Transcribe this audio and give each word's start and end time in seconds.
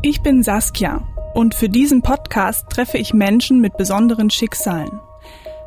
Ich 0.00 0.22
bin 0.22 0.44
Saskia 0.44 1.02
und 1.34 1.56
für 1.56 1.68
diesen 1.68 2.02
Podcast 2.02 2.70
treffe 2.70 2.98
ich 2.98 3.14
Menschen 3.14 3.60
mit 3.60 3.76
besonderen 3.76 4.30
Schicksalen. 4.30 5.00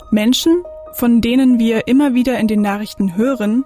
Menschen, 0.10 0.64
von 0.94 1.20
denen 1.20 1.60
wir 1.60 1.90
immer 1.90 2.14
wieder 2.14 2.40
in 2.40 2.48
den 2.48 2.62
Nachrichten 2.62 3.18
hören, 3.18 3.66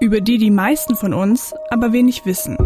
über 0.00 0.20
die 0.20 0.36
die 0.36 0.50
meisten 0.50 0.94
von 0.94 1.14
uns 1.14 1.54
aber 1.70 1.94
wenig 1.94 2.26
wissen. 2.26 2.58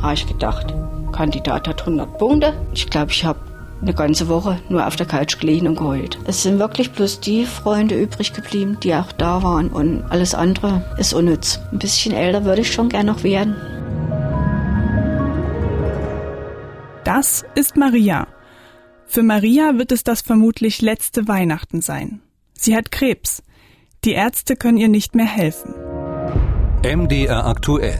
Habe 0.00 0.14
ich 0.14 0.28
gedacht, 0.28 0.72
Kandidat 1.10 1.66
hat 1.66 1.80
100 1.80 2.18
Punkte. 2.18 2.54
Ich 2.72 2.88
glaube, 2.88 3.10
ich 3.10 3.24
habe 3.24 3.40
eine 3.82 3.94
ganze 3.94 4.28
Woche 4.28 4.60
nur 4.68 4.86
auf 4.86 4.94
der 4.94 5.06
Couch 5.06 5.40
gelegen 5.40 5.66
und 5.66 5.78
geheult. 5.78 6.20
Es 6.24 6.44
sind 6.44 6.60
wirklich 6.60 6.92
bloß 6.92 7.18
die 7.18 7.46
Freunde 7.46 8.00
übrig 8.00 8.32
geblieben, 8.32 8.78
die 8.80 8.94
auch 8.94 9.10
da 9.10 9.42
waren 9.42 9.70
und 9.70 10.04
alles 10.08 10.36
andere 10.36 10.84
ist 10.98 11.14
unnütz. 11.14 11.58
Ein 11.72 11.80
bisschen 11.80 12.14
älter 12.14 12.44
würde 12.44 12.60
ich 12.60 12.72
schon 12.72 12.88
gerne 12.88 13.10
noch 13.10 13.24
werden. 13.24 13.56
Das 17.08 17.42
ist 17.54 17.78
Maria. 17.78 18.28
Für 19.06 19.22
Maria 19.22 19.78
wird 19.78 19.92
es 19.92 20.04
das 20.04 20.20
vermutlich 20.20 20.82
letzte 20.82 21.26
Weihnachten 21.26 21.80
sein. 21.80 22.20
Sie 22.52 22.76
hat 22.76 22.92
Krebs. 22.92 23.42
Die 24.04 24.12
Ärzte 24.12 24.56
können 24.56 24.76
ihr 24.76 24.90
nicht 24.90 25.14
mehr 25.14 25.24
helfen. 25.24 25.72
MDR 26.84 27.46
aktuell. 27.46 27.98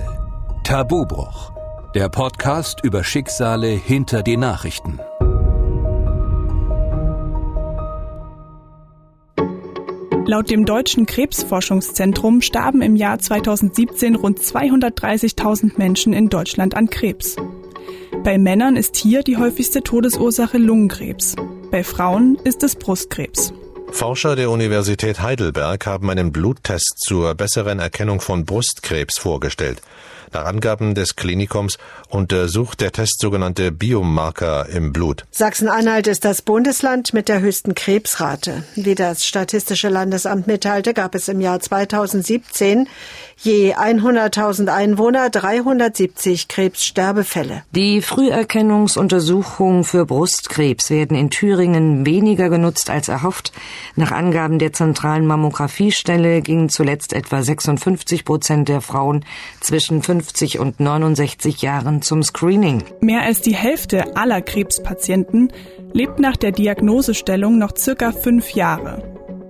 Tabubruch. 0.62 1.52
Der 1.94 2.10
Podcast 2.10 2.80
über 2.84 3.02
Schicksale 3.02 3.68
hinter 3.68 4.22
die 4.22 4.36
Nachrichten. 4.36 5.00
Laut 10.26 10.50
dem 10.50 10.66
Deutschen 10.66 11.06
Krebsforschungszentrum 11.06 12.42
starben 12.42 12.82
im 12.82 12.94
Jahr 12.94 13.18
2017 13.18 14.16
rund 14.16 14.38
230.000 14.38 15.78
Menschen 15.78 16.12
in 16.12 16.28
Deutschland 16.28 16.76
an 16.76 16.90
Krebs. 16.90 17.36
Bei 18.24 18.38
Männern 18.38 18.76
ist 18.76 18.96
hier 18.96 19.22
die 19.22 19.36
häufigste 19.36 19.82
Todesursache 19.82 20.58
Lungenkrebs. 20.58 21.34
Bei 21.70 21.84
Frauen 21.84 22.36
ist 22.44 22.62
es 22.62 22.76
Brustkrebs. 22.76 23.52
Forscher 23.90 24.36
der 24.36 24.50
Universität 24.50 25.20
Heidelberg 25.20 25.86
haben 25.86 26.10
einen 26.10 26.30
Bluttest 26.30 26.98
zur 26.98 27.34
besseren 27.34 27.78
Erkennung 27.78 28.20
von 28.20 28.44
Brustkrebs 28.44 29.18
vorgestellt. 29.18 29.80
Nach 30.32 30.44
Angaben 30.44 30.94
des 30.94 31.16
Klinikums 31.16 31.78
untersucht 32.08 32.80
der 32.80 32.92
Test 32.92 33.20
sogenannte 33.20 33.72
Biomarker 33.72 34.68
im 34.68 34.92
Blut. 34.92 35.24
Sachsen-Anhalt 35.30 36.06
ist 36.06 36.24
das 36.24 36.42
Bundesland 36.42 37.14
mit 37.14 37.28
der 37.28 37.40
höchsten 37.40 37.74
Krebsrate. 37.74 38.64
Wie 38.74 38.94
das 38.94 39.26
Statistische 39.26 39.88
Landesamt 39.88 40.46
mitteilte, 40.46 40.94
gab 40.94 41.14
es 41.14 41.28
im 41.28 41.40
Jahr 41.40 41.60
2017 41.60 42.88
je 43.40 43.74
100.000 43.74 44.68
Einwohner 44.68 45.30
370 45.30 46.48
Krebssterbefälle. 46.48 47.62
Die 47.70 48.02
Früherkennungsuntersuchungen 48.02 49.84
für 49.84 50.06
Brustkrebs 50.06 50.90
werden 50.90 51.16
in 51.16 51.30
Thüringen 51.30 52.04
weniger 52.04 52.48
genutzt 52.48 52.90
als 52.90 53.08
erhofft. 53.08 53.52
Nach 53.94 54.10
Angaben 54.10 54.58
der 54.58 54.72
zentralen 54.72 55.26
Mammografiestelle 55.26 56.42
gingen 56.42 56.68
zuletzt 56.68 57.12
etwa 57.12 57.42
56 57.42 58.24
Prozent 58.24 58.68
der 58.68 58.80
Frauen 58.80 59.24
zwischen 59.60 60.02
50 60.20 60.58
und 60.58 60.80
69 60.80 61.62
Jahren 61.62 62.02
zum 62.02 62.24
Screening. 62.24 62.82
Mehr 63.00 63.22
als 63.22 63.40
die 63.40 63.54
Hälfte 63.54 64.16
aller 64.16 64.42
Krebspatienten 64.42 65.52
lebt 65.92 66.18
nach 66.18 66.36
der 66.36 66.50
Diagnosestellung 66.50 67.56
noch 67.56 67.76
circa 67.76 68.10
fünf 68.10 68.50
Jahre. 68.50 69.02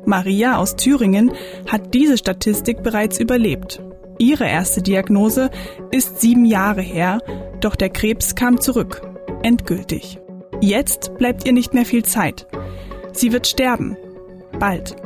Maria 0.05 0.59
aus 0.59 0.77
Thüringen 0.77 1.33
hat 1.67 1.95
diese 1.95 2.19
Statistik 2.19 2.83
bereits 2.83 3.19
überlebt. 3.19 3.83
Ihre 4.19 4.47
erste 4.47 4.83
Diagnose 4.83 5.51
ist 5.91 6.21
sieben 6.21 6.45
Jahre 6.45 6.83
her, 6.83 7.21
doch 7.61 7.77
der 7.77 7.89
Krebs 7.89 8.35
kam 8.35 8.61
zurück. 8.61 9.01
Endgültig. 9.43 10.19
Jetzt 10.61 11.17
bleibt 11.17 11.47
ihr 11.47 11.53
nicht 11.53 11.73
mehr 11.73 11.87
viel 11.87 12.05
Zeit. 12.05 12.47
Sie 13.13 13.33
wird 13.33 13.47
sterben. 13.47 13.97
Bald. 14.59 14.97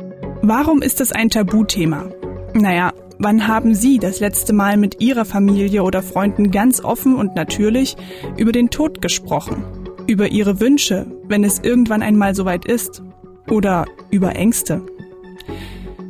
Warum 0.41 0.81
ist 0.81 0.99
es 0.99 1.13
ein 1.13 1.29
Tabuthema? 1.29 2.09
Naja, 2.53 2.91
wann 3.19 3.47
haben 3.47 3.75
Sie 3.75 3.99
das 3.99 4.19
letzte 4.19 4.53
Mal 4.53 4.77
mit 4.77 5.01
Ihrer 5.01 5.25
Familie 5.25 5.83
oder 5.83 6.01
Freunden 6.03 6.51
ganz 6.51 6.83
offen 6.83 7.15
und 7.15 7.35
natürlich 7.35 7.95
über 8.37 8.51
den 8.51 8.69
Tod 8.69 9.01
gesprochen? 9.01 9.63
Über 10.07 10.29
Ihre 10.29 10.59
Wünsche, 10.59 11.05
wenn 11.27 11.43
es 11.43 11.59
irgendwann 11.59 12.01
einmal 12.01 12.35
soweit 12.35 12.65
ist? 12.65 13.01
Oder 13.49 13.85
über 14.09 14.35
Ängste? 14.35 14.81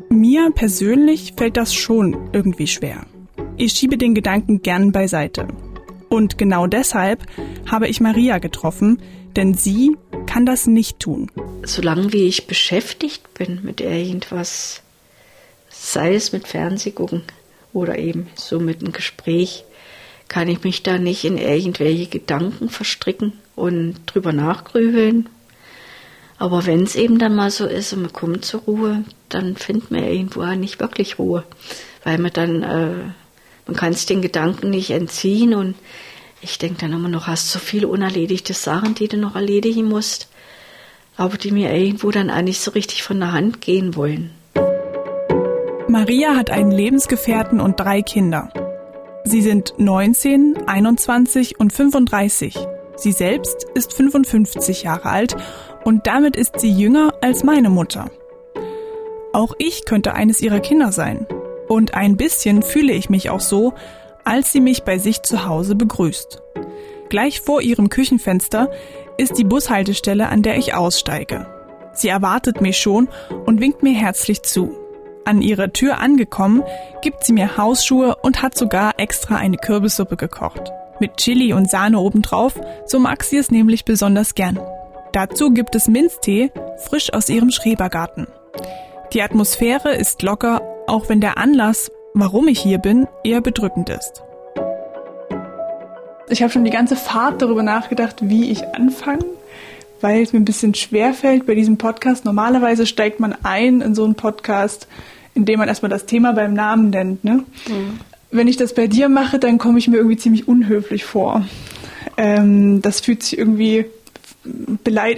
Mir 0.09 0.52
persönlich 0.53 1.34
fällt 1.36 1.58
das 1.58 1.74
schon 1.74 2.30
irgendwie 2.34 2.68
schwer. 2.68 3.06
Ich 3.58 3.74
schiebe 3.74 3.97
den 3.97 4.14
Gedanken 4.14 4.62
gern 4.62 4.91
beiseite. 4.91 5.47
Und 6.09 6.38
genau 6.38 6.68
deshalb 6.68 7.25
habe 7.66 7.88
ich 7.88 8.00
Maria 8.00 8.38
getroffen, 8.38 9.02
denn 9.35 9.56
sie 9.56 9.97
kann 10.28 10.46
das 10.46 10.68
nicht 10.68 11.00
tun. 11.00 11.31
Solange 11.64 12.14
wie 12.14 12.28
ich 12.28 12.46
beschäftigt 12.46 13.34
bin 13.34 13.62
mit 13.64 13.81
irgendwas, 13.81 14.83
sei 15.92 16.16
es 16.16 16.32
mit 16.32 16.48
Fernsehgucken 16.48 17.24
oder 17.74 17.98
eben 17.98 18.28
so 18.36 18.60
mit 18.60 18.82
einem 18.82 18.94
Gespräch, 18.94 19.66
kann 20.28 20.48
ich 20.48 20.64
mich 20.64 20.84
da 20.84 20.98
nicht 20.98 21.26
in 21.26 21.38
irgendwelche 21.38 22.08
Gedanken 22.08 22.70
verstricken 22.70 23.34
und 23.56 23.96
drüber 24.06 24.34
nachgrübeln 24.34 25.30
aber 26.44 26.66
wenn 26.66 26.84
es 26.84 26.96
eben 26.96 27.20
dann 27.20 27.36
mal 27.36 27.52
so 27.52 27.66
ist 27.66 27.94
und 27.94 28.02
man 28.02 28.12
kommt 28.12 28.44
zur 28.44 28.60
Ruhe, 28.62 29.06
dann 29.30 29.56
findet 29.56 29.92
man 29.92 30.04
irgendwo 30.04 30.44
nicht 30.44 30.80
wirklich 30.80 31.18
Ruhe, 31.18 31.46
weil 32.04 32.18
man 32.18 32.34
dann, 32.34 32.64
äh, 32.64 32.96
man 33.66 33.76
kann 33.78 33.94
es 33.94 34.06
den 34.06 34.22
Gedanken 34.22 34.70
nicht 34.70 34.90
entziehen 34.90 35.54
und 35.54 35.76
ich 36.42 36.58
denke 36.58 36.82
dann 36.82 36.92
immer 36.92 37.08
noch, 37.08 37.28
hast 37.28 37.50
so 37.50 37.60
viele 37.60 37.88
unerledigte 37.88 38.54
Sachen, 38.54 38.94
die 38.94 39.08
du 39.08 39.16
noch 39.16 39.36
erledigen 39.36 39.88
musst, 39.88 40.28
aber 41.16 41.38
die 41.38 41.52
mir 41.52 41.74
irgendwo 41.74 42.12
dann 42.12 42.30
auch 42.30 42.42
nicht 42.42 42.60
so 42.60 42.72
richtig 42.72 43.04
von 43.04 43.22
der 43.22 43.32
Hand 43.32 43.62
gehen 43.62 43.96
wollen. 43.96 44.32
Maria 45.94 46.36
hat 46.36 46.50
einen 46.50 46.72
Lebensgefährten 46.72 47.59
und 47.59 47.80
drei 47.80 48.02
Kinder. 48.02 48.50
Sie 49.26 49.44
sind 49.44 49.76
19, 49.78 50.64
21 50.66 51.59
und 51.59 51.72
35. 51.72 52.58
Sie 52.96 53.12
selbst 53.12 53.68
ist 53.76 53.94
55 53.94 54.82
Jahre 54.82 55.09
alt 55.09 55.36
und 55.84 56.08
damit 56.08 56.36
ist 56.36 56.59
sie 56.59 56.72
jünger 56.72 57.14
als 57.22 57.44
meine 57.44 57.70
Mutter. 57.70 58.09
Auch 59.34 59.53
ich 59.59 59.86
könnte 59.86 60.16
eines 60.16 60.42
ihrer 60.42 60.62
Kinder 60.62 60.92
sein. 60.92 61.28
Und 61.68 61.94
ein 61.94 62.18
bisschen 62.18 62.64
fühle 62.64 62.94
ich 62.94 63.12
mich 63.12 63.30
auch 63.30 63.40
so, 63.40 63.76
als 64.24 64.52
sie 64.52 64.62
mich 64.62 64.86
bei 64.86 64.98
sich 64.98 65.22
zu 65.22 65.46
Hause 65.46 65.76
begrüßt. 65.76 66.42
Gleich 67.09 67.40
vor 67.40 67.62
ihrem 67.62 67.90
Küchenfenster 67.90 68.72
ist 69.20 69.38
die 69.38 69.44
Bushaltestelle, 69.44 70.28
an 70.30 70.42
der 70.42 70.58
ich 70.58 70.74
aussteige. 70.74 71.46
Sie 71.94 72.08
erwartet 72.08 72.62
mich 72.62 72.80
schon 72.80 73.09
und 73.46 73.62
winkt 73.62 73.84
mir 73.84 73.94
herzlich 73.94 74.42
zu. 74.42 74.83
An 75.25 75.41
ihrer 75.41 75.72
Tür 75.72 76.00
angekommen, 76.00 76.63
gibt 77.01 77.23
sie 77.23 77.34
mir 77.34 77.57
Hausschuhe 77.57 78.16
und 78.22 78.41
hat 78.41 78.57
sogar 78.57 79.00
extra 79.00 79.38
eine 79.38 79.57
Kürbissuppe 79.57 80.17
gekocht. 80.17 80.72
Mit 81.00 81.17
Chili 81.17 81.53
und 81.53 81.69
Sahne 81.69 82.00
obendrauf, 82.00 82.59
so 82.85 83.00
mag 83.00 83.23
sie 83.23 83.38
es 83.38 83.50
nämlich 83.50 83.85
besonders 83.85 84.35
gern. 84.35 84.59
Dazu 85.13 85.51
gibt 85.51 85.75
es 85.75 85.88
Minztee, 85.88 86.51
frisch 86.78 87.13
aus 87.13 87.29
ihrem 87.29 87.51
Schrebergarten. 87.51 88.28
Die 89.13 89.22
Atmosphäre 89.22 89.94
ist 89.94 90.23
locker, 90.23 90.61
auch 90.88 91.07
wenn 91.07 91.22
der 91.22 91.38
Anlass, 91.38 91.91
warum 92.13 92.47
ich 92.47 92.59
hier 92.59 92.79
bin, 92.79 93.07
eher 93.23 93.41
bedrückend 93.41 93.90
ist. 93.90 94.23
Ich 96.29 96.41
habe 96.41 96.51
schon 96.51 96.63
die 96.63 96.72
ganze 96.72 96.95
Fahrt 96.95 97.41
darüber 97.41 97.63
nachgedacht, 97.63 98.17
wie 98.22 98.50
ich 98.50 98.66
anfange, 98.73 99.25
weil 100.01 100.23
es 100.23 100.34
mir 100.34 100.40
ein 100.40 100.45
bisschen 100.45 100.73
schwer 100.73 101.13
fällt 101.13 101.45
bei 101.45 101.53
diesem 101.53 101.78
Podcast. 101.78 102.25
Normalerweise 102.25 102.85
steigt 102.88 103.19
man 103.19 103.35
ein 103.44 103.81
in 103.81 103.94
so 103.94 104.03
einen 104.03 104.16
Podcast, 104.16 104.88
indem 105.34 105.60
man 105.60 105.68
erstmal 105.68 105.90
das 105.90 106.06
Thema 106.06 106.34
beim 106.34 106.54
Namen 106.54 106.90
nennt. 106.90 107.24
Ne? 107.24 107.44
Mhm. 107.68 108.00
Wenn 108.32 108.48
ich 108.48 108.58
das 108.58 108.74
bei 108.74 108.88
dir 108.88 109.10
mache, 109.10 109.40
dann 109.40 109.58
komme 109.58 109.80
ich 109.80 109.88
mir 109.88 109.98
irgendwie 109.98 110.18
ziemlich 110.18 110.48
unhöflich 110.48 111.06
vor. 111.06 111.46
Ähm, 112.18 112.82
das 112.82 113.02
fühlt 113.02 113.24
sich 113.24 113.38
irgendwie 113.38 113.85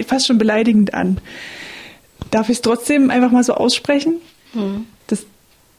fast 0.06 0.26
schon 0.26 0.38
beleidigend 0.38 0.94
an. 0.94 1.18
Darf 2.30 2.48
ich 2.48 2.56
es 2.56 2.62
trotzdem 2.62 3.10
einfach 3.10 3.30
mal 3.30 3.44
so 3.44 3.54
aussprechen? 3.54 4.16
Mhm. 4.54 4.86
Das 5.06 5.26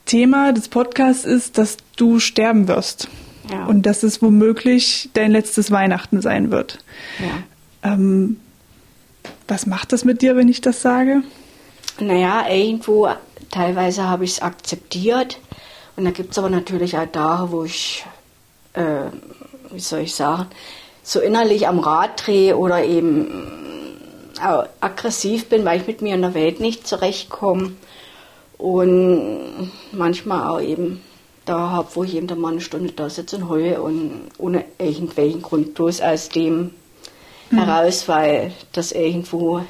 Thema 0.05 0.53
des 0.53 0.67
Podcasts 0.67 1.25
ist, 1.25 1.57
dass 1.57 1.77
du 1.95 2.19
sterben 2.19 2.67
wirst. 2.67 3.07
Ja. 3.51 3.65
Und 3.65 3.85
dass 3.85 4.03
es 4.03 4.21
womöglich 4.21 5.09
dein 5.13 5.31
letztes 5.31 5.71
Weihnachten 5.71 6.21
sein 6.21 6.51
wird. 6.51 6.79
Ja. 7.19 7.93
Ähm, 7.93 8.37
was 9.47 9.65
macht 9.65 9.93
das 9.93 10.03
mit 10.03 10.21
dir, 10.21 10.35
wenn 10.35 10.49
ich 10.49 10.59
das 10.59 10.81
sage? 10.81 11.23
Naja, 11.99 12.45
irgendwo, 12.49 13.07
teilweise 13.51 14.03
habe 14.03 14.25
ich 14.25 14.31
es 14.31 14.41
akzeptiert. 14.41 15.39
Und 15.95 16.05
da 16.05 16.11
gibt 16.11 16.31
es 16.31 16.37
aber 16.37 16.49
natürlich 16.49 16.97
auch 16.97 17.07
Tage, 17.07 17.51
wo 17.51 17.63
ich, 17.63 18.05
äh, 18.73 19.05
wie 19.71 19.79
soll 19.79 20.01
ich 20.01 20.15
sagen, 20.15 20.47
so 21.03 21.19
innerlich 21.19 21.67
am 21.67 21.79
Rad 21.79 22.27
drehe 22.27 22.57
oder 22.57 22.83
eben 22.83 23.27
äh, 24.39 24.63
aggressiv 24.79 25.49
bin, 25.49 25.65
weil 25.65 25.81
ich 25.81 25.87
mit 25.87 26.01
mir 26.01 26.15
in 26.15 26.21
der 26.21 26.33
Welt 26.33 26.59
nicht 26.59 26.87
zurechtkomme 26.87 27.71
und 28.57 29.71
manchmal 29.91 30.49
auch 30.49 30.61
eben 30.61 31.01
da 31.45 31.69
habe, 31.71 31.87
wo 31.93 32.03
ich 32.03 32.15
eben 32.15 32.27
dann 32.27 32.39
mal 32.39 32.51
eine 32.51 32.61
Stunde 32.61 32.91
da 32.91 33.09
sitze 33.09 33.37
und 33.37 33.49
heule 33.49 33.81
und 33.81 34.29
ohne 34.37 34.65
irgendwelchen 34.77 35.41
Grund 35.41 35.73
bloß 35.75 36.01
aus 36.01 36.29
dem 36.29 36.71
mhm. 37.49 37.57
heraus, 37.57 38.07
weil 38.07 38.51
das 38.73 38.91
irgendwo, 38.91 39.61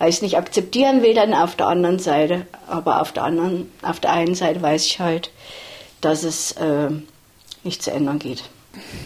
weil 0.00 0.08
ich 0.08 0.16
es 0.16 0.22
nicht 0.22 0.38
akzeptieren 0.38 1.02
will, 1.02 1.12
dann 1.12 1.34
auf 1.34 1.56
der 1.56 1.66
anderen 1.66 1.98
Seite, 1.98 2.46
aber 2.66 3.02
auf 3.02 3.12
der 3.12 3.22
anderen, 3.22 3.70
auf 3.82 4.00
der 4.00 4.12
einen 4.12 4.34
Seite 4.34 4.62
weiß 4.62 4.86
ich 4.86 4.98
halt, 4.98 5.30
dass 6.00 6.24
es 6.24 6.52
äh, 6.52 6.88
nicht 7.62 7.82
zu 7.82 7.90
ändern 7.90 8.18
geht. 8.18 8.44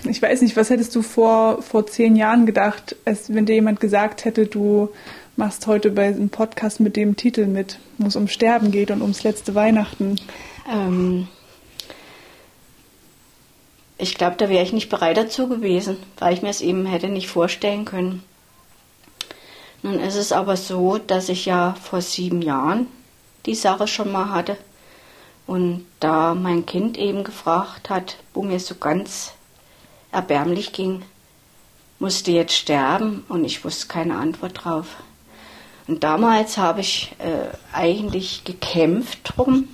Ich 0.09 0.23
weiß 0.23 0.41
nicht, 0.43 0.57
was 0.57 0.71
hättest 0.71 0.95
du 0.95 1.03
vor, 1.03 1.63
vor 1.63 1.85
zehn 1.89 2.15
Jahren 2.15 2.47
gedacht, 2.47 2.95
als 3.05 3.35
wenn 3.35 3.45
dir 3.45 3.57
jemand 3.57 3.81
gesagt 3.81 4.25
hätte, 4.25 4.47
du 4.47 4.89
machst 5.35 5.67
heute 5.67 5.91
bei 5.91 6.07
einem 6.07 6.29
Podcast 6.29 6.79
mit 6.79 6.95
dem 6.95 7.17
Titel 7.17 7.47
mit, 7.47 7.81
wo 7.99 8.07
es 8.07 8.15
um 8.15 8.29
Sterben 8.29 8.71
geht 8.71 8.93
und 8.93 9.03
ums 9.03 9.25
letzte 9.25 9.57
Weihnachten? 9.57 10.21
Ähm, 10.73 11.27
ich 13.99 14.15
glaube, 14.15 14.37
da 14.39 14.49
wäre 14.49 14.63
ich 14.63 14.73
nicht 14.73 14.91
bereit 14.91 15.17
dazu 15.17 15.49
gewesen, 15.49 15.97
weil 16.19 16.35
ich 16.35 16.43
mir 16.43 16.51
es 16.51 16.61
eben 16.61 16.87
hätte 16.87 17.09
nicht 17.09 17.27
vorstellen 17.27 17.85
können. 17.85 18.23
Nun 19.85 20.01
ist 20.01 20.17
es 20.17 20.33
aber 20.33 20.57
so, 20.57 20.97
dass 20.97 21.29
ich 21.29 21.45
ja 21.45 21.75
vor 21.75 22.01
sieben 22.01 22.41
Jahren 22.41 22.87
die 23.45 23.55
Sache 23.55 23.87
schon 23.87 24.11
mal 24.11 24.31
hatte. 24.31 24.57
Und 25.47 25.85
da 26.01 26.35
mein 26.35 26.65
Kind 26.65 26.97
eben 26.97 27.23
gefragt 27.23 27.91
hat, 27.91 28.17
wo 28.33 28.43
mir 28.43 28.59
so 28.61 28.77
ganz 28.77 29.35
erbärmlich 30.11 30.73
ging, 30.73 31.03
musste 31.99 32.31
jetzt 32.31 32.55
sterben 32.55 33.27
und 33.29 33.45
ich 33.45 33.63
wusste 33.63 33.89
keine 33.89 34.17
Antwort 34.17 34.65
drauf. 34.65 34.87
Und 35.87 36.03
damals 36.03 36.57
habe 36.57 36.81
ich 36.81 37.15
äh, 37.19 37.55
eigentlich 37.75 38.45
gekämpft 38.45 39.19
drum, 39.37 39.69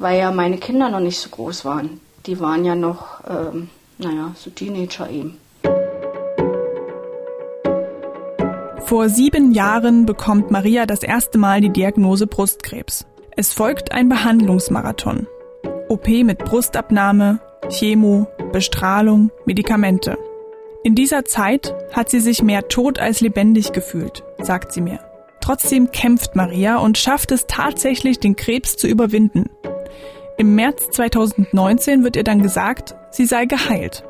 weil 0.00 0.18
ja 0.18 0.32
meine 0.32 0.58
Kinder 0.58 0.88
noch 0.88 0.98
nicht 0.98 1.20
so 1.20 1.28
groß 1.28 1.64
waren. 1.64 2.00
Die 2.26 2.40
waren 2.40 2.64
ja 2.64 2.74
noch, 2.74 3.20
ähm, 3.28 3.70
naja, 3.98 4.34
so 4.34 4.50
Teenager 4.50 5.08
eben. 5.08 5.38
Vor 8.86 9.08
sieben 9.08 9.50
Jahren 9.50 10.06
bekommt 10.06 10.52
Maria 10.52 10.86
das 10.86 11.02
erste 11.02 11.38
Mal 11.38 11.60
die 11.60 11.70
Diagnose 11.70 12.28
Brustkrebs. 12.28 13.04
Es 13.34 13.52
folgt 13.52 13.90
ein 13.90 14.08
Behandlungsmarathon. 14.08 15.26
OP 15.88 16.06
mit 16.06 16.38
Brustabnahme, 16.38 17.40
Chemo, 17.68 18.28
Bestrahlung, 18.52 19.32
Medikamente. 19.44 20.16
In 20.84 20.94
dieser 20.94 21.24
Zeit 21.24 21.74
hat 21.92 22.10
sie 22.10 22.20
sich 22.20 22.44
mehr 22.44 22.68
tot 22.68 23.00
als 23.00 23.20
lebendig 23.20 23.72
gefühlt, 23.72 24.22
sagt 24.40 24.72
sie 24.72 24.82
mir. 24.82 25.00
Trotzdem 25.40 25.90
kämpft 25.90 26.36
Maria 26.36 26.76
und 26.76 26.96
schafft 26.96 27.32
es 27.32 27.48
tatsächlich, 27.48 28.20
den 28.20 28.36
Krebs 28.36 28.76
zu 28.76 28.86
überwinden. 28.86 29.50
Im 30.38 30.54
März 30.54 30.90
2019 30.92 32.04
wird 32.04 32.14
ihr 32.14 32.24
dann 32.24 32.40
gesagt, 32.40 32.94
sie 33.10 33.26
sei 33.26 33.46
geheilt. 33.46 34.04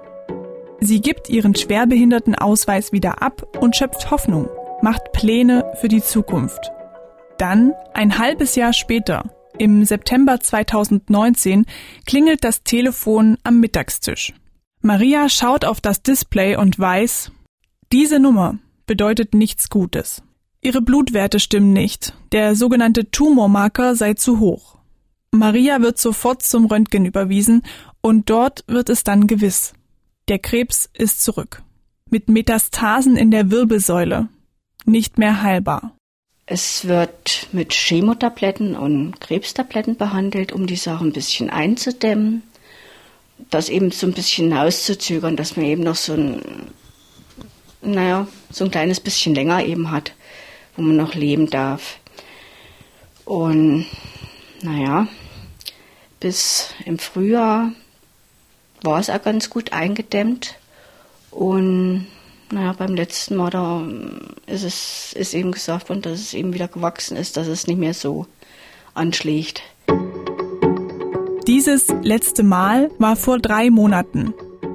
Sie 0.81 1.01
gibt 1.01 1.31
ihren 1.31 1.55
Schwerbehindertenausweis 1.55 2.93
wieder 2.93 3.23
ab 3.23 3.57
und 3.59 3.75
schöpft 3.75 4.11
Hoffnung, 4.11 4.51
macht 4.83 5.13
Pläne 5.13 5.65
für 5.81 5.89
die 5.89 6.03
Zukunft. 6.03 6.71
Dann, 7.39 7.73
ein 7.95 8.19
halbes 8.19 8.55
Jahr 8.55 8.73
später, 8.73 9.31
im 9.59 9.85
September 9.85 10.41
2019, 10.41 11.67
klingelt 12.07 12.45
das 12.45 12.63
Telefon 12.63 13.39
am 13.43 13.61
Mittagstisch. 13.61 14.33
Maria 14.83 15.29
schaut 15.29 15.65
auf 15.65 15.81
das 15.81 16.03
Display 16.03 16.57
und 16.57 16.79
weiß, 16.79 17.33
diese 17.93 18.21
Nummer 18.21 18.59
bedeutet 18.87 19.35
nichts 19.35 19.69
Gutes. 19.69 20.23
Ihre 20.61 20.83
Blutwerte 20.83 21.41
stimmen 21.41 21.73
nicht, 21.73 22.15
der 22.33 22.55
sogenannte 22.55 23.11
Tumormarker 23.11 23.95
sei 23.95 24.15
zu 24.15 24.41
hoch. 24.41 24.77
Maria 25.31 25.81
wird 25.81 25.99
sofort 25.99 26.43
zum 26.43 26.67
Röntgen 26.67 27.05
überwiesen 27.05 27.63
und 28.01 28.31
dort 28.31 28.65
wird 28.67 28.89
es 28.89 29.05
dann 29.05 29.27
gewiss. 29.27 29.75
Der 30.29 30.39
Krebs 30.39 30.89
ist 30.93 31.23
zurück. 31.23 31.63
Mit 32.11 32.29
Metastasen 32.29 33.17
in 33.17 33.31
der 33.31 33.51
Wirbelsäule. 33.51 34.29
Nicht 34.89 35.19
mehr 35.19 35.43
heilbar. 35.43 35.97
Es 36.47 36.87
wird 36.87 37.49
mit 37.51 37.73
Chemotabletten 37.73 38.77
und 38.77 39.21
Krebstabletten 39.21 39.97
behandelt, 39.97 40.53
um 40.53 40.69
die 40.69 40.77
Sache 40.77 41.05
ein 41.05 41.13
bisschen 41.13 41.51
einzudämmen. 41.51 42.45
Das 43.51 43.69
eben 43.69 43.91
so 43.91 44.07
ein 44.07 44.13
bisschen 44.13 44.53
auszuzögern, 44.53 45.37
dass 45.37 45.57
man 45.57 45.67
eben 45.67 45.83
noch 45.83 45.97
so 45.97 46.13
ein, 46.13 46.41
naja, 47.83 48.29
so 48.51 48.65
ein 48.65 48.71
kleines 48.71 49.01
bisschen 49.01 49.35
länger 49.35 49.65
eben 49.65 49.91
hat, 49.91 50.13
wo 50.77 50.83
man 50.83 50.97
noch 50.97 51.15
leben 51.15 51.51
darf. 51.51 51.99
Und 53.25 53.87
naja, 54.63 55.09
bis 56.21 56.71
im 56.85 57.01
Frühjahr 57.01 57.73
war 58.83 59.01
es 59.01 59.11
auch 59.11 59.23
ganz 59.23 59.51
gut 59.51 59.73
eingedämmt. 59.73 60.55
Und 61.33 62.07
naja, 62.51 62.75
beim 62.77 62.95
letzten 62.95 63.37
Mal 63.37 63.51
da 63.51 63.87
ist 64.47 64.65
es 64.65 65.13
ist 65.15 65.35
eben 65.35 65.53
gesagt 65.53 65.89
worden, 65.89 66.03
dass 66.03 66.21
es 66.21 66.35
eben 66.35 66.55
wieder 66.55 66.69
gewachsen 66.69 67.17
ist, 67.17 67.37
dass 67.37 67.47
es 67.47 67.67
nicht 67.67 67.79
mehr 67.79 67.95
so 67.95 68.27
anschlägt. 68.95 69.63
Dieses 71.47 71.89
letzte 72.03 72.43
Mal 72.43 72.91
war 72.99 73.17
vor 73.17 73.39
drei 73.39 73.71
Monaten. 73.71 74.35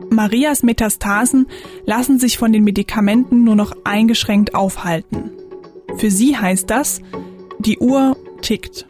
Marias 0.10 0.64
Metastasen 0.64 1.48
lassen 1.86 2.20
sich 2.20 2.38
von 2.38 2.52
den 2.52 2.64
Medikamenten 2.64 3.44
nur 3.44 3.56
noch 3.56 3.74
eingeschränkt 3.84 4.56
aufhalten. 4.56 5.32
Für 5.98 6.12
sie 6.12 6.38
heißt 6.38 6.70
das, 6.70 7.02
die 7.60 7.80
Uhr 7.80 8.18
tickt. 8.42 8.88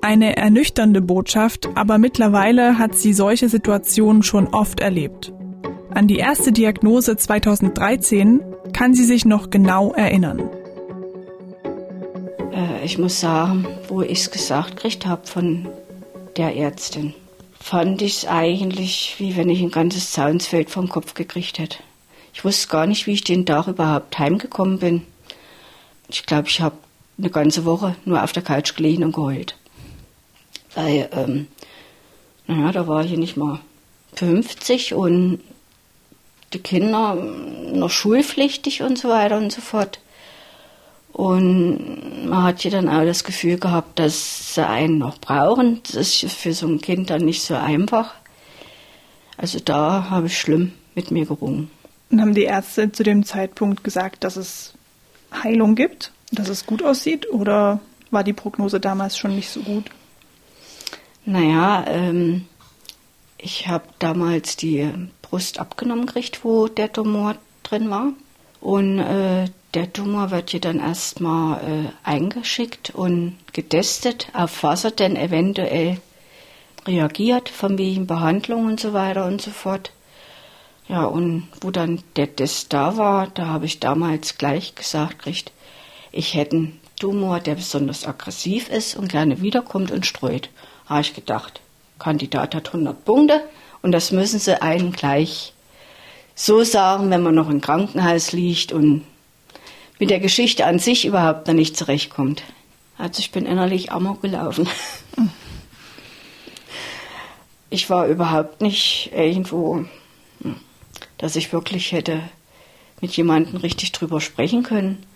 Eine 0.00 0.36
ernüchternde 0.36 1.00
Botschaft, 1.00 1.68
aber 1.74 1.98
mittlerweile 1.98 2.78
hat 2.78 2.96
sie 2.96 3.12
solche 3.12 3.48
Situationen 3.48 4.22
schon 4.22 4.48
oft 4.48 4.80
erlebt. 4.80 5.32
An 5.94 6.08
die 6.08 6.16
erste 6.16 6.52
Diagnose 6.52 7.18
2013 7.18 8.40
kann 8.72 8.94
sie 8.94 9.04
sich 9.04 9.26
noch 9.26 9.50
genau 9.50 9.92
erinnern. 9.92 10.48
Äh, 12.50 12.84
ich 12.84 12.96
muss 12.96 13.20
sagen, 13.20 13.66
wo 13.88 14.00
ich 14.00 14.20
es 14.20 14.30
gesagt 14.30 14.76
gekriegt 14.76 15.04
habe 15.04 15.26
von 15.26 15.68
der 16.38 16.56
Ärztin, 16.56 17.12
fand 17.60 18.00
ich 18.00 18.18
es 18.18 18.26
eigentlich, 18.26 19.16
wie 19.18 19.36
wenn 19.36 19.50
ich 19.50 19.60
ein 19.60 19.70
ganzes 19.70 20.12
Zaunsfeld 20.12 20.70
vom 20.70 20.88
Kopf 20.88 21.12
gekriegt 21.12 21.58
hätte. 21.58 21.78
Ich 22.32 22.42
wusste 22.42 22.68
gar 22.68 22.86
nicht, 22.86 23.06
wie 23.06 23.12
ich 23.12 23.24
den 23.24 23.44
Tag 23.44 23.66
überhaupt 23.68 24.18
heimgekommen 24.18 24.78
bin. 24.78 25.02
Ich 26.08 26.24
glaube, 26.24 26.48
ich 26.48 26.62
habe 26.62 26.76
eine 27.18 27.28
ganze 27.28 27.66
Woche 27.66 27.96
nur 28.06 28.24
auf 28.24 28.32
der 28.32 28.42
Couch 28.42 28.74
gelegen 28.76 29.04
und 29.04 29.12
geheult. 29.12 29.56
Weil, 30.74 31.10
ähm, 31.12 31.48
naja, 32.46 32.72
da 32.72 32.86
war 32.86 33.04
ich 33.04 33.14
nicht 33.18 33.36
mal 33.36 33.60
50 34.14 34.94
und 34.94 35.40
die 36.54 36.58
Kinder 36.58 37.14
noch 37.14 37.90
schulpflichtig 37.90 38.82
und 38.82 38.98
so 38.98 39.08
weiter 39.08 39.38
und 39.38 39.52
so 39.52 39.60
fort. 39.60 40.00
Und 41.12 42.26
man 42.28 42.42
hat 42.42 42.64
ja 42.64 42.70
dann 42.70 42.88
auch 42.88 43.04
das 43.04 43.24
Gefühl 43.24 43.58
gehabt, 43.58 43.98
dass 43.98 44.54
sie 44.54 44.66
einen 44.66 44.98
noch 44.98 45.18
brauchen. 45.18 45.82
Das 45.84 45.94
ist 45.94 46.32
für 46.32 46.54
so 46.54 46.66
ein 46.66 46.80
Kind 46.80 47.10
dann 47.10 47.24
nicht 47.24 47.42
so 47.42 47.54
einfach. 47.54 48.14
Also 49.36 49.58
da 49.60 50.08
habe 50.08 50.28
ich 50.28 50.38
schlimm 50.38 50.72
mit 50.94 51.10
mir 51.10 51.26
gerungen. 51.26 51.70
Und 52.10 52.20
haben 52.20 52.34
die 52.34 52.44
Ärzte 52.44 52.92
zu 52.92 53.02
dem 53.02 53.24
Zeitpunkt 53.24 53.84
gesagt, 53.84 54.24
dass 54.24 54.36
es 54.36 54.74
Heilung 55.42 55.74
gibt, 55.74 56.12
dass 56.30 56.48
es 56.48 56.66
gut 56.66 56.82
aussieht? 56.82 57.30
Oder 57.30 57.80
war 58.10 58.24
die 58.24 58.32
Prognose 58.32 58.80
damals 58.80 59.16
schon 59.16 59.34
nicht 59.34 59.50
so 59.50 59.60
gut? 59.60 59.90
Naja, 61.24 61.84
ähm, 61.88 62.46
ich 63.38 63.68
habe 63.68 63.84
damals 63.98 64.56
die 64.56 64.90
Brust 65.32 65.58
abgenommen 65.58 66.04
gekriegt, 66.04 66.44
wo 66.44 66.68
der 66.68 66.92
Tumor 66.92 67.36
drin 67.62 67.88
war. 67.88 68.12
Und 68.60 68.98
äh, 68.98 69.46
der 69.72 69.90
Tumor 69.90 70.30
wird 70.30 70.50
hier 70.50 70.60
dann 70.60 70.78
erstmal 70.78 71.56
äh, 71.64 71.88
eingeschickt 72.04 72.90
und 72.90 73.38
getestet, 73.54 74.28
auf 74.34 74.62
was 74.62 74.84
er 74.84 74.90
denn 74.90 75.16
eventuell 75.16 75.96
reagiert, 76.86 77.48
von 77.48 77.78
wegen 77.78 78.06
Behandlung 78.06 78.66
und 78.66 78.78
so 78.78 78.92
weiter 78.92 79.24
und 79.24 79.40
so 79.40 79.50
fort. 79.50 79.92
Ja, 80.86 81.04
und 81.04 81.48
wo 81.62 81.70
dann 81.70 82.02
der 82.16 82.36
Test 82.36 82.74
da 82.74 82.98
war, 82.98 83.28
da 83.28 83.46
habe 83.46 83.64
ich 83.64 83.80
damals 83.80 84.36
gleich 84.36 84.74
gesagt 84.74 85.20
gekriegt, 85.20 85.50
ich 86.10 86.34
hätte 86.34 86.56
einen 86.56 86.80
Tumor, 87.00 87.40
der 87.40 87.54
besonders 87.54 88.06
aggressiv 88.06 88.68
ist 88.68 88.96
und 88.96 89.08
gerne 89.08 89.40
wiederkommt 89.40 89.92
und 89.92 90.04
streut 90.04 90.50
habe 90.84 91.00
ich 91.00 91.14
gedacht, 91.14 91.62
Kandidat 91.98 92.54
hat 92.54 92.66
100 92.66 93.02
Punkte 93.06 93.42
und 93.82 93.92
das 93.92 94.12
müssen 94.12 94.38
sie 94.38 94.62
einem 94.62 94.92
gleich 94.92 95.52
so 96.34 96.64
sagen, 96.64 97.10
wenn 97.10 97.22
man 97.22 97.34
noch 97.34 97.50
im 97.50 97.60
Krankenhaus 97.60 98.32
liegt 98.32 98.72
und 98.72 99.04
mit 99.98 100.10
der 100.10 100.20
Geschichte 100.20 100.66
an 100.66 100.78
sich 100.78 101.04
überhaupt 101.04 101.46
noch 101.46 101.54
nicht 101.54 101.76
zurechtkommt. 101.76 102.42
Also 102.98 103.20
ich 103.20 103.32
bin 103.32 103.46
innerlich 103.46 103.92
amok 103.92 104.22
gelaufen. 104.22 104.68
Ich 107.74 107.88
war 107.88 108.06
überhaupt 108.06 108.60
nicht 108.60 109.12
irgendwo, 109.14 109.86
dass 111.16 111.36
ich 111.36 111.54
wirklich 111.54 111.92
hätte 111.92 112.20
mit 113.00 113.16
jemandem 113.16 113.56
richtig 113.56 113.92
drüber 113.92 114.20
sprechen 114.20 114.62
können 114.62 115.06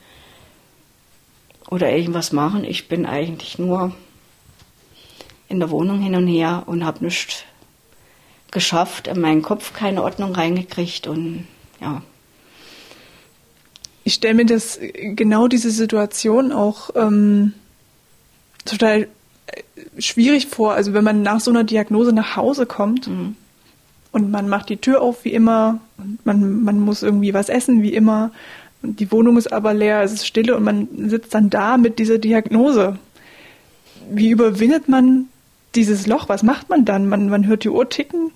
oder 1.69 1.93
irgendwas 1.93 2.33
machen. 2.33 2.65
Ich 2.65 2.89
bin 2.89 3.05
eigentlich 3.05 3.59
nur 3.59 3.95
in 5.51 5.61
der 5.61 5.69
Wohnung 5.69 6.01
hin 6.01 6.17
und 6.17 6.29
her 6.29 6.63
und 6.65 6.83
habe 6.83 7.05
nichts 7.05 7.45
geschafft, 8.51 9.09
in 9.09 9.21
meinen 9.21 9.43
Kopf 9.43 9.73
keine 9.73 10.03
Ordnung 10.03 10.35
reingekriegt 10.35 11.07
und 11.07 11.47
ja. 11.81 12.03
Ich 14.05 14.15
stelle 14.15 14.35
mir 14.35 14.47
das 14.47 14.79
genau 14.93 15.49
diese 15.49 15.71
Situation 15.71 16.53
auch 16.53 16.91
ähm, 16.95 17.53
total 18.65 19.09
äh, 19.47 20.01
schwierig 20.01 20.47
vor. 20.47 20.75
Also 20.75 20.95
wenn 20.95 21.05
man 21.05 21.23
nach 21.23 21.41
so 21.41 21.51
einer 21.51 21.65
Diagnose 21.65 22.13
nach 22.13 22.37
Hause 22.37 22.67
kommt 22.67 23.09
mhm. 23.09 23.35
und 24.13 24.31
man 24.31 24.49
macht 24.49 24.69
die 24.69 24.77
Tür 24.77 25.03
auf 25.03 25.25
wie 25.25 25.33
immer 25.33 25.81
und 25.99 26.25
man, 26.25 26.63
man 26.63 26.79
muss 26.79 27.03
irgendwie 27.03 27.35
was 27.35 27.49
essen 27.49 27.83
wie 27.83 27.95
immer. 27.95 28.31
Und 28.83 29.01
die 29.01 29.11
Wohnung 29.11 29.37
ist 29.37 29.53
aber 29.53 29.75
leer, 29.75 30.03
es 30.03 30.13
ist 30.13 30.27
stille 30.27 30.57
und 30.57 30.63
man 30.63 30.89
sitzt 31.09 31.35
dann 31.35 31.51
da 31.51 31.77
mit 31.77 31.99
dieser 31.99 32.19
Diagnose. 32.19 32.99
Wie 34.09 34.31
überwindet 34.31 34.89
man 34.89 35.29
dieses 35.77 36.07
Loch? 36.07 36.29
Was 36.29 36.43
macht 36.43 36.69
man 36.69 36.85
dann? 36.85 37.09
Man, 37.09 37.29
man 37.29 37.47
hört 37.47 37.65
die 37.65 37.69
Uhr 37.69 37.89
ticken, 37.89 38.33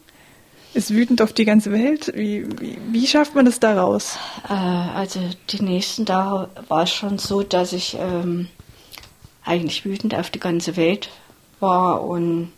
ist 0.75 0.91
wütend 0.91 1.21
auf 1.23 1.33
die 1.33 1.45
ganze 1.45 1.73
Welt. 1.73 2.13
Wie, 2.15 2.47
wie, 2.61 2.79
wie 2.91 3.07
schafft 3.07 3.35
man 3.35 3.45
das 3.45 3.59
daraus? 3.59 4.17
Äh, 4.49 4.53
also 4.53 5.21
die 5.49 5.63
nächsten 5.63 6.07
Tage 6.07 6.49
war 6.69 6.85
es 6.85 6.93
schon 6.93 7.19
so, 7.19 7.43
dass 7.43 7.73
ich 7.73 7.97
ähm, 7.99 8.49
eigentlich 9.45 9.85
wütend 9.85 10.15
auf 10.15 10.31
die 10.31 10.41
ganze 10.41 10.77
Welt 10.77 11.09
war 11.59 12.05
und 12.05 12.53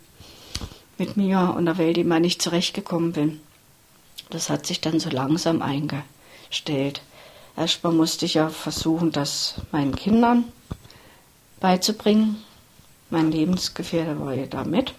mit 0.97 1.17
mir 1.17 1.53
und 1.57 1.65
der 1.65 1.77
Welt 1.77 1.97
immer 1.97 2.19
nicht 2.19 2.41
zurechtgekommen 2.41 3.13
bin. 3.13 3.39
Das 4.29 4.49
hat 4.49 4.65
sich 4.65 4.79
dann 4.81 4.99
so 4.99 5.09
langsam 5.09 5.61
eingestellt. 5.61 7.01
Erstmal 7.55 7.93
musste 7.93 8.25
ich 8.25 8.35
ja 8.35 8.49
versuchen, 8.49 9.11
das 9.11 9.55
meinen 9.71 9.95
Kindern 9.95 10.45
beizubringen. 11.59 12.43
Mein 13.13 13.31
Lebensgefährte 13.31 14.19
war 14.19 14.33
ja 14.33 14.47
da 14.47 14.63
mit. 14.63 14.95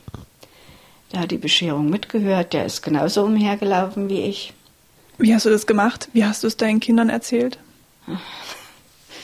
Der 1.11 1.23
hat 1.23 1.33
die 1.33 1.37
Bescherung 1.37 1.91
mitgehört, 1.91 2.53
der 2.53 2.65
ist 2.65 2.81
genauso 2.81 3.25
umhergelaufen 3.25 4.09
wie 4.09 4.21
ich. 4.21 4.53
Wie 5.19 5.35
hast 5.35 5.47
du 5.47 5.51
das 5.51 5.67
gemacht? 5.67 6.11
Wie 6.13 6.25
hast 6.25 6.45
du 6.45 6.47
es 6.47 6.57
deinen 6.57 6.79
Kindern 6.79 7.11
erzählt? 7.11 7.59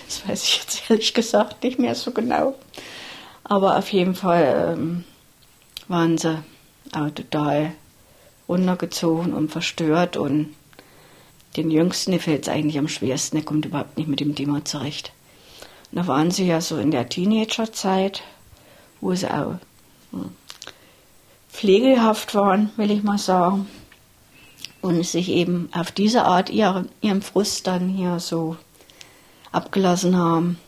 Das 0.07 0.29
weiß 0.29 0.43
ich 0.43 0.59
jetzt 0.59 0.91
ehrlich 0.91 1.15
gesagt 1.15 1.63
nicht 1.63 1.79
mehr 1.79 1.95
so 1.95 2.11
genau. 2.11 2.59
Aber 3.45 3.79
auf 3.79 3.93
jeden 3.93 4.17
Fall 4.17 4.75
ähm, 4.77 5.05
waren 5.87 6.19
sie 6.19 6.43
auch 6.91 7.11
total 7.11 7.75
runtergezogen 8.49 9.33
und 9.33 9.53
verstört 9.53 10.17
und 10.17 10.57
den 11.57 11.71
Jüngsten 11.71 12.19
fällt 12.19 12.43
es 12.43 12.49
eigentlich 12.49 12.77
am 12.77 12.89
schwersten, 12.89 13.37
der 13.37 13.45
kommt 13.45 13.67
überhaupt 13.67 13.99
nicht 13.99 14.09
mit 14.09 14.19
dem 14.19 14.35
Thema 14.35 14.65
zurecht. 14.65 15.13
Und 15.93 15.99
da 15.99 16.09
waren 16.09 16.33
sie 16.33 16.49
ja 16.49 16.61
so 16.61 16.77
in 16.77 16.91
der 16.91 17.09
Teenagerzeit, 17.09 18.25
wo 19.01 19.15
sie 19.15 19.31
auch 19.31 19.57
hm, 20.13 20.31
pflegehaft 21.51 22.35
waren, 22.35 22.71
will 22.77 22.91
ich 22.91 23.03
mal 23.03 23.19
sagen. 23.19 23.67
Und 24.83 25.05
sich 25.05 25.29
eben 25.29 25.69
auf 25.73 25.91
diese 25.93 26.25
Art 26.25 26.49
ihren, 26.49 26.89
ihren 27.03 27.21
Frust 27.21 27.67
dann 27.67 27.89
hier 27.89 28.19
so 28.19 28.57
abgelassen 29.53 30.17
haben. 30.17 30.59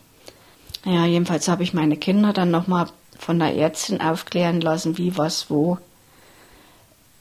Ja, 0.85 1.07
jedenfalls 1.07 1.49
habe 1.49 1.63
ich 1.63 1.73
meine 1.73 1.97
Kinder 1.97 2.33
dann 2.33 2.51
nochmal 2.51 2.89
von 3.19 3.39
der 3.39 3.57
Ärztin 3.57 4.01
aufklären 4.01 4.61
lassen, 4.61 4.99
wie 4.99 5.17
was 5.17 5.49
wo 5.49 5.79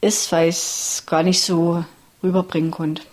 ist, 0.01 0.31
weil 0.31 0.49
ich 0.49 0.55
es 0.55 1.03
gar 1.05 1.23
nicht 1.23 1.41
so 1.41 1.85
rüberbringen 2.23 2.71
konnte. 2.71 3.03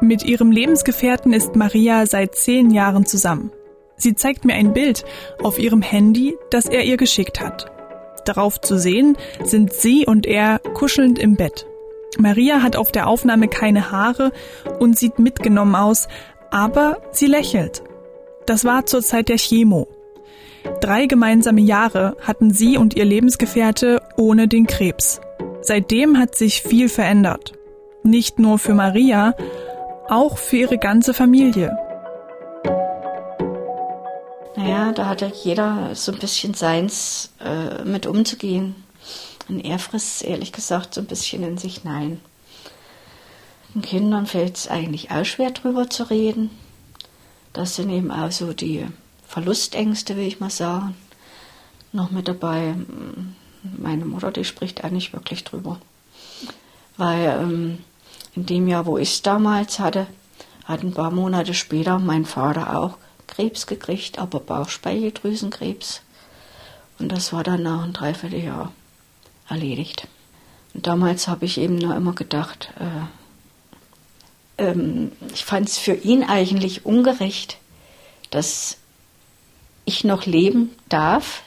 Mit 0.00 0.24
ihrem 0.24 0.50
Lebensgefährten 0.50 1.32
ist 1.32 1.56
Maria 1.56 2.06
seit 2.06 2.34
zehn 2.34 2.70
Jahren 2.70 3.06
zusammen. 3.06 3.50
Sie 4.00 4.14
zeigt 4.14 4.46
mir 4.46 4.54
ein 4.54 4.72
Bild 4.72 5.04
auf 5.42 5.58
ihrem 5.58 5.82
Handy, 5.82 6.34
das 6.50 6.64
er 6.64 6.84
ihr 6.84 6.96
geschickt 6.96 7.40
hat. 7.40 7.70
Darauf 8.24 8.60
zu 8.60 8.78
sehen 8.78 9.16
sind 9.44 9.74
sie 9.74 10.06
und 10.06 10.26
er 10.26 10.58
kuschelnd 10.58 11.18
im 11.18 11.36
Bett. 11.36 11.66
Maria 12.18 12.62
hat 12.62 12.76
auf 12.76 12.92
der 12.92 13.06
Aufnahme 13.06 13.48
keine 13.48 13.90
Haare 13.90 14.32
und 14.78 14.98
sieht 14.98 15.18
mitgenommen 15.18 15.74
aus, 15.74 16.08
aber 16.50 17.02
sie 17.12 17.26
lächelt. 17.26 17.82
Das 18.46 18.64
war 18.64 18.86
zur 18.86 19.02
Zeit 19.02 19.28
der 19.28 19.36
Chemo. 19.38 19.86
Drei 20.80 21.06
gemeinsame 21.06 21.60
Jahre 21.60 22.16
hatten 22.20 22.52
sie 22.52 22.78
und 22.78 22.94
ihr 22.94 23.04
Lebensgefährte 23.04 24.00
ohne 24.16 24.48
den 24.48 24.66
Krebs. 24.66 25.20
Seitdem 25.60 26.18
hat 26.18 26.34
sich 26.34 26.62
viel 26.62 26.88
verändert. 26.88 27.52
Nicht 28.02 28.38
nur 28.38 28.58
für 28.58 28.74
Maria, 28.74 29.34
auch 30.08 30.38
für 30.38 30.56
ihre 30.56 30.78
ganze 30.78 31.12
Familie. 31.12 31.76
Naja, 34.62 34.92
da 34.92 35.06
hatte 35.06 35.32
jeder 35.42 35.94
so 35.94 36.12
ein 36.12 36.18
bisschen 36.18 36.54
seins 36.54 37.32
äh, 37.40 37.82
mit 37.84 38.06
umzugehen. 38.06 38.74
Und 39.48 39.60
er 39.60 39.78
frisst 39.78 40.22
ehrlich 40.22 40.52
gesagt 40.52 40.94
so 40.94 41.00
ein 41.00 41.06
bisschen 41.06 41.42
in 41.42 41.58
sich 41.58 41.82
nein. 41.82 42.20
Den 43.74 43.82
Kindern 43.82 44.26
fällt 44.26 44.56
es 44.56 44.68
eigentlich 44.68 45.10
auch 45.10 45.24
schwer 45.24 45.50
drüber 45.50 45.88
zu 45.88 46.10
reden. 46.10 46.50
Das 47.52 47.76
sind 47.76 47.90
eben 47.90 48.10
auch 48.10 48.30
so 48.30 48.52
die 48.52 48.86
Verlustängste, 49.26 50.16
will 50.16 50.26
ich 50.26 50.40
mal 50.40 50.50
sagen, 50.50 50.96
noch 51.92 52.10
mit 52.10 52.28
dabei. 52.28 52.74
Meine 53.62 54.04
Mutter, 54.04 54.30
die 54.30 54.44
spricht 54.44 54.84
auch 54.84 54.90
nicht 54.90 55.12
wirklich 55.12 55.44
drüber. 55.44 55.80
Weil 56.96 57.38
ähm, 57.40 57.78
in 58.34 58.46
dem 58.46 58.68
Jahr, 58.68 58.86
wo 58.86 58.98
ich 58.98 59.10
es 59.10 59.22
damals 59.22 59.78
hatte, 59.78 60.06
hat 60.64 60.82
ein 60.82 60.94
paar 60.94 61.10
Monate 61.10 61.54
später 61.54 61.98
mein 61.98 62.24
Vater 62.24 62.78
auch 62.78 62.98
Krebs 63.30 63.66
gekriegt, 63.66 64.18
aber 64.18 64.40
Bauchspeicheldrüsenkrebs. 64.40 66.02
Und 66.98 67.10
das 67.10 67.32
war 67.32 67.42
dann 67.42 67.62
nach 67.62 67.82
einem 67.82 67.94
Dreivierteljahr 67.94 68.72
erledigt. 69.48 70.06
Und 70.74 70.86
damals 70.86 71.28
habe 71.28 71.46
ich 71.46 71.58
eben 71.58 71.76
nur 71.76 71.94
immer 71.96 72.12
gedacht, 72.12 72.72
äh, 72.78 74.64
ähm, 74.70 75.12
ich 75.32 75.44
fand 75.44 75.68
es 75.68 75.78
für 75.78 75.94
ihn 75.94 76.22
eigentlich 76.22 76.84
ungerecht, 76.84 77.56
dass 78.30 78.76
ich 79.84 80.04
noch 80.04 80.26
leben 80.26 80.70
darf 80.88 81.42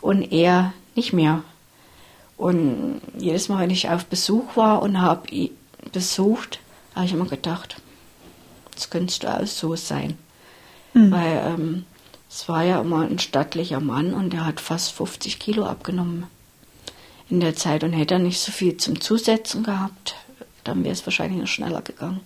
und 0.00 0.30
er 0.32 0.72
nicht 0.94 1.12
mehr. 1.12 1.42
Und 2.36 3.00
jedes 3.18 3.48
Mal, 3.48 3.60
wenn 3.60 3.70
ich 3.70 3.88
auf 3.88 4.04
Besuch 4.06 4.56
war 4.56 4.82
und 4.82 5.00
habe 5.00 5.50
besucht, 5.92 6.60
habe 6.94 7.06
ich 7.06 7.12
immer 7.12 7.26
gedacht, 7.26 7.80
das 8.74 8.90
könntest 8.90 9.22
du 9.22 9.28
auch 9.28 9.46
so 9.46 9.74
sein. 9.74 10.18
Mhm. 10.96 11.12
Weil 11.12 11.42
ähm, 11.46 11.84
es 12.30 12.48
war 12.48 12.64
ja 12.64 12.80
immer 12.80 13.02
ein 13.02 13.18
stattlicher 13.18 13.80
Mann 13.80 14.14
und 14.14 14.32
der 14.32 14.46
hat 14.46 14.60
fast 14.60 14.92
50 14.92 15.38
Kilo 15.38 15.66
abgenommen 15.66 16.26
in 17.28 17.40
der 17.40 17.54
Zeit 17.54 17.84
und 17.84 17.92
hätte 17.92 18.14
er 18.14 18.20
nicht 18.20 18.40
so 18.40 18.50
viel 18.50 18.76
zum 18.78 19.00
Zusetzen 19.00 19.62
gehabt, 19.62 20.14
dann 20.64 20.84
wäre 20.84 20.94
es 20.94 21.04
wahrscheinlich 21.06 21.40
noch 21.40 21.48
schneller 21.48 21.82
gegangen. 21.82 22.20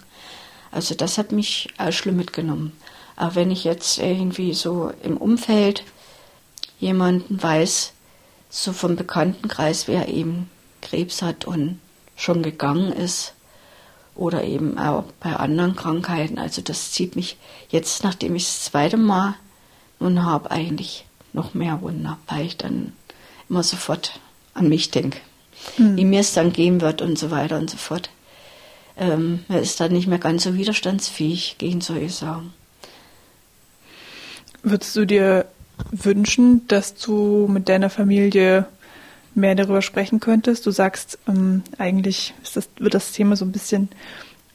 Also 0.70 0.94
das 0.94 1.18
hat 1.18 1.32
mich 1.32 1.68
auch 1.78 1.90
schlimm 1.90 2.16
mitgenommen. 2.16 2.72
Aber 3.16 3.34
wenn 3.34 3.50
ich 3.50 3.64
jetzt 3.64 3.98
irgendwie 3.98 4.54
so 4.54 4.92
im 5.02 5.16
Umfeld 5.16 5.82
jemanden 6.78 7.42
weiß, 7.42 7.92
so 8.50 8.72
vom 8.72 8.94
Bekanntenkreis, 8.94 9.88
wer 9.88 10.08
eben 10.08 10.48
Krebs 10.80 11.22
hat 11.22 11.44
und 11.44 11.80
schon 12.14 12.42
gegangen 12.42 12.92
ist, 12.92 13.34
oder 14.14 14.44
eben 14.44 14.78
auch 14.78 15.04
bei 15.20 15.34
anderen 15.34 15.76
Krankheiten. 15.76 16.38
Also 16.38 16.62
das 16.62 16.92
zieht 16.92 17.16
mich 17.16 17.36
jetzt, 17.70 18.04
nachdem 18.04 18.34
ich 18.36 18.44
das 18.44 18.64
zweite 18.64 18.96
Mal 18.96 19.34
nun 19.98 20.24
habe, 20.24 20.50
eigentlich 20.50 21.04
noch 21.32 21.54
mehr 21.54 21.80
Wunder, 21.82 22.18
weil 22.26 22.46
ich 22.46 22.56
dann 22.56 22.92
immer 23.48 23.62
sofort 23.62 24.20
an 24.54 24.68
mich 24.68 24.90
denke, 24.90 25.18
mhm. 25.76 25.96
wie 25.96 26.04
mir 26.04 26.20
es 26.20 26.32
dann 26.32 26.52
gehen 26.52 26.80
wird 26.80 27.02
und 27.02 27.18
so 27.18 27.30
weiter 27.30 27.58
und 27.58 27.70
so 27.70 27.76
fort. 27.76 28.10
Ähm, 28.96 29.44
man 29.48 29.58
ist 29.58 29.80
dann 29.80 29.92
nicht 29.92 30.06
mehr 30.06 30.18
ganz 30.18 30.44
so 30.44 30.54
widerstandsfähig 30.54 31.56
gegen 31.58 31.80
solche 31.80 32.10
Sachen. 32.10 32.52
Würdest 34.62 34.94
du 34.96 35.06
dir 35.06 35.46
wünschen, 35.90 36.66
dass 36.68 36.94
du 36.94 37.46
mit 37.48 37.68
deiner 37.68 37.88
Familie 37.88 38.66
mehr 39.34 39.54
darüber 39.54 39.82
sprechen 39.82 40.20
könntest. 40.20 40.66
Du 40.66 40.70
sagst, 40.70 41.18
ähm, 41.28 41.62
eigentlich 41.78 42.34
das, 42.54 42.68
wird 42.78 42.94
das 42.94 43.12
Thema 43.12 43.36
so 43.36 43.44
ein 43.44 43.52
bisschen 43.52 43.88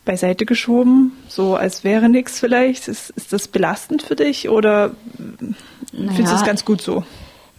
beiseite 0.05 0.45
geschoben, 0.45 1.13
so 1.27 1.55
als 1.55 1.83
wäre 1.83 2.09
nichts 2.09 2.39
vielleicht. 2.39 2.87
Ist, 2.87 3.09
ist 3.11 3.33
das 3.33 3.47
belastend 3.47 4.03
für 4.03 4.15
dich 4.15 4.49
oder 4.49 4.91
naja, 5.91 6.11
findest 6.13 6.33
du 6.33 6.37
es 6.37 6.43
ganz 6.43 6.63
gut 6.63 6.81
so? 6.81 7.03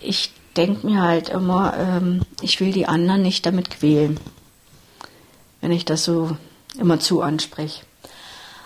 Ich 0.00 0.32
denke 0.56 0.86
mir 0.86 1.02
halt 1.02 1.28
immer, 1.28 1.74
ähm, 1.76 2.22
ich 2.40 2.60
will 2.60 2.72
die 2.72 2.86
anderen 2.86 3.22
nicht 3.22 3.44
damit 3.44 3.70
quälen, 3.70 4.18
wenn 5.60 5.72
ich 5.72 5.84
das 5.84 6.04
so 6.04 6.36
immer 6.78 7.00
zu 7.00 7.22
anspreche. 7.22 7.82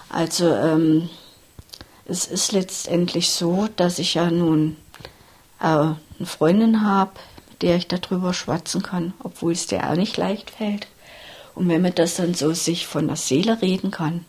Also 0.08 0.52
ähm, 0.54 1.08
es 2.04 2.26
ist 2.26 2.52
letztendlich 2.52 3.30
so, 3.30 3.68
dass 3.76 3.98
ich 3.98 4.14
ja 4.14 4.30
nun 4.30 4.76
äh, 5.60 5.64
eine 5.64 5.96
Freundin 6.24 6.84
habe, 6.84 7.12
der 7.62 7.76
ich 7.76 7.88
darüber 7.88 8.32
schwatzen 8.34 8.82
kann, 8.82 9.12
obwohl 9.22 9.52
es 9.52 9.66
dir 9.66 9.88
auch 9.90 9.96
nicht 9.96 10.16
leicht 10.16 10.50
fällt. 10.50 10.86
Und 11.54 11.68
wenn 11.68 11.82
man 11.82 11.94
das 11.94 12.16
dann 12.16 12.34
so 12.34 12.52
sich 12.52 12.86
von 12.86 13.06
der 13.06 13.16
Seele 13.16 13.60
reden 13.60 13.90
kann, 13.90 14.24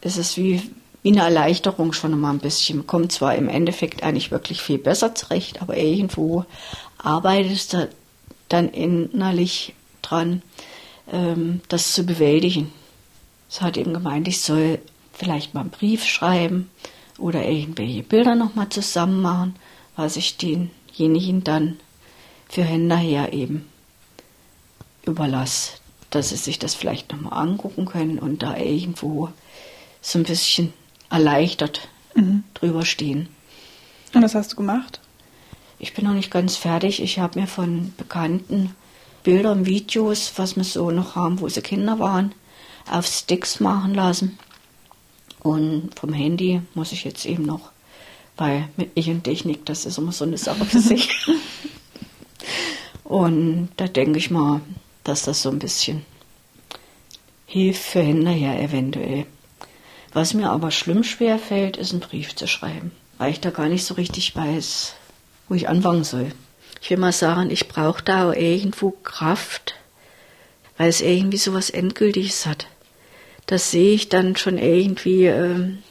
ist 0.00 0.18
es 0.18 0.36
wie, 0.36 0.62
wie 1.02 1.10
eine 1.10 1.22
Erleichterung 1.22 1.92
schon 1.92 2.18
mal 2.18 2.30
ein 2.30 2.38
bisschen. 2.38 2.78
Man 2.78 2.86
kommt 2.86 3.12
zwar 3.12 3.34
im 3.36 3.48
Endeffekt 3.48 4.02
eigentlich 4.02 4.30
wirklich 4.30 4.62
viel 4.62 4.78
besser 4.78 5.14
zurecht, 5.14 5.62
aber 5.62 5.76
irgendwo 5.76 6.44
arbeitest 6.98 7.74
du 7.74 7.88
dann 8.48 8.68
innerlich 8.68 9.74
dran, 10.02 10.42
ähm, 11.10 11.60
das 11.68 11.92
zu 11.92 12.04
bewältigen. 12.04 12.72
Es 13.48 13.60
hat 13.60 13.76
eben 13.76 13.94
gemeint, 13.94 14.28
ich 14.28 14.40
soll 14.40 14.78
vielleicht 15.12 15.54
mal 15.54 15.60
einen 15.60 15.70
Brief 15.70 16.04
schreiben 16.04 16.70
oder 17.18 17.46
irgendwelche 17.46 18.02
Bilder 18.02 18.34
nochmal 18.34 18.68
zusammen 18.70 19.20
machen, 19.20 19.56
was 19.94 20.16
ich 20.16 20.36
denjenigen 20.38 21.44
dann 21.44 21.78
für 22.52 22.62
hinterher 22.62 23.32
eben 23.32 23.66
überlasse, 25.06 25.72
dass 26.10 26.28
sie 26.28 26.36
sich 26.36 26.58
das 26.58 26.74
vielleicht 26.74 27.10
nochmal 27.10 27.42
angucken 27.42 27.86
können 27.86 28.18
und 28.18 28.42
da 28.42 28.58
irgendwo 28.58 29.30
so 30.02 30.18
ein 30.18 30.24
bisschen 30.24 30.74
erleichtert 31.08 31.88
mhm. 32.14 32.44
drüber 32.52 32.84
stehen. 32.84 33.28
Und 34.12 34.22
was 34.22 34.34
hast 34.34 34.52
du 34.52 34.56
gemacht? 34.56 35.00
Ich 35.78 35.94
bin 35.94 36.04
noch 36.04 36.12
nicht 36.12 36.30
ganz 36.30 36.56
fertig. 36.56 37.02
Ich 37.02 37.18
habe 37.18 37.40
mir 37.40 37.46
von 37.46 37.94
Bekannten 37.96 38.76
Bilder 39.22 39.52
und 39.52 39.64
Videos, 39.64 40.32
was 40.36 40.54
wir 40.56 40.64
so 40.64 40.90
noch 40.90 41.16
haben, 41.16 41.40
wo 41.40 41.48
sie 41.48 41.62
Kinder 41.62 41.98
waren, 42.00 42.34
auf 42.90 43.06
Sticks 43.06 43.60
machen 43.60 43.94
lassen. 43.94 44.38
Und 45.40 45.98
vom 45.98 46.12
Handy 46.12 46.60
muss 46.74 46.92
ich 46.92 47.04
jetzt 47.04 47.24
eben 47.24 47.46
noch, 47.46 47.70
weil 48.36 48.68
mit 48.76 48.90
ich 48.94 49.08
und 49.08 49.24
Technik, 49.24 49.64
das 49.64 49.86
ist 49.86 49.96
immer 49.96 50.12
so 50.12 50.26
eine 50.26 50.36
Sache 50.36 50.66
für 50.66 50.80
sich. 50.80 51.08
Und 53.04 53.70
da 53.76 53.88
denke 53.88 54.18
ich 54.18 54.30
mal, 54.30 54.60
dass 55.04 55.22
das 55.22 55.42
so 55.42 55.50
ein 55.50 55.58
bisschen 55.58 56.04
hilft 57.46 57.82
für 57.82 58.00
hinterher 58.00 58.60
eventuell. 58.62 59.26
Was 60.12 60.34
mir 60.34 60.50
aber 60.50 60.70
schlimm 60.70 61.04
schwer 61.04 61.38
fällt, 61.38 61.76
ist 61.76 61.92
einen 61.92 62.00
Brief 62.00 62.34
zu 62.34 62.46
schreiben, 62.46 62.92
weil 63.18 63.30
ich 63.30 63.40
da 63.40 63.50
gar 63.50 63.68
nicht 63.68 63.84
so 63.84 63.94
richtig 63.94 64.34
weiß, 64.36 64.94
wo 65.48 65.54
ich 65.54 65.68
anfangen 65.68 66.04
soll. 66.04 66.32
Ich 66.80 66.90
will 66.90 66.98
mal 66.98 67.12
sagen, 67.12 67.50
ich 67.50 67.68
brauche 67.68 68.02
da 68.02 68.28
auch 68.28 68.34
irgendwo 68.34 68.90
Kraft, 68.90 69.74
weil 70.76 70.88
es 70.88 71.00
irgendwie 71.00 71.36
so 71.38 71.54
was 71.54 71.70
Endgültiges 71.70 72.46
hat. 72.46 72.66
Das 73.46 73.70
sehe 73.70 73.94
ich 73.94 74.08
dann 74.08 74.36
schon 74.36 74.58
irgendwie, 74.58 75.26
ähm, 75.26 75.82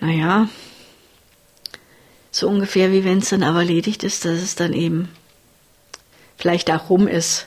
naja, 0.00 0.48
so 2.32 2.48
ungefähr 2.48 2.90
wie 2.90 3.04
wenn 3.04 3.18
es 3.18 3.28
dann 3.28 3.44
aber 3.44 3.60
erledigt 3.60 4.02
ist, 4.02 4.24
dass 4.24 4.40
es 4.40 4.56
dann 4.56 4.72
eben 4.72 5.08
vielleicht 6.36 6.70
auch 6.70 6.90
rum 6.90 7.06
ist. 7.06 7.46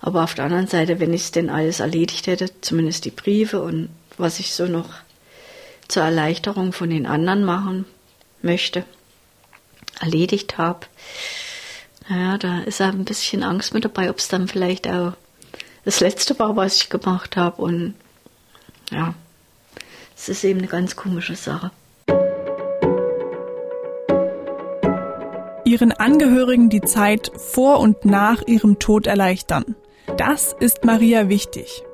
Aber 0.00 0.22
auf 0.22 0.34
der 0.34 0.44
anderen 0.44 0.68
Seite, 0.68 1.00
wenn 1.00 1.12
ich 1.12 1.22
es 1.22 1.32
denn 1.32 1.50
alles 1.50 1.80
erledigt 1.80 2.28
hätte, 2.28 2.50
zumindest 2.60 3.04
die 3.04 3.10
Briefe 3.10 3.60
und 3.60 3.88
was 4.16 4.38
ich 4.38 4.52
so 4.52 4.66
noch 4.66 4.90
zur 5.88 6.04
Erleichterung 6.04 6.72
von 6.72 6.90
den 6.90 7.06
anderen 7.06 7.44
machen 7.44 7.86
möchte, 8.42 8.84
erledigt 10.00 10.58
habe. 10.58 10.86
Naja, 12.08 12.38
da 12.38 12.60
ist 12.60 12.80
auch 12.80 12.86
ein 12.86 13.04
bisschen 13.04 13.42
Angst 13.42 13.74
mit 13.74 13.84
dabei, 13.84 14.10
ob 14.10 14.18
es 14.18 14.28
dann 14.28 14.46
vielleicht 14.46 14.86
auch 14.86 15.14
das 15.84 16.00
letzte 16.00 16.38
war, 16.38 16.54
was 16.54 16.76
ich 16.76 16.90
gemacht 16.90 17.36
habe. 17.36 17.60
Und 17.62 17.94
ja, 18.90 19.14
es 20.16 20.28
ist 20.28 20.44
eben 20.44 20.58
eine 20.58 20.68
ganz 20.68 20.96
komische 20.96 21.34
Sache. 21.34 21.70
Ihren 25.68 25.92
Angehörigen 25.92 26.70
die 26.70 26.80
Zeit 26.80 27.30
vor 27.36 27.80
und 27.80 28.06
nach 28.06 28.40
ihrem 28.46 28.78
Tod 28.78 29.06
erleichtern. 29.06 29.76
Das 30.16 30.56
ist 30.58 30.86
Maria 30.86 31.28
wichtig. 31.28 31.84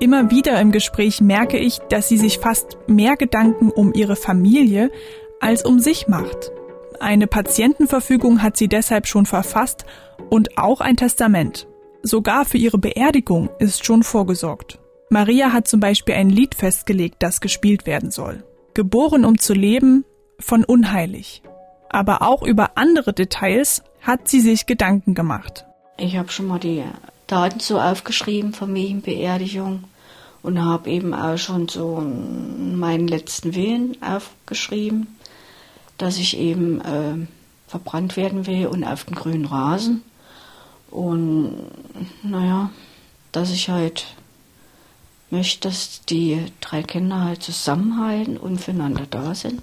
Immer 0.00 0.30
wieder 0.30 0.58
im 0.58 0.72
Gespräch 0.72 1.20
merke 1.20 1.58
ich, 1.58 1.80
dass 1.90 2.08
sie 2.08 2.16
sich 2.16 2.38
fast 2.38 2.78
mehr 2.86 3.16
Gedanken 3.18 3.70
um 3.70 3.92
ihre 3.92 4.16
Familie 4.16 4.90
als 5.38 5.66
um 5.66 5.80
sich 5.80 6.08
macht. 6.08 6.50
Eine 6.98 7.26
Patientenverfügung 7.26 8.42
hat 8.42 8.56
sie 8.56 8.68
deshalb 8.68 9.06
schon 9.06 9.26
verfasst 9.26 9.84
und 10.30 10.56
auch 10.56 10.80
ein 10.80 10.96
Testament. 10.96 11.68
Sogar 12.02 12.46
für 12.46 12.56
ihre 12.56 12.78
Beerdigung 12.78 13.50
ist 13.58 13.84
schon 13.84 14.02
vorgesorgt. 14.02 14.78
Maria 15.10 15.52
hat 15.52 15.68
zum 15.68 15.78
Beispiel 15.78 16.14
ein 16.14 16.30
Lied 16.30 16.54
festgelegt, 16.54 17.16
das 17.18 17.42
gespielt 17.42 17.84
werden 17.84 18.10
soll. 18.10 18.44
Geboren 18.72 19.26
um 19.26 19.36
zu 19.36 19.52
leben, 19.52 20.06
von 20.40 20.64
unheilig. 20.64 21.42
Aber 21.94 22.22
auch 22.22 22.42
über 22.42 22.72
andere 22.74 23.12
Details 23.12 23.84
hat 24.02 24.26
sie 24.26 24.40
sich 24.40 24.66
Gedanken 24.66 25.14
gemacht. 25.14 25.64
Ich 25.96 26.16
habe 26.16 26.28
schon 26.32 26.48
mal 26.48 26.58
die 26.58 26.82
Daten 27.28 27.60
so 27.60 27.80
aufgeschrieben 27.80 28.52
von 28.52 28.74
wegen 28.74 29.00
Beerdigung 29.00 29.84
und 30.42 30.60
habe 30.60 30.90
eben 30.90 31.14
auch 31.14 31.38
schon 31.38 31.68
so 31.68 32.00
meinen 32.00 33.06
letzten 33.06 33.54
Willen 33.54 33.96
aufgeschrieben, 34.02 35.06
dass 35.96 36.18
ich 36.18 36.36
eben 36.36 36.80
äh, 36.80 37.28
verbrannt 37.68 38.16
werden 38.16 38.48
will 38.48 38.66
und 38.66 38.82
auf 38.82 39.04
den 39.04 39.14
grünen 39.14 39.44
Rasen. 39.44 40.02
Und 40.90 41.54
naja, 42.24 42.70
dass 43.30 43.52
ich 43.52 43.68
halt 43.68 44.06
möchte, 45.30 45.68
dass 45.68 46.04
die 46.06 46.44
drei 46.60 46.82
Kinder 46.82 47.22
halt 47.22 47.44
zusammenhalten 47.44 48.36
und 48.36 48.60
füreinander 48.60 49.06
da 49.08 49.36
sind, 49.36 49.62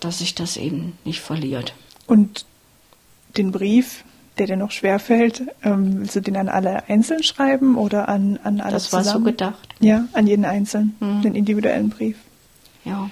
dass 0.00 0.18
sich 0.18 0.34
das 0.34 0.56
eben 0.56 0.98
nicht 1.04 1.20
verliert. 1.20 1.74
Und 2.06 2.46
den 3.36 3.52
Brief, 3.52 4.04
der 4.38 4.46
dir 4.46 4.56
noch 4.56 4.70
schwerfällt, 4.70 5.42
ähm, 5.62 6.00
willst 6.00 6.16
du 6.16 6.20
den 6.20 6.36
an 6.36 6.48
alle 6.48 6.88
einzeln 6.88 7.22
schreiben 7.22 7.76
oder 7.76 8.08
an, 8.08 8.38
an 8.42 8.60
alle 8.60 8.72
das 8.72 8.84
zusammen? 8.84 9.04
Das 9.04 9.14
war 9.14 9.20
so 9.20 9.24
gedacht. 9.24 9.68
Ja, 9.80 10.06
an 10.12 10.26
jeden 10.26 10.44
einzelnen, 10.44 10.96
mhm. 11.00 11.22
den 11.22 11.34
individuellen 11.34 11.90
Brief. 11.90 12.16
Ja. 12.84 13.10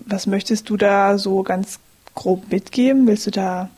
Was 0.00 0.26
möchtest 0.26 0.68
du 0.68 0.76
da 0.76 1.18
so 1.18 1.42
ganz 1.42 1.78
grob 2.14 2.50
mitgeben? 2.50 3.06
Willst 3.06 3.26
du 3.26 3.30
da 3.30 3.70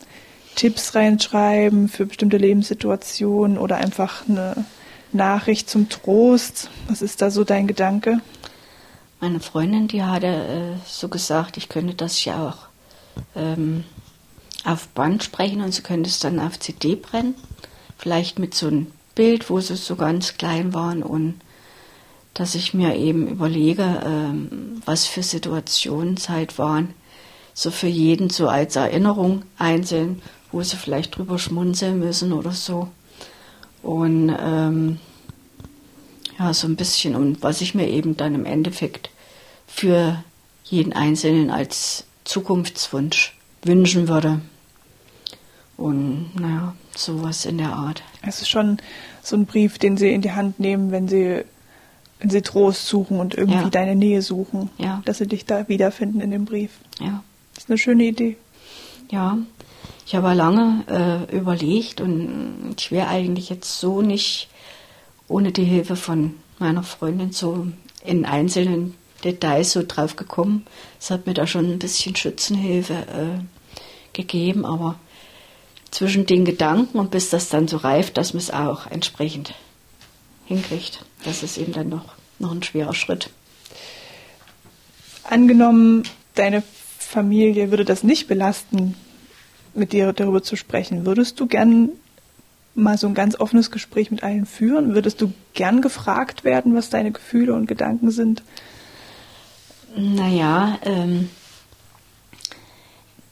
Tipps 0.55 0.95
reinschreiben 0.95 1.89
für 1.89 2.07
bestimmte 2.07 2.37
Lebenssituationen 2.37 3.59
oder 3.59 3.77
einfach 3.77 4.29
eine 4.29 4.65
Nachricht 5.13 5.69
zum 5.69 5.89
Trost? 5.89 6.71
Was 6.89 7.03
ist 7.03 7.23
da 7.23 7.31
so 7.31 7.45
dein 7.45 7.67
Gedanke? 7.67 8.21
Meine 9.25 9.41
Freundin, 9.41 9.89
die 9.89 10.03
hatte 10.03 10.27
äh, 10.27 10.77
so 10.87 11.09
gesagt, 11.09 11.57
ich 11.57 11.71
könnte 11.71 11.95
das 11.95 12.27
ja 12.27 12.47
auch 12.47 12.59
ähm, 13.35 13.85
auf 14.65 14.89
Band 14.89 15.25
sprechen 15.25 15.63
und 15.63 15.73
sie 15.73 15.81
könnte 15.81 16.11
es 16.11 16.19
dann 16.19 16.39
auf 16.39 16.61
CD 16.61 16.95
brennen. 16.95 17.35
Vielleicht 17.97 18.39
mit 18.39 18.55
so 18.55 18.67
einem 18.67 18.89
Bild, 19.15 19.49
wo 19.49 19.61
sie 19.61 19.77
so 19.77 19.97
ganz 19.97 20.37
klein 20.37 20.75
waren 20.75 21.03
und 21.03 21.41
dass 22.35 22.55
ich 22.55 22.75
mir 22.75 22.97
eben 22.97 23.27
überlege, 23.27 24.03
ähm, 24.05 24.83
was 24.85 25.07
für 25.07 25.23
Situationen 25.23 26.17
es 26.19 26.29
halt 26.29 26.59
waren. 26.59 26.93
So 27.55 27.71
für 27.71 27.87
jeden 27.87 28.29
so 28.29 28.49
als 28.49 28.77
Erinnerung 28.77 29.45
einzeln, 29.57 30.21
wo 30.53 30.63
sie 30.63 30.77
vielleicht 30.77 31.17
drüber 31.17 31.39
schmunzeln 31.39 31.99
müssen 31.99 32.35
oder 32.35 32.53
so. 32.53 32.89
Und 33.83 34.37
ähm, 34.39 34.99
ja, 36.39 36.53
so 36.53 36.67
ein 36.67 36.77
bisschen 36.77 37.17
und 37.17 37.43
was 37.43 37.63
ich 37.63 37.75
mir 37.75 37.89
eben 37.89 38.19
dann 38.19 38.35
im 38.35 38.45
Endeffekt 38.45 39.09
für 39.75 40.23
jeden 40.63 40.93
Einzelnen 40.93 41.51
als 41.51 42.05
Zukunftswunsch 42.23 43.37
wünschen 43.65 44.07
würde. 44.07 44.41
Und 45.77 46.31
naja, 46.37 46.77
sowas 46.95 47.45
in 47.45 47.59
der 47.59 47.73
Art. 47.73 48.03
Es 48.23 48.41
ist 48.41 48.49
schon 48.49 48.79
so 49.21 49.35
ein 49.35 49.47
Brief, 49.47 49.79
den 49.79 49.97
Sie 49.97 50.13
in 50.13 50.23
die 50.23 50.31
Hand 50.31 50.61
nehmen, 50.61 50.93
wenn 50.93 51.09
Sie, 51.09 51.43
wenn 52.21 52.31
Sie 52.31 52.43
Trost 52.43 52.87
suchen 52.87 53.19
und 53.19 53.35
irgendwie 53.35 53.65
ja. 53.65 53.71
deine 53.71 53.97
Nähe 53.97 54.23
suchen. 54.23 54.71
Ja. 54.79 55.03
Dass 55.07 55.19
Sie 55.19 55.27
dich 55.27 55.45
da 55.45 55.69
wiederfinden 55.69 56.21
in 56.21 56.31
dem 56.31 56.45
Brief. 56.45 56.71
Ja. 57.01 57.25
Das 57.55 57.65
ist 57.65 57.71
eine 57.71 57.79
schöne 57.79 58.05
Idee. 58.05 58.37
Ja, 59.11 59.39
ich 60.07 60.15
habe 60.15 60.35
lange 60.35 60.85
äh, 61.31 61.37
überlegt 61.37 62.01
und 62.01 62.77
ich 62.79 62.93
wäre 62.93 63.09
eigentlich 63.09 63.51
jetzt 63.51 63.81
so 63.81 64.03
nicht 64.03 64.49
ohne 65.27 65.51
die 65.51 65.65
Hilfe 65.65 65.97
von 65.97 66.35
meiner 66.59 66.85
Freundin 66.85 67.33
so 67.33 67.67
in 68.05 68.25
einzelnen 68.25 68.95
Details 69.25 69.73
so 69.73 69.83
drauf 69.87 70.17
gekommen. 70.17 70.67
Es 71.01 71.11
hat 71.11 71.27
mir 71.27 71.35
da 71.35 71.47
schon 71.47 71.71
ein 71.71 71.79
bisschen 71.79 72.17
Schützenhilfe 72.17 72.95
äh, 72.95 73.45
gegeben, 74.13 74.65
aber 74.65 74.97
zwischen 75.91 76.27
den 76.27 76.45
Gedanken 76.45 76.99
und 76.99 77.11
bis 77.11 77.31
das 77.31 77.49
dann 77.49 77.69
so 77.69 77.77
reift, 77.77 78.17
dass 78.17 78.35
man 78.35 78.41
es 78.41 78.51
auch 78.51 78.91
entsprechend 78.91 79.55
hinkriegt, 80.47 81.05
das 81.25 81.43
ist 81.43 81.57
eben 81.57 81.73
dann 81.73 81.89
noch, 81.89 82.15
noch 82.39 82.53
ein 82.53 82.63
schwerer 82.63 82.95
Schritt. 82.95 83.31
Angenommen, 85.23 86.03
deine 86.35 86.63
Familie 86.99 87.71
würde 87.71 87.85
das 87.85 88.03
nicht 88.03 88.27
belasten, 88.27 88.95
mit 89.75 89.93
dir 89.93 90.13
darüber 90.13 90.43
zu 90.43 90.57
sprechen. 90.57 91.07
Würdest 91.07 91.41
du 91.41 91.47
gern 91.47 91.91
mal 92.75 92.99
so 92.99 93.07
ein 93.07 93.15
ganz 93.15 93.39
offenes 93.39 93.71
Gespräch 93.71 94.11
mit 94.11 94.23
allen 94.23 94.47
führen? 94.47 94.95
Würdest 94.95 95.21
du 95.21 95.33
gern 95.55 95.81
gefragt 95.81 96.45
werden, 96.45 96.75
was 96.75 96.91
deine 96.91 97.13
Gefühle 97.13 97.55
und 97.55 97.67
Gedanken 97.67 98.11
sind? 98.11 98.43
Naja, 99.97 100.79
ähm, 100.83 101.31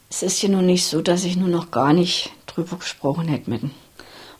es 0.09 0.23
ist 0.23 0.41
ja 0.41 0.49
nun 0.49 0.65
nicht 0.65 0.85
so, 0.85 1.01
dass 1.01 1.25
ich 1.25 1.35
nur 1.35 1.49
noch 1.49 1.71
gar 1.71 1.91
nicht 1.91 2.31
drüber 2.47 2.77
gesprochen 2.77 3.27
hätte 3.27 3.49
mit 3.49 3.63
ihm. 3.63 3.71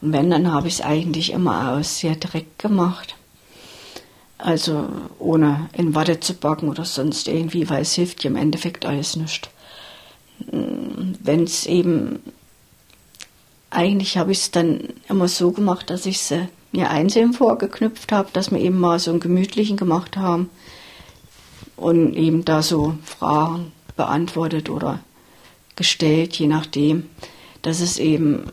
Und 0.01 0.13
wenn, 0.13 0.29
dann 0.29 0.51
habe 0.51 0.69
ich 0.69 0.75
es 0.75 0.81
eigentlich 0.81 1.31
immer 1.31 1.71
aus 1.71 1.99
sehr 1.99 2.15
direkt 2.15 2.59
gemacht. 2.59 3.15
Also 4.37 4.87
ohne 5.19 5.69
in 5.73 5.95
Watte 5.95 6.19
zu 6.19 6.33
backen 6.33 6.69
oder 6.69 6.85
sonst 6.85 7.27
irgendwie, 7.27 7.69
weil 7.69 7.81
es 7.81 7.93
hilft 7.93 8.23
ja 8.23 8.29
im 8.29 8.35
Endeffekt 8.37 8.85
alles 8.85 9.15
nicht. 9.15 9.49
Wenn 10.47 11.43
es 11.43 11.65
eben 11.65 12.19
eigentlich 13.69 14.17
habe 14.17 14.31
ich 14.31 14.39
es 14.39 14.51
dann 14.51 14.89
immer 15.09 15.27
so 15.27 15.51
gemacht, 15.51 15.89
dass 15.89 16.05
ich 16.05 16.19
sie 16.19 16.47
mir 16.71 16.89
einzeln 16.89 17.33
vorgeknüpft 17.33 18.11
habe, 18.11 18.29
dass 18.33 18.51
wir 18.51 18.59
eben 18.59 18.79
mal 18.79 18.99
so 18.99 19.11
einen 19.11 19.19
gemütlichen 19.19 19.77
gemacht 19.77 20.15
haben 20.15 20.49
und 21.75 22.15
eben 22.15 22.45
da 22.45 22.61
so 22.61 22.95
Fragen 23.03 23.71
beantwortet 23.95 24.69
oder 24.69 24.99
gestellt, 25.75 26.35
je 26.35 26.47
nachdem, 26.47 27.09
dass 27.61 27.79
es 27.79 27.97
eben 27.97 28.43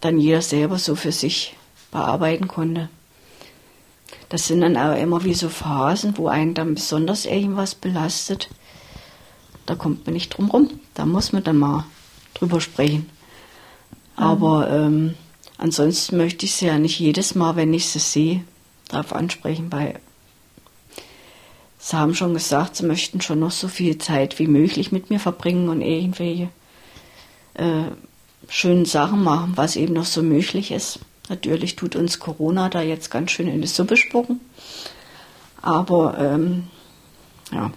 dann 0.00 0.18
jeder 0.18 0.42
selber 0.42 0.78
so 0.78 0.96
für 0.96 1.12
sich 1.12 1.54
bearbeiten 1.90 2.48
konnte. 2.48 2.88
Das 4.28 4.46
sind 4.46 4.60
dann 4.62 4.76
auch 4.76 4.96
immer 4.96 5.24
wie 5.24 5.34
so 5.34 5.48
Phasen, 5.48 6.16
wo 6.18 6.28
einen 6.28 6.54
dann 6.54 6.74
besonders 6.74 7.24
irgendwas 7.26 7.74
belastet. 7.74 8.48
Da 9.66 9.74
kommt 9.74 10.06
man 10.06 10.14
nicht 10.14 10.30
drum 10.30 10.50
rum. 10.50 10.70
Da 10.94 11.06
muss 11.06 11.32
man 11.32 11.44
dann 11.44 11.58
mal 11.58 11.84
drüber 12.34 12.60
sprechen. 12.60 13.08
Aber 14.16 14.70
ähm, 14.70 15.14
ansonsten 15.58 16.16
möchte 16.16 16.46
ich 16.46 16.54
sie 16.54 16.66
ja 16.66 16.78
nicht 16.78 16.98
jedes 16.98 17.34
Mal, 17.34 17.56
wenn 17.56 17.72
ich 17.72 17.88
sie 17.88 17.98
sehe, 17.98 18.44
darauf 18.88 19.12
ansprechen, 19.12 19.72
weil 19.72 20.00
sie 21.84 21.98
haben 21.98 22.14
schon 22.14 22.32
gesagt, 22.32 22.76
sie 22.76 22.86
möchten 22.86 23.20
schon 23.20 23.40
noch 23.40 23.50
so 23.50 23.68
viel 23.68 23.98
Zeit 23.98 24.38
wie 24.38 24.46
möglich 24.46 24.90
mit 24.90 25.10
mir 25.10 25.20
verbringen 25.20 25.68
und 25.68 25.82
irgendwelche 25.82 26.48
äh, 27.54 27.84
schönen 28.48 28.86
Sachen 28.86 29.22
machen, 29.22 29.52
was 29.56 29.76
eben 29.76 29.92
noch 29.92 30.06
so 30.06 30.22
möglich 30.22 30.70
ist. 30.70 31.00
Natürlich 31.28 31.76
tut 31.76 31.94
uns 31.94 32.18
Corona 32.18 32.70
da 32.70 32.80
jetzt 32.80 33.10
ganz 33.10 33.32
schön 33.32 33.48
in 33.48 33.60
die 33.60 33.68
Suppe 33.68 33.98
spucken. 33.98 34.40
Aber 35.60 36.16
ähm, 36.18 36.64
ja. 37.52 37.70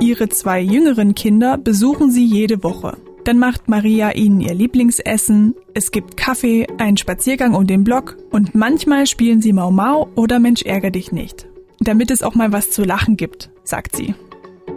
Ihre 0.00 0.28
zwei 0.28 0.60
jüngeren 0.60 1.16
Kinder 1.16 1.58
besuchen 1.58 2.12
sie 2.12 2.24
jede 2.24 2.62
Woche. 2.62 2.96
Dann 3.24 3.40
macht 3.40 3.68
Maria 3.68 4.12
ihnen 4.12 4.40
ihr 4.40 4.54
Lieblingsessen, 4.54 5.56
es 5.74 5.90
gibt 5.90 6.16
Kaffee, 6.16 6.66
einen 6.78 6.96
Spaziergang 6.96 7.54
um 7.54 7.66
den 7.66 7.82
Block 7.82 8.16
und 8.30 8.54
manchmal 8.54 9.06
spielen 9.08 9.42
sie 9.42 9.52
Mau 9.52 9.72
Mau 9.72 10.08
oder 10.14 10.38
Mensch 10.38 10.62
ärger 10.62 10.90
dich 10.90 11.10
nicht. 11.10 11.48
Damit 11.80 12.10
es 12.10 12.22
auch 12.22 12.34
mal 12.34 12.52
was 12.52 12.70
zu 12.70 12.82
lachen 12.82 13.16
gibt, 13.16 13.50
sagt 13.64 13.96
sie. 13.96 14.14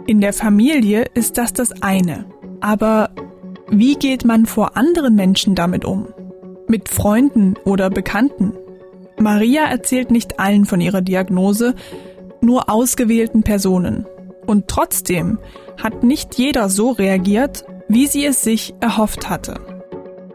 In 0.06 0.20
der 0.20 0.32
Familie 0.32 1.06
ist 1.14 1.38
das 1.38 1.52
das 1.52 1.82
eine. 1.82 2.26
Aber 2.60 3.10
wie 3.68 3.94
geht 3.94 4.24
man 4.24 4.46
vor 4.46 4.76
anderen 4.76 5.14
Menschen 5.14 5.54
damit 5.54 5.84
um? 5.84 6.08
Mit 6.68 6.88
Freunden 6.88 7.54
oder 7.64 7.90
Bekannten? 7.90 8.52
Maria 9.18 9.64
erzählt 9.64 10.10
nicht 10.10 10.40
allen 10.40 10.64
von 10.64 10.80
ihrer 10.80 11.02
Diagnose, 11.02 11.74
nur 12.40 12.68
ausgewählten 12.68 13.42
Personen. 13.42 14.06
Und 14.46 14.68
trotzdem 14.68 15.38
hat 15.80 16.02
nicht 16.02 16.36
jeder 16.36 16.68
so 16.68 16.90
reagiert, 16.90 17.64
wie 17.88 18.06
sie 18.06 18.24
es 18.24 18.42
sich 18.42 18.74
erhofft 18.80 19.28
hatte. 19.28 19.60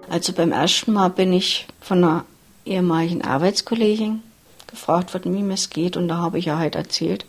Also 0.10 0.32
beim 0.34 0.52
ersten 0.52 0.94
Mal 0.94 1.10
bin 1.10 1.34
ich 1.34 1.68
von 1.82 2.04
einer 2.04 2.26
ehemaligen 2.66 3.24
Arbeitskollegin 3.24 4.22
gefragt 4.78 5.14
worden, 5.14 5.36
wie 5.36 5.44
mir 5.44 5.56
es 5.56 5.70
geht. 5.70 5.98
Und 5.98 6.08
da 6.08 6.18
habe 6.18 6.40
ich 6.40 6.46
ja 6.46 6.58
halt 6.58 6.76
erzählt, 6.76 7.26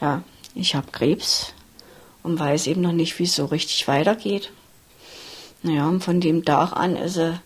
ja, 0.00 0.22
ich 0.54 0.74
habe 0.74 0.90
Krebs 0.90 1.52
und 2.22 2.38
weiß 2.38 2.66
eben 2.66 2.80
noch 2.80 2.92
nicht, 2.92 3.18
wie 3.18 3.24
es 3.24 3.34
so 3.34 3.44
richtig 3.46 3.86
weitergeht. 3.86 4.50
Naja, 5.62 5.86
und 5.86 6.02
von 6.02 6.20
dem 6.20 6.44
Tag 6.44 6.72
an 6.72 6.96
ist 6.96 7.14
sie, 7.14 7.38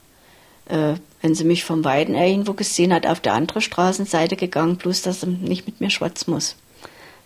äh, 0.67 0.95
wenn 1.21 1.35
sie 1.35 1.45
mich 1.45 1.65
vom 1.65 1.85
Weiden 1.85 2.15
irgendwo 2.15 2.53
gesehen 2.53 2.95
hat, 2.95 3.07
auf 3.07 3.21
der 3.21 3.35
anderen 3.35 3.61
Straßenseite 3.61 4.37
gegangen, 4.37 4.77
bloß 4.77 5.03
dass 5.03 5.23
sie 5.23 5.27
nicht 5.27 5.67
mit 5.67 5.81
mir 5.81 5.91
schwatzen 5.91 6.33
muss. 6.33 6.57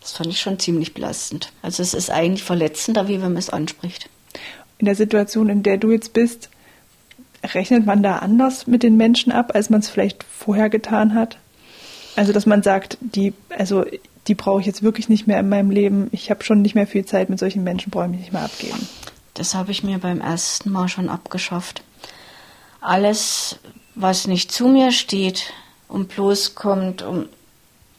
Das 0.00 0.12
fand 0.12 0.30
ich 0.30 0.40
schon 0.40 0.58
ziemlich 0.58 0.94
belastend. 0.94 1.52
Also 1.60 1.82
es 1.82 1.92
ist 1.92 2.10
eigentlich 2.10 2.44
verletzender, 2.44 3.08
wie 3.08 3.20
wenn 3.20 3.32
man 3.32 3.36
es 3.36 3.50
anspricht. 3.50 4.08
In 4.78 4.86
der 4.86 4.94
Situation, 4.94 5.48
in 5.48 5.62
der 5.62 5.76
du 5.76 5.90
jetzt 5.90 6.12
bist, 6.12 6.48
rechnet 7.44 7.84
man 7.84 8.02
da 8.02 8.18
anders 8.18 8.66
mit 8.66 8.82
den 8.82 8.96
Menschen 8.96 9.32
ab, 9.32 9.52
als 9.54 9.70
man 9.70 9.80
es 9.80 9.88
vielleicht 9.88 10.24
vorher 10.24 10.70
getan 10.70 11.14
hat? 11.14 11.38
Also 12.18 12.32
dass 12.32 12.46
man 12.46 12.64
sagt, 12.64 12.98
die, 13.00 13.32
also 13.48 13.84
die 14.26 14.34
brauche 14.34 14.58
ich 14.58 14.66
jetzt 14.66 14.82
wirklich 14.82 15.08
nicht 15.08 15.28
mehr 15.28 15.38
in 15.38 15.48
meinem 15.48 15.70
Leben. 15.70 16.08
Ich 16.10 16.32
habe 16.32 16.42
schon 16.42 16.62
nicht 16.62 16.74
mehr 16.74 16.88
viel 16.88 17.04
Zeit 17.04 17.30
mit 17.30 17.38
solchen 17.38 17.62
Menschen, 17.62 17.90
brauche 17.90 18.06
ich 18.06 18.10
mich 18.10 18.20
nicht 18.22 18.32
mehr 18.32 18.42
abgeben. 18.42 18.88
Das 19.34 19.54
habe 19.54 19.70
ich 19.70 19.84
mir 19.84 19.98
beim 19.98 20.20
ersten 20.20 20.72
Mal 20.72 20.88
schon 20.88 21.10
abgeschafft. 21.10 21.84
Alles, 22.80 23.60
was 23.94 24.26
nicht 24.26 24.50
zu 24.50 24.66
mir 24.66 24.90
steht 24.90 25.52
und 25.86 26.08
bloß 26.08 26.56
kommt, 26.56 27.02
um 27.02 27.26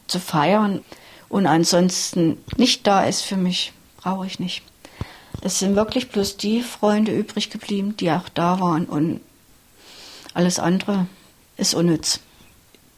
zu 0.06 0.20
feiern 0.20 0.84
und 1.30 1.46
ansonsten 1.46 2.36
nicht 2.58 2.86
da 2.86 3.04
ist 3.04 3.22
für 3.22 3.38
mich, 3.38 3.72
brauche 3.96 4.26
ich 4.26 4.38
nicht. 4.38 4.62
Es 5.40 5.60
sind 5.60 5.76
wirklich 5.76 6.10
bloß 6.10 6.36
die 6.36 6.60
Freunde 6.60 7.16
übrig 7.16 7.48
geblieben, 7.48 7.96
die 7.96 8.10
auch 8.10 8.28
da 8.28 8.60
waren 8.60 8.84
und 8.84 9.22
alles 10.34 10.58
andere 10.58 11.06
ist 11.56 11.72
unnütz. 11.72 12.20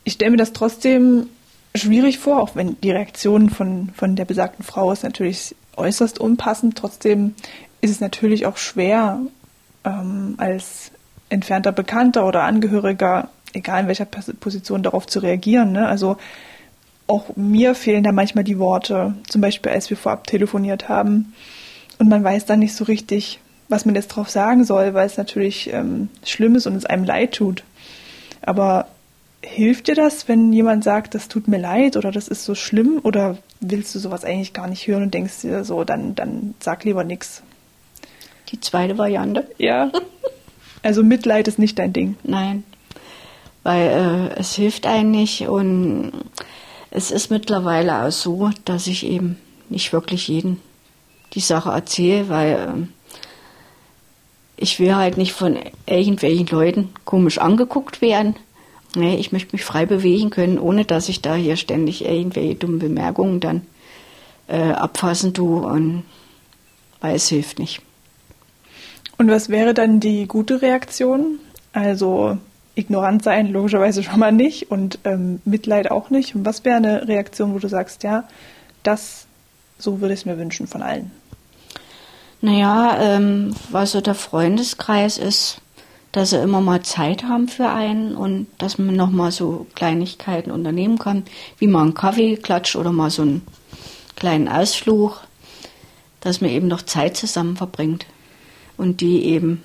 Ich 0.05 0.15
stelle 0.15 0.33
mir 0.33 0.37
das 0.37 0.53
trotzdem 0.53 1.29
schwierig 1.75 2.19
vor, 2.19 2.41
auch 2.41 2.55
wenn 2.55 2.81
die 2.81 2.91
Reaktion 2.91 3.51
von, 3.51 3.91
von 3.95 4.17
der 4.17 4.25
besagten 4.25 4.65
Frau 4.65 4.93
ist 4.93 5.05
natürlich 5.05 5.55
äußerst 5.77 6.19
unpassend. 6.19 6.77
Trotzdem 6.77 7.35
ist 7.81 7.91
es 7.91 8.01
natürlich 8.01 8.47
auch 8.47 8.57
schwer, 8.57 9.21
ähm, 9.85 10.35
als 10.37 10.91
entfernter 11.29 11.73
Bekannter 11.73 12.27
oder 12.27 12.43
Angehöriger, 12.43 13.31
egal 13.53 13.83
in 13.83 13.89
welcher 13.89 14.05
Position, 14.05 14.83
darauf 14.83 15.07
zu 15.07 15.21
reagieren. 15.21 15.73
Ne? 15.73 15.87
Also 15.87 16.17
auch 17.07 17.37
mir 17.37 17.75
fehlen 17.75 18.05
da 18.05 18.13
manchmal 18.13 18.45
die 18.45 18.59
Worte, 18.59 19.15
zum 19.29 19.41
Beispiel 19.41 19.73
als 19.73 19.91
wir 19.91 19.97
vorab 19.97 20.27
telefoniert 20.27 20.89
haben. 20.89 21.35
Und 21.99 22.09
man 22.09 22.23
weiß 22.23 22.47
dann 22.47 22.59
nicht 22.59 22.75
so 22.75 22.85
richtig, 22.85 23.41
was 23.69 23.85
man 23.85 23.95
jetzt 23.95 24.09
drauf 24.09 24.29
sagen 24.29 24.65
soll, 24.65 24.95
weil 24.95 25.07
es 25.07 25.17
natürlich 25.17 25.73
ähm, 25.73 26.09
schlimm 26.25 26.55
ist 26.55 26.67
und 26.67 26.77
es 26.77 26.87
einem 26.87 27.05
leid 27.05 27.33
tut. 27.33 27.65
Aber 28.43 28.87
hilft 29.43 29.89
dir 29.89 29.95
das, 29.95 30.29
wenn 30.29 30.53
jemand 30.53 30.85
sagt, 30.85 31.15
das 31.15 31.29
tut 31.29 31.49
mir 31.49 31.59
leid 31.59 31.97
oder 31.97 32.11
das 32.11 32.29
ist 32.29 32.45
so 32.45 32.55
schlimm? 32.55 33.01
Oder 33.03 33.39
willst 33.61 33.95
du 33.95 33.99
sowas 33.99 34.25
eigentlich 34.25 34.53
gar 34.53 34.69
nicht 34.69 34.87
hören 34.87 35.05
und 35.05 35.15
denkst 35.15 35.43
dir 35.43 35.65
so, 35.65 35.85
dann, 35.85 36.15
dann 36.15 36.55
sag 36.61 36.85
lieber 36.85 37.05
nichts? 37.05 37.43
Die 38.51 38.61
zweite 38.61 38.99
Variante? 38.99 39.49
Ja. 39.59 39.91
Also 40.85 41.05
Mitleid 41.05 41.47
ist 41.47 41.61
nicht 41.61 41.79
dein 41.79 41.93
Ding. 41.93 42.17
Nein. 42.25 42.65
Weil 43.63 44.33
äh, 44.35 44.41
es 44.41 44.57
hilft 44.57 44.85
einem 44.85 45.13
nicht 45.13 45.47
und 45.47 46.11
es 46.91 47.13
ist 47.13 47.31
mittlerweile 47.31 48.05
auch 48.05 48.11
so, 48.11 48.51
dass 48.65 48.89
ich 48.89 49.07
eben 49.07 49.39
nicht 49.69 49.93
wirklich 49.93 50.27
jeden 50.27 50.61
die 51.35 51.41
Sache 51.41 51.71
erzähle, 51.71 52.29
weil 52.29 52.53
äh, 52.53 53.13
ich 54.57 54.81
will 54.81 54.97
halt 54.97 55.17
nicht 55.17 55.33
von 55.33 55.57
irgendwelchen 55.87 56.49
Leuten 56.49 56.91
komisch 57.05 57.39
angeguckt 57.39 58.01
werden. 58.01 58.35
Nee, 58.95 59.17
ich 59.17 59.33
möchte 59.33 59.55
mich 59.55 59.65
frei 59.65 59.87
bewegen 59.87 60.31
können, 60.31 60.59
ohne 60.59 60.85
dass 60.85 61.09
ich 61.09 61.23
da 61.23 61.35
hier 61.35 61.57
ständig 61.57 62.05
irgendwelche 62.05 62.57
dummen 62.57 62.79
Bemerkungen 62.79 63.41
dann 63.41 63.63
äh, 64.49 64.73
abfassen 64.73 65.33
tue 65.33 65.63
und 65.63 66.05
weil 67.01 67.17
es 67.17 67.29
hilft 67.29 67.59
nicht. 67.59 67.81
Und 69.17 69.31
was 69.31 69.49
wäre 69.49 69.73
dann 69.73 70.01
die 70.01 70.27
gute 70.27 70.61
Reaktion? 70.61 71.39
Also 71.73 72.37
ignorant 72.75 73.23
sein 73.23 73.53
logischerweise 73.53 74.03
schon 74.03 74.19
mal 74.19 74.33
nicht 74.33 74.71
und 74.71 74.99
ähm, 75.05 75.41
Mitleid 75.45 75.91
auch 75.91 76.11
nicht. 76.11 76.35
Und 76.35 76.45
was 76.45 76.65
wäre 76.65 76.77
eine 76.77 77.09
Reaktion, 77.09 77.55
wo 77.55 77.59
du 77.59 77.69
sagst, 77.69 78.03
ja, 78.03 78.25
das, 78.83 79.27
so 79.79 80.01
würde 80.01 80.15
ich 80.15 80.21
es 80.21 80.27
mir 80.27 80.39
wünschen 80.39 80.67
von 80.67 80.83
allen? 80.83 81.11
Naja, 82.41 82.99
ähm, 83.01 83.55
was 83.71 83.93
so 83.93 84.01
der 84.01 84.15
Freundeskreis 84.15 85.17
ist, 85.17 85.62
dass 86.13 86.31
sie 86.31 86.39
immer 86.39 86.61
mal 86.61 86.83
Zeit 86.83 87.25
haben 87.25 87.49
für 87.49 87.69
einen 87.69 88.15
und 88.15 88.47
dass 88.59 88.79
man 88.79 88.95
nochmal 88.95 89.33
so 89.33 89.67
Kleinigkeiten 89.75 90.51
unternehmen 90.51 90.99
kann, 90.99 91.25
wie 91.59 91.67
mal 91.67 91.83
einen 91.83 91.95
Kaffeeklatsch 91.95 92.77
oder 92.77 92.93
mal 92.93 93.11
so 93.11 93.23
einen 93.23 93.43
kleinen 94.15 94.49
Ausflug, 94.49 95.23
dass 96.21 96.41
man 96.41 96.51
eben 96.51 96.69
noch 96.69 96.83
Zeit 96.83 97.17
zusammen 97.17 97.57
verbringt 97.57 98.07
und 98.77 99.01
die 99.01 99.25
eben 99.25 99.63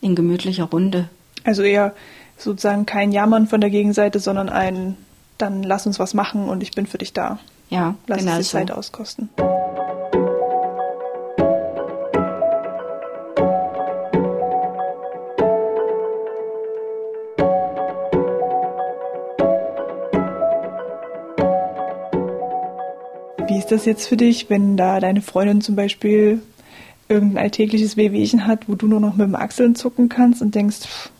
in 0.00 0.14
gemütlicher 0.14 0.64
Runde. 0.64 1.08
Also 1.44 1.62
eher 1.62 1.94
sozusagen 2.36 2.86
kein 2.86 3.10
Jammern 3.10 3.48
von 3.48 3.60
der 3.60 3.70
Gegenseite, 3.70 4.20
sondern 4.20 4.48
ein, 4.48 4.96
dann 5.36 5.64
lass 5.64 5.86
uns 5.86 5.98
was 5.98 6.14
machen 6.14 6.48
und 6.48 6.62
ich 6.62 6.70
bin 6.70 6.86
für 6.86 6.98
dich 6.98 7.12
da. 7.12 7.40
Ja, 7.70 7.96
lass 8.06 8.20
genau 8.20 8.36
uns 8.36 8.46
die 8.46 8.52
so. 8.52 8.58
Zeit 8.58 8.70
auskosten. 8.70 9.28
Ist 23.68 23.80
das 23.82 23.84
jetzt 23.84 24.06
für 24.06 24.16
dich, 24.16 24.48
wenn 24.48 24.78
da 24.78 24.98
deine 24.98 25.20
Freundin 25.20 25.60
zum 25.60 25.76
Beispiel 25.76 26.40
irgendein 27.10 27.44
alltägliches 27.44 27.98
Wehwehchen 27.98 28.46
hat, 28.46 28.66
wo 28.66 28.74
du 28.76 28.86
nur 28.86 28.98
noch 28.98 29.14
mit 29.14 29.26
dem 29.26 29.34
Achseln 29.34 29.74
zucken 29.74 30.08
kannst 30.08 30.40
und 30.40 30.54
denkst, 30.54 30.86
pff, 30.86 31.10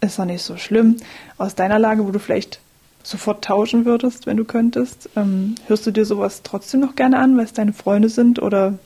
ist 0.00 0.18
doch 0.18 0.24
nicht 0.24 0.42
so 0.42 0.56
schlimm. 0.56 0.96
Aus 1.36 1.54
deiner 1.56 1.78
Lage, 1.78 2.06
wo 2.06 2.10
du 2.10 2.18
vielleicht 2.18 2.60
sofort 3.02 3.44
tauschen 3.44 3.84
würdest, 3.84 4.24
wenn 4.26 4.38
du 4.38 4.44
könntest, 4.46 5.10
ähm, 5.14 5.56
hörst 5.66 5.86
du 5.86 5.90
dir 5.90 6.06
sowas 6.06 6.40
trotzdem 6.42 6.80
noch 6.80 6.96
gerne 6.96 7.18
an, 7.18 7.36
weil 7.36 7.44
es 7.44 7.52
deine 7.52 7.74
Freunde 7.74 8.08
sind 8.08 8.40
oder 8.40 8.78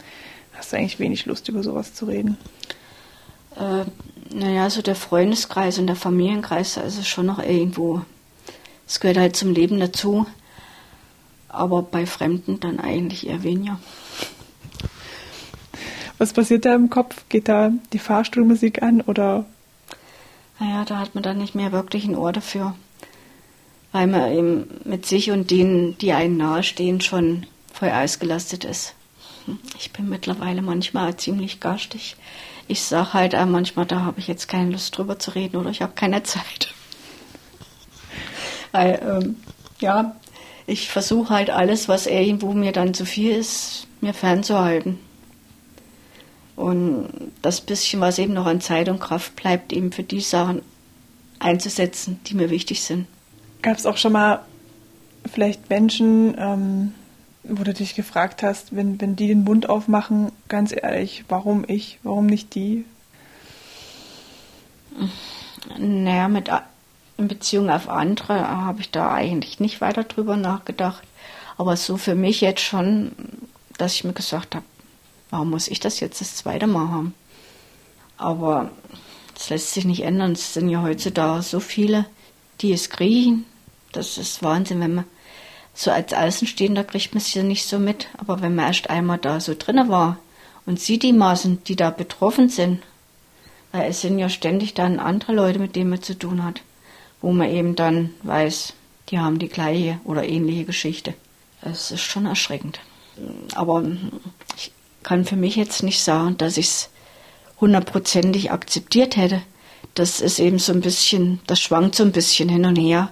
hast 0.53 0.73
du 0.73 0.77
eigentlich 0.77 0.99
wenig 0.99 1.25
Lust, 1.27 1.49
über 1.49 1.63
sowas 1.63 1.95
zu 1.95 2.07
reden? 2.07 2.37
Äh, 3.57 3.85
Naja, 4.35 4.71
so 4.71 4.83
der 4.83 4.97
Freundeskreis 4.97 5.79
und 5.79 5.87
der 5.87 5.95
Familienkreis, 5.95 6.79
also 6.79 7.03
schon 7.03 7.27
noch 7.27 7.39
irgendwo. 7.39 8.03
Es 8.89 8.99
gehört 8.99 9.19
halt 9.19 9.37
zum 9.37 9.53
Leben 9.53 9.79
dazu. 9.79 10.27
Aber 11.55 11.83
bei 11.83 12.07
Fremden 12.07 12.61
dann 12.61 12.81
eigentlich 12.81 13.27
eher 13.27 13.43
weniger. 13.43 13.79
Was 16.19 16.33
passiert 16.33 16.65
da 16.65 16.75
im 16.75 16.91
Kopf? 16.91 17.25
Geht 17.29 17.49
da 17.49 17.73
die 17.93 17.99
Fahrstuhlmusik 17.99 18.83
an 18.83 19.01
oder? 19.01 19.45
Naja, 20.61 20.85
da 20.85 20.99
hat 20.99 21.15
man 21.15 21.25
dann 21.25 21.39
nicht 21.39 21.55
mehr 21.55 21.73
wirklich 21.73 22.05
ein 22.05 22.17
Ohr 22.17 22.33
dafür. 22.33 22.75
Weil 23.93 24.07
man 24.07 24.33
eben 24.33 24.81
mit 24.85 25.07
sich 25.07 25.31
und 25.31 25.51
denen, 25.51 25.99
die 25.99 26.13
einen 26.13 26.37
nahestehen, 26.37 27.01
schon 27.01 27.47
voll 27.73 27.91
ausgelastet 27.91 28.65
ist. 28.65 28.95
Ich 29.79 29.93
bin 29.93 30.09
mittlerweile 30.09 30.63
manchmal 30.63 31.17
ziemlich 31.17 31.61
garstig. 31.61 32.17
Ich 32.67 32.83
sage 32.83 33.13
halt 33.13 33.33
manchmal, 33.47 33.85
da 33.85 34.01
habe 34.01 34.21
ich 34.21 34.27
jetzt 34.27 34.49
keine 34.49 34.71
Lust 34.71 34.97
drüber 34.97 35.19
zu 35.19 35.33
reden 35.33 35.57
oder 35.57 35.71
ich 35.71 35.83
habe 35.83 35.93
keine 35.95 36.23
Zeit. 36.25 36.73
Weil, 38.73 39.01
ähm, 39.23 39.37
ja, 39.81 40.17
ich 40.67 40.89
versuche 40.89 41.35
halt 41.35 41.51
alles, 41.51 41.89
was 41.89 42.07
irgendwo 42.07 42.53
mir 42.53 42.73
dann 42.73 42.95
zu 42.95 43.05
viel 43.05 43.33
ist, 43.33 43.87
mir 44.01 44.15
fernzuhalten. 44.15 44.99
Und 46.57 47.09
das 47.43 47.61
bisschen, 47.61 48.01
was 48.01 48.19
eben 48.19 48.33
noch 48.33 48.47
an 48.47 48.61
Zeit 48.61 48.89
und 48.89 49.01
Kraft 49.01 49.37
bleibt, 49.37 49.73
eben 49.73 49.93
für 49.93 50.05
die 50.05 50.21
Sachen 50.21 50.63
einzusetzen, 51.41 52.21
die 52.27 52.35
mir 52.35 52.51
wichtig 52.51 52.83
sind. 52.83 53.07
Gab 53.61 53.77
es 53.77 53.87
auch 53.87 53.97
schon 53.97 54.13
mal 54.13 54.45
vielleicht 55.31 55.69
Menschen, 55.69 56.37
ähm, 56.39 56.95
wo 57.43 57.65
du 57.65 57.75
dich 57.75 57.95
gefragt 57.95 58.43
hast, 58.43 58.75
wenn, 58.75 59.01
wenn 59.01 59.17
die 59.17 59.29
den 59.29 59.45
Mund 59.45 59.69
aufmachen, 59.69 60.33
ganz 60.49 60.73
ehrlich, 60.75 61.25
warum 61.29 61.65
ich, 61.67 61.99
warum 62.03 62.27
nicht 62.27 62.55
die? 62.55 62.85
Naja, 65.77 66.29
mit, 66.29 66.51
in 67.17 67.29
Beziehung 67.29 67.71
auf 67.71 67.89
andere 67.89 68.49
habe 68.49 68.81
ich 68.81 68.91
da 68.91 69.13
eigentlich 69.13 69.61
nicht 69.61 69.81
weiter 69.81 70.05
drüber 70.05 70.37
nachgedacht. 70.37 71.03
Aber 71.57 71.77
so 71.77 71.97
für 71.97 72.15
mich 72.15 72.41
jetzt 72.41 72.63
schon, 72.63 73.13
dass 73.79 73.95
ich 73.95 74.05
mir 74.05 74.13
gesagt 74.13 74.55
habe, 74.55 74.65
warum 75.31 75.51
muss 75.51 75.69
ich 75.69 75.81
das 75.81 76.01
jetzt 76.01 76.21
das 76.21 76.37
zweite 76.37 76.67
Mal 76.67 76.89
haben? 76.89 77.15
Aber 78.17 78.71
das 79.35 79.51
lässt 79.51 79.73
sich 79.73 79.85
nicht 79.85 80.03
ändern. 80.03 80.33
Es 80.33 80.55
sind 80.55 80.69
ja 80.69 80.83
heutzutage 80.83 81.43
so 81.43 81.61
viele, 81.61 82.07
die 82.61 82.73
es 82.73 82.91
kriegen. 82.91 83.45
Das 83.93 84.19
ist 84.19 84.43
Wahnsinn, 84.43 84.81
wenn 84.81 84.95
man 84.95 85.05
so 85.75 85.91
als 85.91 86.13
Außenstehender 86.13 86.85
kriegt 86.85 87.15
man 87.15 87.21
es 87.21 87.35
ja 87.35 87.43
nicht 87.43 87.67
so 87.67 87.79
mit. 87.79 88.09
Aber 88.17 88.43
wenn 88.43 88.55
man 88.55 88.67
erst 88.67 88.91
einmal 88.91 89.19
da 89.19 89.41
so 89.41 89.55
drinne 89.57 89.89
war 89.89 90.19
und 90.67 90.81
sieht 90.81 91.03
die 91.03 91.13
Maßen, 91.13 91.63
die 91.65 91.77
da 91.77 91.91
betroffen 91.91 92.49
sind, 92.49 92.83
weil 93.73 93.91
es 93.91 94.01
sind 94.01 94.19
ja 94.19 94.29
ständig 94.29 94.75
dann 94.75 95.01
andere 95.01 95.33
Leute, 95.33 95.59
mit 95.59 95.75
denen 95.75 95.91
man 95.91 96.03
zu 96.03 96.17
tun 96.17 96.45
hat, 96.45 96.61
wo 97.25 97.33
man 97.33 97.51
eben 97.51 97.75
dann 97.75 98.11
weiß, 98.23 98.75
die 99.09 99.19
haben 99.19 99.39
die 99.39 99.49
gleiche 99.49 99.99
oder 100.05 100.29
ähnliche 100.29 100.65
Geschichte. 100.65 101.15
Es 101.63 101.91
ist 101.91 102.03
schon 102.03 102.27
erschreckend. 102.27 102.81
Aber 103.55 103.83
ich 104.57 104.73
kann 105.03 105.25
für 105.25 105.37
mich 105.37 105.57
jetzt 105.57 105.83
nicht 105.83 106.03
sagen, 106.03 106.37
dass 106.37 106.59
ich 106.59 106.67
es 106.67 106.91
hundertprozentig 107.61 108.51
akzeptiert 108.51 109.17
hätte. 109.17 109.41
Das 109.95 110.21
ist 110.21 110.39
eben 110.39 110.59
so 110.59 110.73
ein 110.73 110.83
bisschen, 110.83 111.41
das 111.47 111.61
schwankt 111.61 111.95
so 111.95 112.03
ein 112.03 112.13
bisschen 112.13 112.51
hin 112.51 112.67
und 112.67 112.77
her 112.77 113.11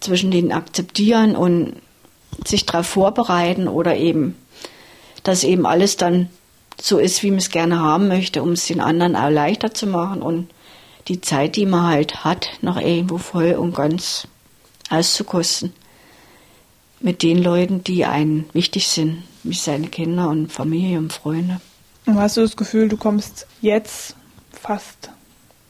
zwischen 0.00 0.32
den 0.32 0.50
Akzeptieren 0.50 1.36
und 1.36 1.76
sich 2.44 2.66
darauf 2.66 2.86
vorbereiten 2.86 3.68
oder 3.68 3.96
eben, 3.96 4.34
dass 5.22 5.44
eben 5.44 5.66
alles 5.66 5.96
dann 5.96 6.30
so 6.80 6.98
ist, 6.98 7.22
wie 7.22 7.30
man 7.30 7.38
es 7.38 7.50
gerne 7.50 7.78
haben 7.78 8.08
möchte, 8.08 8.42
um 8.42 8.52
es 8.52 8.66
den 8.66 8.80
anderen 8.80 9.14
auch 9.14 9.30
leichter 9.30 9.72
zu 9.72 9.86
machen 9.86 10.20
und 10.20 10.48
die 11.08 11.20
Zeit, 11.20 11.56
die 11.56 11.66
man 11.66 11.86
halt 11.86 12.24
hat, 12.24 12.48
noch 12.60 12.80
irgendwo 12.80 13.18
voll 13.18 13.52
und 13.52 13.74
ganz 13.74 14.26
auszukosten. 14.90 15.72
Mit 17.00 17.22
den 17.22 17.42
Leuten, 17.42 17.82
die 17.82 18.04
einen 18.04 18.48
wichtig 18.52 18.86
sind, 18.88 19.24
wie 19.42 19.54
seine 19.54 19.88
Kinder 19.88 20.28
und 20.28 20.52
Familie 20.52 20.98
und 20.98 21.12
Freunde. 21.12 21.60
Und 22.06 22.16
hast 22.18 22.36
du 22.36 22.42
das 22.42 22.56
Gefühl, 22.56 22.88
du 22.88 22.96
kommst 22.96 23.46
jetzt 23.60 24.14
fast 24.52 25.10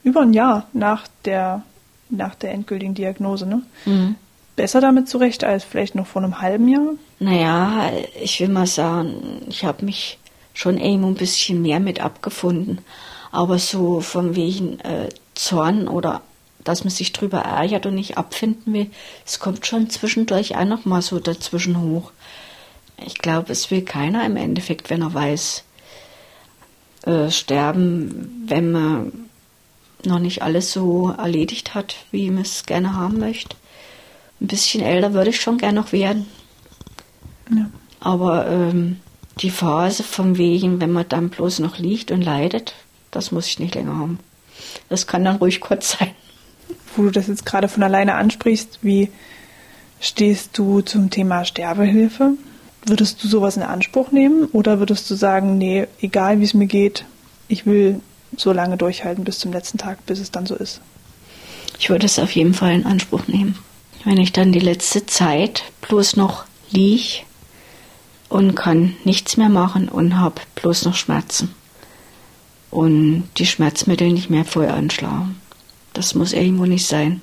über 0.03 0.23
ein 0.23 0.35
Jahr 0.35 0.69
nach 0.73 1.09
der, 1.25 1.63
nach 2.11 2.35
der 2.35 2.53
endgültigen 2.53 2.95
Diagnose, 2.95 3.47
ne? 3.47 3.63
Mhm 3.87 4.17
besser 4.57 4.81
damit 4.81 5.09
zurecht 5.09 5.45
als 5.45 5.65
vielleicht 5.65 5.95
noch 5.95 6.07
vor 6.07 6.23
einem 6.23 6.41
halben 6.41 6.69
Jahr? 6.69 6.95
Naja, 7.19 7.91
ich 8.21 8.41
will 8.41 8.49
mal 8.49 8.67
sagen, 8.67 9.43
ich 9.49 9.65
habe 9.65 9.85
mich 9.85 10.19
schon 10.55 10.79
irgendwo 10.79 11.09
ein 11.09 11.15
bisschen 11.15 11.63
mehr 11.63 11.81
mit 11.81 12.01
abgefunden. 12.01 12.79
Aber 13.31 13.59
so 13.59 14.01
von 14.01 14.37
wegen 14.37 14.79
äh, 14.81 15.09
Zorn 15.35 15.89
oder 15.89 16.23
dass 16.65 16.85
man 16.85 16.91
sich 16.91 17.13
drüber 17.13 17.39
ärgert 17.39 17.87
und 17.87 17.95
nicht 17.95 18.17
abfinden 18.17 18.73
will, 18.73 18.91
es 19.27 19.41
kommt 19.41 19.67
schon 19.67 19.91
zwischendurch 19.91 20.57
auch 20.57 20.65
noch 20.65 20.85
mal 20.85 21.03
so 21.03 21.19
dazwischen 21.19 21.81
hoch. 21.81 22.13
Ich 23.05 23.19
glaube, 23.19 23.51
es 23.51 23.71
will 23.71 23.83
keiner 23.83 24.25
im 24.25 24.37
Endeffekt, 24.37 24.89
wenn 24.89 25.03
er 25.03 25.13
weiß, 25.13 25.65
äh, 27.05 27.31
sterben, 27.31 28.45
wenn 28.47 28.71
man 28.71 29.13
noch 30.05 30.21
nicht 30.21 30.43
alles 30.43 30.73
so 30.73 31.11
erledigt 31.11 31.75
hat, 31.75 31.97
wie 32.13 32.31
man 32.31 32.43
es 32.43 32.65
gerne 32.65 32.95
haben 32.95 33.19
möchte 33.19 33.57
ein 34.43 34.49
bisschen 34.49 34.83
älter 34.83 35.15
würde 35.15 35.31
ich 35.31 35.41
schon 35.41 35.59
gern 35.59 35.77
noch 35.77 35.93
werden. 35.93 36.27
Ja. 37.55 37.71
Aber 38.01 38.49
ähm, 38.49 39.01
die 39.41 39.51
Phase 39.51 40.03
vom 40.03 40.37
Wegen, 40.37 40.81
wenn 40.81 40.93
man 40.93 41.09
dann 41.09 41.31
bloß 41.31 41.61
noch 41.61 41.79
liegt 41.79 42.11
und 42.11 42.23
leidet, 42.23 42.75
das 43.13 43.31
muss 43.31 43.47
ich 43.47 43.61
nicht 43.61 43.75
länger 43.75 43.97
haben. 43.97 44.19
Das 44.89 45.07
kann 45.07 45.25
dann 45.25 45.37
ruhig 45.37 45.61
kurz 45.61 45.99
sein. 45.99 46.11
Wo 46.97 47.05
du 47.05 47.11
das 47.11 47.29
jetzt 47.29 47.47
gerade 47.47 47.69
von 47.69 47.83
alleine 47.83 48.15
ansprichst, 48.15 48.81
wie 48.83 49.11
stehst 50.01 50.59
du 50.59 50.81
zum 50.81 51.11
Thema 51.11 51.45
Sterbehilfe? 51.45 52.33
Würdest 52.85 53.23
du 53.23 53.29
sowas 53.29 53.57
in 53.57 53.63
Anspruch 53.63 54.11
nehmen 54.11 54.47
oder 54.47 54.79
würdest 54.79 55.09
du 55.11 55.15
sagen, 55.15 55.57
nee, 55.59 55.87
egal 56.01 56.41
wie 56.41 56.45
es 56.45 56.55
mir 56.55 56.67
geht, 56.67 57.05
ich 57.49 57.65
will 57.65 58.01
so 58.37 58.53
lange 58.53 58.77
durchhalten 58.77 59.25
bis 59.25 59.39
zum 59.39 59.53
letzten 59.53 59.79
Tag, 59.79 60.05
bis 60.07 60.19
es 60.19 60.31
dann 60.31 60.47
so 60.47 60.55
ist? 60.55 60.81
Ich 61.79 61.91
würde 61.91 62.07
es 62.07 62.19
auf 62.19 62.33
jeden 62.33 62.55
Fall 62.55 62.73
in 62.73 62.87
Anspruch 62.87 63.27
nehmen 63.29 63.59
wenn 64.05 64.19
ich 64.19 64.33
dann 64.33 64.53
die 64.53 64.61
letzte 64.61 65.07
Zeit 65.07 65.65
bloß 65.83 66.17
noch 66.17 66.45
lieg 66.71 67.25
und 68.29 68.55
kann 68.55 68.97
nichts 69.05 69.37
mehr 69.37 69.49
machen 69.49 69.89
und 69.89 70.19
habe 70.19 70.41
bloß 70.57 70.85
noch 70.85 70.95
Schmerzen 70.95 71.55
und 72.73 73.29
die 73.37 73.47
Schmerzmittel 73.47 74.11
nicht 74.11 74.31
mehr 74.31 74.45
voll 74.45 74.67
anschlagen. 74.67 75.41
Das 75.93 76.15
muss 76.15 76.33
irgendwo 76.33 76.65
nicht 76.65 76.87
sein, 76.87 77.21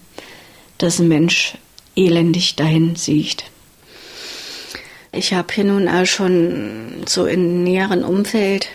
dass 0.78 1.00
ein 1.00 1.08
Mensch 1.08 1.58
elendig 1.96 2.56
dahin 2.56 2.96
sieht. 2.96 3.44
Ich 5.12 5.34
habe 5.34 5.52
hier 5.52 5.64
nun 5.64 5.90
auch 5.90 6.06
schon 6.06 7.04
so 7.08 7.26
im 7.26 7.64
näheren 7.64 8.04
Umfeld 8.04 8.70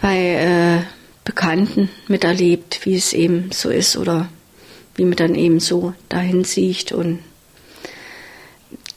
bei 0.00 0.16
äh, 0.16 0.82
Bekannten 1.24 1.90
miterlebt, 2.06 2.86
wie 2.86 2.94
es 2.94 3.12
eben 3.12 3.50
so 3.50 3.70
ist 3.70 3.96
oder 3.96 4.28
wie 4.94 5.04
man 5.04 5.16
dann 5.16 5.34
eben 5.34 5.58
so 5.58 5.94
dahin 6.08 6.44
sieht. 6.44 6.92
Und 6.92 7.18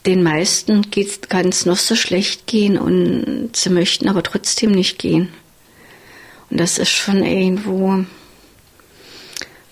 den 0.06 0.22
meisten 0.22 0.86
kann 1.28 1.48
es 1.48 1.66
noch 1.66 1.78
so 1.78 1.96
schlecht 1.96 2.46
gehen 2.46 2.78
und 2.78 3.50
sie 3.54 3.70
möchten 3.70 4.08
aber 4.08 4.22
trotzdem 4.22 4.70
nicht 4.70 5.00
gehen. 5.00 5.30
Das 6.56 6.78
ist 6.78 6.90
schon 6.90 7.24
irgendwo, 7.24 8.04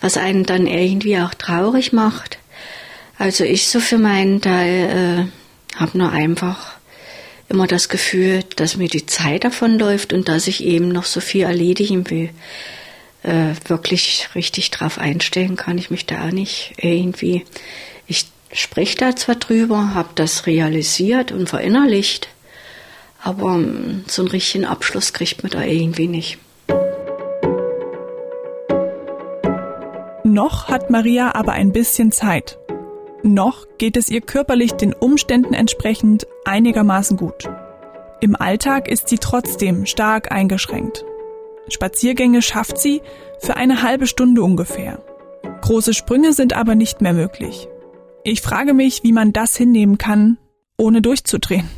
was 0.01 0.17
einen 0.17 0.45
dann 0.45 0.67
irgendwie 0.67 1.19
auch 1.19 1.35
traurig 1.35 1.93
macht. 1.93 2.39
Also 3.19 3.45
ich 3.45 3.69
so 3.69 3.81
für 3.81 3.99
meinen 3.99 4.41
Teil 4.41 5.29
äh, 5.77 5.79
habe 5.79 5.99
nur 5.99 6.11
einfach 6.11 6.75
immer 7.49 7.67
das 7.67 7.89
Gefühl, 7.89 8.45
dass 8.57 8.77
mir 8.77 8.89
die 8.89 9.07
Zeit 9.07 9.45
davonläuft 9.45 10.13
und 10.13 10.29
dass 10.29 10.47
ich 10.47 10.65
eben 10.65 10.89
noch 10.89 11.05
so 11.05 11.21
viel 11.21 11.43
erledigen 11.43 12.09
will 12.09 12.31
äh, 13.23 13.55
wirklich 13.67 14.29
richtig 14.35 14.71
drauf 14.71 14.99
einstellen 14.99 15.57
kann 15.57 15.79
ich 15.79 15.91
mich 15.91 16.07
da 16.07 16.27
auch 16.27 16.33
nicht 16.33 16.75
irgendwie. 16.79 17.45
Ich 18.07 18.27
spreche 18.53 18.97
da 18.97 19.17
zwar 19.17 19.37
drüber, 19.37 19.95
habe 19.95 20.11
das 20.15 20.47
realisiert 20.47 21.33
und 21.33 21.49
verinnerlicht, 21.49 22.29
aber 23.23 23.55
ähm, 23.55 24.05
so 24.09 24.23
einen 24.23 24.31
richtigen 24.31 24.65
Abschluss 24.65 25.13
kriegt 25.13 25.43
man 25.43 25.53
da 25.53 25.63
irgendwie 25.63 26.09
nicht. 26.09 26.39
Noch 30.31 30.69
hat 30.69 30.91
Maria 30.91 31.35
aber 31.35 31.55
ein 31.55 31.73
bisschen 31.73 32.13
Zeit. 32.13 32.57
Noch 33.25 33.67
geht 33.79 33.97
es 33.97 34.09
ihr 34.09 34.21
körperlich 34.21 34.71
den 34.75 34.93
Umständen 34.93 35.55
entsprechend 35.55 36.25
einigermaßen 36.45 37.17
gut. 37.17 37.51
Im 38.21 38.37
Alltag 38.37 38.87
ist 38.87 39.09
sie 39.09 39.19
trotzdem 39.19 39.87
stark 39.87 40.31
eingeschränkt. 40.31 41.05
Spaziergänge 41.69 42.43
schafft 42.43 42.79
sie 42.79 43.03
für 43.41 43.57
eine 43.57 43.83
halbe 43.83 44.07
Stunde 44.07 44.45
ungefähr. 44.45 45.03
Große 45.63 45.95
Sprünge 45.95 46.33
sind 46.33 46.53
aber 46.53 46.77
nicht 46.77 47.01
mehr 47.01 47.13
möglich. 47.13 47.67
Ich 48.23 48.41
frage 48.41 48.73
mich, 48.73 49.03
wie 49.03 49.13
man 49.13 49.33
das 49.33 49.57
hinnehmen 49.57 49.99
kann, 49.99 50.39
ohne 50.79 51.03
durchzudrehen. 51.03 51.69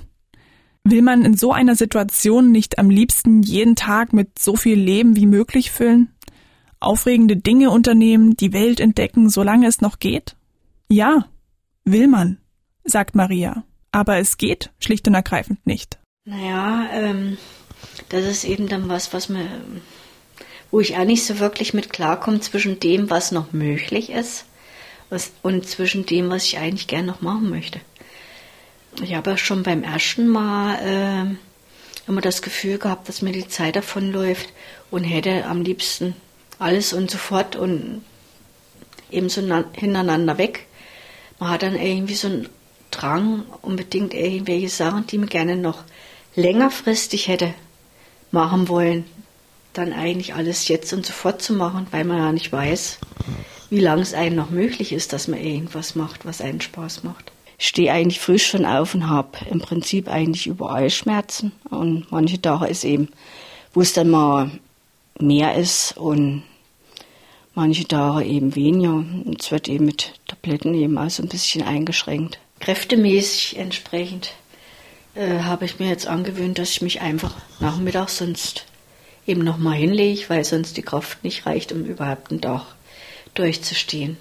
Will 0.85 1.01
man 1.01 1.25
in 1.25 1.39
so 1.39 1.53
einer 1.53 1.75
Situation 1.75 2.53
nicht 2.53 2.79
am 2.79 2.91
liebsten 2.91 3.43
jeden 3.43 3.77
Tag 3.77 4.13
mit 4.13 4.39
so 4.39 4.57
viel 4.57 4.79
Leben 4.79 5.17
wie 5.17 5.27
möglich 5.27 5.71
füllen? 5.71 6.13
Aufregende 6.85 7.37
Dinge 7.37 7.71
unternehmen, 7.71 8.37
die 8.37 8.53
Welt 8.53 8.81
entdecken, 8.81 9.29
solange 9.29 9.67
es 9.67 9.81
noch 9.81 9.99
geht? 9.99 10.37
Ja, 10.89 11.27
will 11.85 12.09
man, 12.09 12.39
sagt 12.85 13.15
Maria. 13.15 13.65
Aber 13.91 14.19
es 14.19 14.37
geht 14.37 14.71
schlicht 14.79 15.07
und 15.09 15.15
ergreifend 15.15 15.67
nicht. 15.67 15.99
Naja, 16.25 16.89
ähm, 16.93 17.37
das 18.09 18.25
ist 18.25 18.45
eben 18.45 18.69
dann 18.69 18.89
was, 18.89 19.13
was 19.13 19.29
mir, 19.29 19.47
wo 20.71 20.81
ich 20.81 20.97
auch 20.97 21.05
nicht 21.05 21.25
so 21.25 21.39
wirklich 21.39 21.75
mit 21.75 21.93
klarkomme 21.93 22.41
zwischen 22.41 22.81
dem, 22.81 23.11
was 23.11 23.33
noch 23.33 23.53
möglich 23.53 24.11
ist 24.11 24.47
was, 25.13 25.31
und 25.43 25.69
zwischen 25.69 26.07
dem, 26.07 26.31
was 26.31 26.45
ich 26.45 26.59
eigentlich 26.59 26.89
gern 26.89 27.07
noch 27.07 27.21
machen 27.21 27.51
möchte. 27.51 27.81
Ich 29.03 29.15
habe 29.15 29.31
ja 29.31 29.37
schon 29.37 29.63
beim 29.63 29.85
ersten 29.85 30.27
Mal 30.27 30.79
äh, 30.83 32.09
immer 32.09 32.21
das 32.21 32.43
Gefühl 32.43 32.79
gehabt, 32.79 33.09
dass 33.09 33.23
mir 33.23 33.33
die 33.33 33.47
Zeit 33.47 33.77
davonläuft 33.77 34.49
und 34.91 35.05
hätte 35.05 35.45
am 35.45 35.63
liebsten 35.63 36.17
alles 36.63 36.93
und 36.93 37.11
sofort 37.11 37.57
und 37.57 38.03
eben 39.11 39.29
so 39.29 39.43
hintereinander 39.73 40.39
weg. 40.39 40.67
Man 41.39 41.51
hat 41.51 41.63
dann 41.63 41.77
irgendwie 41.77 42.15
so 42.15 42.29
einen 42.29 42.49
Drang, 42.91 43.45
unbedingt 43.63 44.15
irgendwelche 44.15 44.69
Sachen, 44.69 45.07
die 45.07 45.19
man 45.19 45.29
gerne 45.29 45.57
noch 45.57 45.85
längerfristig 46.35 47.29
hätte 47.29 47.55
machen 48.31 48.69
wollen, 48.69 49.05
dann 49.73 49.93
eigentlich 49.93 50.35
alles 50.35 50.69
jetzt 50.69 50.93
und 50.93 51.07
sofort 51.07 51.43
zu 51.43 51.55
machen, 51.55 51.87
weil 51.91 52.05
man 52.05 52.19
ja 52.19 52.33
nicht 52.33 52.53
weiß, 52.53 52.99
wie 53.71 53.81
lange 53.81 54.03
es 54.03 54.15
einem 54.15 54.37
noch 54.37 54.51
möglich 54.51 54.93
ist, 54.93 55.13
dass 55.13 55.29
man 55.29 55.41
irgendwas 55.41 55.95
macht, 55.95 56.27
was 56.27 56.41
einen 56.41 56.61
Spaß 56.61 57.05
macht. 57.05 57.33
Ich 57.59 57.69
stehe 57.69 57.93
eigentlich 57.93 58.21
früh 58.21 58.39
schon 58.39 58.67
auf 58.67 58.95
und 58.95 59.09
habe 59.09 59.39
im 59.51 59.61
Prinzip 59.61 60.09
eigentlich 60.09 60.47
überall 60.47 60.91
Schmerzen. 60.91 61.53
Und 61.71 62.11
manche 62.11 62.41
Tage 62.43 62.67
ist 62.67 62.85
eben, 62.85 63.09
wo 63.73 63.81
es 63.81 63.93
dann 63.93 64.11
mal 64.11 64.51
mehr 65.19 65.55
ist 65.55 65.97
und 65.97 66.43
manche 67.55 67.87
Tage 67.87 68.25
eben 68.25 68.55
weniger. 68.55 69.05
Es 69.39 69.51
wird 69.51 69.69
eben 69.69 69.85
mit 69.85 70.15
Tabletten 70.27 70.75
eben 70.75 70.99
auch 70.99 71.11
so 71.11 71.23
ein 71.23 71.29
bisschen 71.29 71.63
eingeschränkt. 71.63 72.39
Kräftemäßig 72.61 73.59
entsprechend 73.59 74.33
äh, 75.15 75.41
habe 75.41 75.65
ich 75.65 75.79
mir 75.79 75.89
jetzt 75.89 76.07
angewöhnt, 76.07 76.59
dass 76.59 76.71
ich 76.71 76.83
mich 76.83 77.01
einfach 77.01 77.35
nachmittags 77.61 78.19
sonst 78.19 78.65
eben 79.27 79.43
nochmal 79.43 79.77
hinlege, 79.77 80.25
weil 80.29 80.45
sonst 80.45 80.77
die 80.77 80.83
Kraft 80.83 81.25
nicht 81.25 81.47
reicht, 81.47 81.73
um 81.73 81.85
überhaupt 81.85 82.31
einen 82.31 82.41
Tag 82.41 82.65
durchzustehen. 83.35 84.17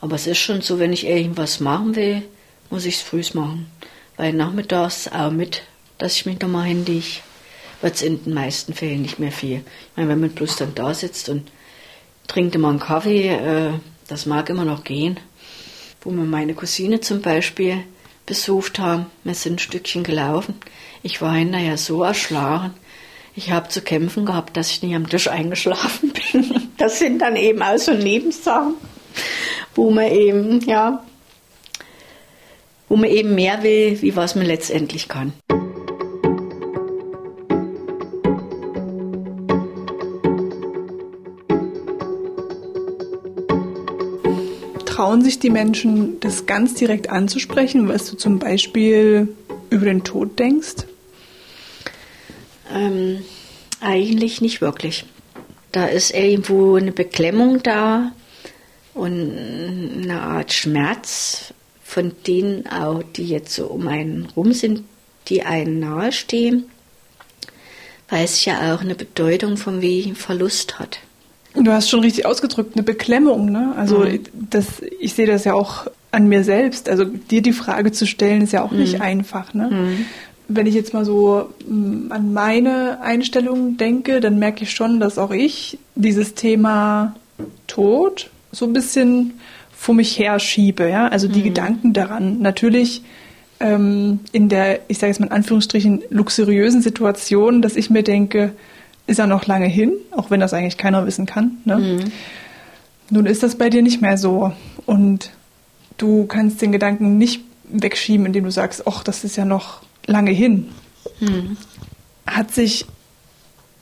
Aber 0.00 0.16
es 0.16 0.26
ist 0.26 0.38
schon 0.38 0.62
so, 0.62 0.78
wenn 0.78 0.92
ich 0.92 1.06
irgendwas 1.06 1.60
machen 1.60 1.94
will, 1.94 2.22
muss 2.70 2.86
ich 2.86 2.96
es 2.96 3.02
früh 3.02 3.22
machen. 3.34 3.70
Weil 4.16 4.32
nachmittags 4.32 5.08
auch 5.08 5.30
mit, 5.30 5.62
dass 5.98 6.16
ich 6.16 6.26
mich 6.26 6.40
nochmal 6.40 6.66
hinlege, 6.66 7.20
wird 7.80 7.94
es 7.94 8.02
in 8.02 8.22
den 8.22 8.34
meisten 8.34 8.74
Fällen 8.74 9.02
nicht 9.02 9.18
mehr 9.18 9.32
viel. 9.32 9.58
Ich 9.58 9.96
meine, 9.96 10.08
wenn 10.10 10.20
man 10.20 10.30
bloß 10.30 10.56
dann 10.56 10.74
da 10.74 10.94
sitzt 10.94 11.28
und 11.28 11.50
trinkt 12.30 12.54
immer 12.54 12.68
einen 12.68 12.78
Kaffee, 12.78 13.28
äh, 13.28 13.72
das 14.08 14.26
mag 14.26 14.48
immer 14.48 14.64
noch 14.64 14.84
gehen. 14.84 15.18
Wo 16.02 16.10
wir 16.10 16.24
meine 16.24 16.54
Cousine 16.54 17.00
zum 17.00 17.20
Beispiel 17.20 17.84
besucht 18.24 18.78
haben, 18.78 19.06
wir 19.24 19.34
sind 19.34 19.54
ein 19.54 19.58
Stückchen 19.58 20.04
gelaufen. 20.04 20.54
Ich 21.02 21.20
war 21.20 21.34
hinterher 21.34 21.76
so 21.76 22.02
erschlagen, 22.04 22.74
ich 23.34 23.50
habe 23.50 23.68
zu 23.68 23.82
kämpfen 23.82 24.26
gehabt, 24.26 24.56
dass 24.56 24.70
ich 24.70 24.82
nicht 24.82 24.94
am 24.94 25.08
Tisch 25.08 25.28
eingeschlafen 25.28 26.12
bin. 26.32 26.68
Das 26.78 26.98
sind 26.98 27.20
dann 27.20 27.36
eben 27.36 27.62
auch 27.62 27.78
so 27.78 27.92
Nebensachen, 27.92 28.74
wo 29.74 29.90
man 29.90 30.10
eben, 30.10 30.60
ja, 30.60 31.02
wo 32.88 32.96
man 32.96 33.10
eben 33.10 33.34
mehr 33.34 33.62
will, 33.62 34.00
wie 34.02 34.14
was 34.14 34.34
man 34.34 34.46
letztendlich 34.46 35.08
kann. 35.08 35.32
Trauen 45.00 45.24
sich 45.24 45.38
die 45.38 45.48
Menschen, 45.48 46.20
das 46.20 46.44
ganz 46.44 46.74
direkt 46.74 47.08
anzusprechen, 47.08 47.88
was 47.88 48.10
du 48.10 48.18
zum 48.18 48.38
Beispiel 48.38 49.34
über 49.70 49.86
den 49.86 50.04
Tod 50.04 50.38
denkst? 50.38 50.84
Ähm, 52.70 53.24
eigentlich 53.80 54.42
nicht 54.42 54.60
wirklich. 54.60 55.06
Da 55.72 55.86
ist 55.86 56.10
irgendwo 56.10 56.76
eine 56.76 56.92
Beklemmung 56.92 57.62
da 57.62 58.12
und 58.92 59.38
eine 60.02 60.20
Art 60.20 60.52
Schmerz 60.52 61.54
von 61.82 62.12
denen 62.26 62.66
auch, 62.66 63.02
die 63.02 63.24
jetzt 63.24 63.54
so 63.54 63.68
um 63.68 63.88
einen 63.88 64.28
rum 64.36 64.52
sind, 64.52 64.84
die 65.28 65.44
einen 65.44 65.80
nahestehen, 65.80 66.66
weil 68.10 68.24
es 68.24 68.44
ja 68.44 68.74
auch 68.74 68.82
eine 68.82 68.96
Bedeutung 68.96 69.56
von 69.56 69.80
wie 69.80 70.12
Verlust 70.12 70.78
hat. 70.78 70.98
Du 71.54 71.72
hast 71.72 71.90
schon 71.90 72.00
richtig 72.00 72.26
ausgedrückt, 72.26 72.76
eine 72.76 72.82
Beklemmung, 72.84 73.50
ne? 73.50 73.74
Also 73.76 74.00
mhm. 74.00 74.20
das, 74.50 74.66
ich 75.00 75.14
sehe 75.14 75.26
das 75.26 75.44
ja 75.44 75.54
auch 75.54 75.86
an 76.12 76.28
mir 76.28 76.44
selbst. 76.44 76.88
Also 76.88 77.04
dir 77.04 77.42
die 77.42 77.52
Frage 77.52 77.92
zu 77.92 78.06
stellen, 78.06 78.42
ist 78.42 78.52
ja 78.52 78.62
auch 78.62 78.70
mhm. 78.70 78.78
nicht 78.78 79.00
einfach, 79.00 79.54
ne? 79.54 79.68
Mhm 79.70 80.06
wenn 80.52 80.66
ich 80.66 80.74
jetzt 80.74 80.92
mal 80.92 81.04
so 81.04 81.48
mm, 81.66 82.10
an 82.10 82.32
meine 82.32 83.00
Einstellung 83.00 83.76
denke, 83.76 84.20
dann 84.20 84.38
merke 84.38 84.64
ich 84.64 84.72
schon, 84.72 85.00
dass 85.00 85.16
auch 85.16 85.30
ich 85.30 85.78
dieses 85.94 86.34
Thema 86.34 87.14
Tod 87.66 88.30
so 88.50 88.66
ein 88.66 88.72
bisschen 88.72 89.34
vor 89.72 89.94
mich 89.94 90.18
her 90.18 90.38
schiebe. 90.40 90.88
Ja? 90.88 91.08
Also 91.08 91.28
die 91.28 91.40
mhm. 91.40 91.44
Gedanken 91.44 91.92
daran. 91.92 92.40
Natürlich 92.40 93.02
ähm, 93.60 94.20
in 94.32 94.48
der, 94.48 94.80
ich 94.88 94.98
sage 94.98 95.12
jetzt 95.12 95.20
mal 95.20 95.26
in 95.26 95.32
Anführungsstrichen, 95.32 96.02
luxuriösen 96.10 96.82
Situation, 96.82 97.62
dass 97.62 97.76
ich 97.76 97.88
mir 97.88 98.02
denke, 98.02 98.52
ist 99.10 99.18
er 99.18 99.26
noch 99.26 99.46
lange 99.46 99.66
hin, 99.66 99.92
auch 100.12 100.30
wenn 100.30 100.38
das 100.38 100.54
eigentlich 100.54 100.76
keiner 100.76 101.04
wissen 101.04 101.26
kann. 101.26 101.58
Ne? 101.64 101.76
Mhm. 101.76 102.12
Nun 103.10 103.26
ist 103.26 103.42
das 103.42 103.56
bei 103.56 103.68
dir 103.68 103.82
nicht 103.82 104.00
mehr 104.00 104.16
so. 104.16 104.52
Und 104.86 105.30
du 105.98 106.26
kannst 106.26 106.62
den 106.62 106.70
Gedanken 106.70 107.18
nicht 107.18 107.42
wegschieben, 107.64 108.26
indem 108.26 108.44
du 108.44 108.52
sagst, 108.52 108.86
ach, 108.86 109.02
das 109.02 109.24
ist 109.24 109.36
ja 109.36 109.44
noch 109.44 109.82
lange 110.06 110.30
hin. 110.30 110.68
Hm. 111.18 111.56
Hat 112.24 112.52
sich 112.52 112.86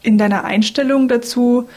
in 0.03 0.17
deiner 0.17 0.45
Einstellung 0.45 1.09
dazu 1.09 1.69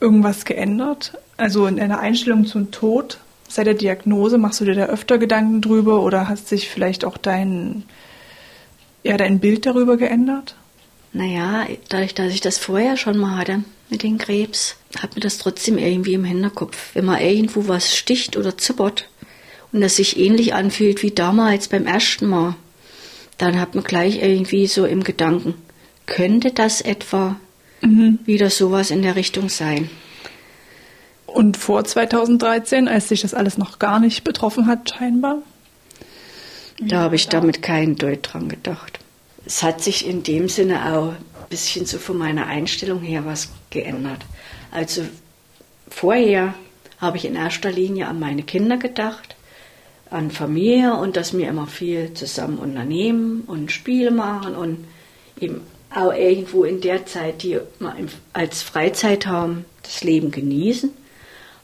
irgendwas 0.00 0.44
geändert? 0.44 1.18
Also 1.36 1.66
in 1.66 1.76
deiner 1.76 1.98
Einstellung 1.98 2.46
zum 2.46 2.70
Tod 2.70 3.18
seit 3.48 3.66
der 3.66 3.74
Diagnose, 3.74 4.38
machst 4.38 4.60
du 4.60 4.64
dir 4.64 4.74
da 4.74 4.86
öfter 4.86 5.18
Gedanken 5.18 5.60
drüber 5.60 6.02
oder 6.02 6.28
hat 6.28 6.38
sich 6.38 6.68
vielleicht 6.68 7.04
auch 7.04 7.16
dein, 7.16 7.84
ja, 9.02 9.16
dein 9.16 9.40
Bild 9.40 9.66
darüber 9.66 9.96
geändert? 9.96 10.54
Naja, 11.18 11.66
dadurch, 11.88 12.14
dass 12.14 12.32
ich 12.32 12.40
das 12.40 12.58
vorher 12.58 12.96
schon 12.96 13.18
mal 13.18 13.36
hatte 13.36 13.64
mit 13.90 14.04
dem 14.04 14.18
Krebs, 14.18 14.76
hat 15.00 15.16
mir 15.16 15.20
das 15.20 15.38
trotzdem 15.38 15.76
irgendwie 15.76 16.14
im 16.14 16.22
Hinterkopf. 16.22 16.94
Wenn 16.94 17.06
man 17.06 17.20
irgendwo 17.20 17.66
was 17.66 17.96
sticht 17.96 18.36
oder 18.36 18.56
zippert 18.56 19.08
und 19.72 19.80
das 19.80 19.96
sich 19.96 20.16
ähnlich 20.16 20.54
anfühlt 20.54 21.02
wie 21.02 21.10
damals 21.10 21.66
beim 21.66 21.88
ersten 21.88 22.26
Mal, 22.26 22.54
dann 23.36 23.58
hat 23.58 23.74
man 23.74 23.82
gleich 23.82 24.22
irgendwie 24.22 24.68
so 24.68 24.86
im 24.86 25.02
Gedanken, 25.02 25.54
könnte 26.06 26.52
das 26.52 26.82
etwa 26.82 27.34
mhm. 27.80 28.20
wieder 28.24 28.48
sowas 28.48 28.92
in 28.92 29.02
der 29.02 29.16
Richtung 29.16 29.48
sein? 29.48 29.90
Und 31.26 31.56
vor 31.56 31.82
2013, 31.82 32.86
als 32.86 33.08
sich 33.08 33.22
das 33.22 33.34
alles 33.34 33.58
noch 33.58 33.80
gar 33.80 33.98
nicht 33.98 34.22
betroffen 34.22 34.68
hat, 34.68 34.90
scheinbar? 34.90 35.38
Da 36.78 37.00
habe 37.00 37.16
ich 37.16 37.26
damit 37.26 37.60
keinen 37.60 37.96
Deut 37.96 38.20
dran 38.22 38.48
gedacht. 38.48 39.00
Es 39.48 39.62
hat 39.62 39.82
sich 39.82 40.06
in 40.06 40.22
dem 40.22 40.48
Sinne 40.48 40.94
auch 40.94 41.12
ein 41.12 41.48
bisschen 41.48 41.86
so 41.86 41.98
von 41.98 42.18
meiner 42.18 42.46
Einstellung 42.46 43.00
her 43.00 43.24
was 43.24 43.48
geändert. 43.70 44.20
Also 44.70 45.02
vorher 45.88 46.52
habe 47.00 47.16
ich 47.16 47.24
in 47.24 47.34
erster 47.34 47.72
Linie 47.72 48.08
an 48.08 48.20
meine 48.20 48.42
Kinder 48.42 48.76
gedacht 48.76 49.34
an 50.10 50.30
Familie 50.30 50.94
und 50.94 51.16
dass 51.16 51.36
wir 51.36 51.48
immer 51.48 51.66
viel 51.66 52.14
zusammen 52.14 52.58
unternehmen 52.58 53.42
und 53.46 53.72
Spiele 53.72 54.10
machen 54.10 54.54
und 54.54 54.84
eben 55.40 55.62
auch 55.94 56.12
irgendwo 56.12 56.64
in 56.64 56.80
der 56.80 57.06
Zeit, 57.06 57.42
die 57.42 57.58
wir 57.78 57.94
als 58.32 58.62
Freizeit 58.62 59.26
haben, 59.26 59.64
das 59.82 60.04
Leben 60.04 60.30
genießen. 60.30 60.90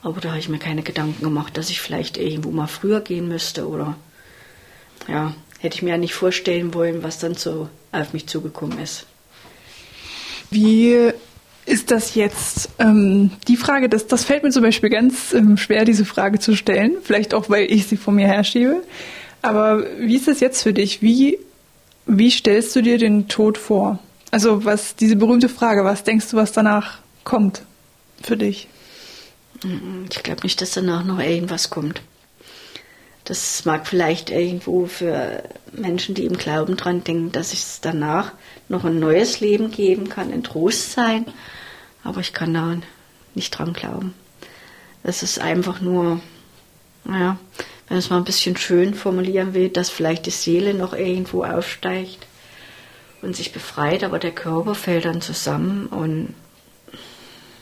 Aber 0.03 0.21
da 0.21 0.31
habe 0.31 0.39
ich 0.39 0.49
mir 0.49 0.59
keine 0.59 0.83
Gedanken 0.83 1.23
gemacht, 1.23 1.57
dass 1.57 1.71
ich 1.71 1.81
vielleicht 1.81 2.17
irgendwo 2.17 2.51
mal 2.51 2.67
früher 2.67 3.01
gehen 3.01 3.29
müsste 3.29 3.69
oder 3.69 3.97
ja, 5.09 5.35
hätte 5.65 5.77
ich 5.77 5.83
mir 5.83 5.91
ja 5.91 5.99
nicht 5.99 6.15
vorstellen 6.15 6.75
wollen, 6.75 7.03
was 7.03 7.19
dann 7.19 7.35
so 7.35 7.69
auf 7.91 8.13
mich 8.13 8.27
zugekommen 8.27 8.79
ist. 8.79 9.07
Wie 10.51 11.13
ist 11.67 11.91
das 11.91 12.15
jetzt 12.15 12.69
ähm, 12.79 13.31
die 13.49 13.57
Frage, 13.57 13.89
das, 13.89 14.07
das 14.07 14.25
fällt 14.25 14.43
mir 14.43 14.51
zum 14.51 14.63
Beispiel 14.63 14.91
ganz 14.91 15.33
ähm, 15.33 15.57
schwer, 15.57 15.85
diese 15.85 16.05
Frage 16.05 16.39
zu 16.39 16.55
stellen, 16.55 16.99
vielleicht 17.03 17.33
auch, 17.33 17.49
weil 17.49 17.73
ich 17.73 17.87
sie 17.87 17.97
vor 17.97 18.13
mir 18.13 18.27
herschiebe. 18.27 18.83
Aber 19.41 19.85
wie 19.99 20.17
ist 20.17 20.29
das 20.29 20.41
jetzt 20.41 20.63
für 20.63 20.75
dich? 20.75 21.01
Wie, 21.01 21.39
wie 22.07 22.31
stellst 22.31 22.77
du 22.77 22.83
dir 22.83 22.99
den 22.99 23.29
Tod 23.29 23.57
vor? 23.57 23.99
Also 24.31 24.65
was 24.65 24.97
diese 24.97 25.17
berühmte 25.17 25.49
Frage, 25.49 25.85
was 25.85 26.05
denkst 26.05 26.31
du, 26.31 26.37
was 26.37 26.53
danach 26.53 26.99
kommt 27.25 27.63
für 28.23 28.37
dich? 28.37 28.69
Ich 30.11 30.23
glaube 30.23 30.43
nicht, 30.43 30.61
dass 30.61 30.73
danach 30.73 31.05
noch 31.05 31.21
irgendwas 31.21 31.71
kommt. 31.71 32.03
Das 33.25 33.65
mag 33.65 33.87
vielleicht 33.87 34.29
irgendwo 34.29 34.87
für 34.87 35.43
Menschen, 35.73 36.15
die 36.15 36.27
im 36.27 36.37
Glauben 36.37 36.77
dran 36.77 37.05
denken, 37.05 37.33
dass 37.33 37.55
es 37.55 37.81
danach 37.81 38.33
noch 38.69 38.85
ein 38.85 39.01
neues 39.01 39.41
Leben 39.41 39.71
geben 39.71 40.11
kann, 40.11 40.31
ein 40.31 40.45
Trost 40.45 40.93
sein. 40.93 41.25
Aber 42.03 42.21
ich 42.21 42.35
kann 42.35 42.53
da 42.53 42.77
nicht 43.35 43.51
dran 43.51 43.73
glauben. 43.73 44.15
Es 45.03 45.23
ist 45.23 45.39
einfach 45.39 45.81
nur, 45.81 46.21
naja, 47.05 47.39
wenn 47.89 47.97
es 47.97 48.11
mal 48.11 48.19
ein 48.19 48.25
bisschen 48.25 48.57
schön 48.57 48.95
formulieren 48.95 49.55
will, 49.55 49.69
dass 49.71 49.91
vielleicht 49.91 50.27
die 50.27 50.31
Seele 50.31 50.75
noch 50.75 50.93
irgendwo 50.93 51.45
aufsteigt 51.45 52.27
und 53.23 53.35
sich 53.35 53.53
befreit, 53.53 54.05
aber 54.05 54.19
der 54.19 54.33
Körper 54.33 54.75
fällt 54.75 55.07
dann 55.07 55.21
zusammen 55.21 55.87
und 55.87 56.35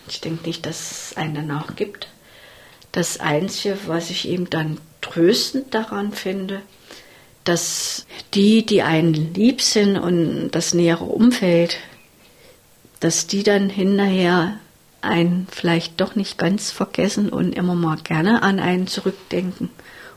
ich 0.09 0.21
denke 0.21 0.47
nicht, 0.47 0.67
dass 0.67 1.11
es 1.11 1.17
einen 1.17 1.35
danach 1.35 1.77
gibt. 1.77 2.09
Das 2.91 3.21
Einzige, 3.21 3.79
was 3.87 4.11
ich 4.11 4.29
eben 4.29 4.51
dann 4.51 4.79
tröstend 5.03 5.75
daran 5.75 6.13
finde, 6.13 6.63
dass 7.45 8.07
die, 8.33 8.65
die 8.65 8.83
einen 8.83 9.35
lieb 9.35 9.61
sind 9.61 9.99
und 9.99 10.51
das 10.53 10.73
nähere 10.73 11.05
Umfeld, 11.05 11.77
dass 13.01 13.27
die 13.27 13.43
dann 13.43 13.69
hinterher 13.69 14.59
einen 15.03 15.49
vielleicht 15.51 16.01
doch 16.01 16.15
nicht 16.15 16.39
ganz 16.39 16.71
vergessen 16.71 17.29
und 17.29 17.55
immer 17.55 17.75
mal 17.75 17.99
gerne 18.03 18.43
an 18.43 18.61
einen 18.61 18.87
zurückdenken 18.87 19.69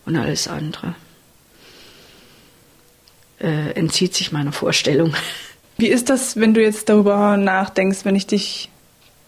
und 0.05 0.15
alles 0.15 0.47
andere 0.47 0.95
äh, 3.39 3.71
entzieht 3.71 4.15
sich 4.15 4.31
meiner 4.31 4.51
Vorstellung. 4.51 5.13
Wie 5.77 5.87
ist 5.87 6.09
das, 6.09 6.37
wenn 6.37 6.53
du 6.53 6.61
jetzt 6.61 6.87
darüber 6.89 7.35
nachdenkst, 7.37 8.05
wenn 8.05 8.15
ich 8.15 8.27
dich 8.27 8.69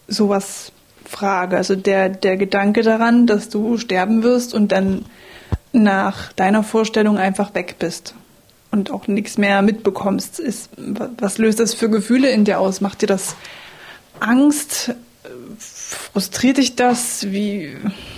sowas 0.06 0.72
frage? 1.04 1.56
Also 1.56 1.76
der, 1.76 2.08
der 2.08 2.36
Gedanke 2.36 2.82
daran, 2.82 3.26
dass 3.26 3.50
du 3.50 3.76
sterben 3.76 4.22
wirst 4.22 4.54
und 4.54 4.72
dann 4.72 5.04
nach 5.78 6.32
deiner 6.32 6.62
Vorstellung 6.62 7.18
einfach 7.18 7.54
weg 7.54 7.76
bist 7.78 8.14
und 8.70 8.90
auch 8.90 9.06
nichts 9.06 9.38
mehr 9.38 9.62
mitbekommst, 9.62 10.40
ist, 10.40 10.70
was 10.76 11.38
löst 11.38 11.60
das 11.60 11.74
für 11.74 11.88
Gefühle 11.88 12.30
in 12.30 12.44
dir 12.44 12.60
aus? 12.60 12.80
Macht 12.80 13.02
dir 13.02 13.06
das 13.06 13.36
Angst? 14.20 14.94
Frustriert 15.58 16.58
dich 16.58 16.76
das? 16.76 17.30
Wie, 17.30 17.76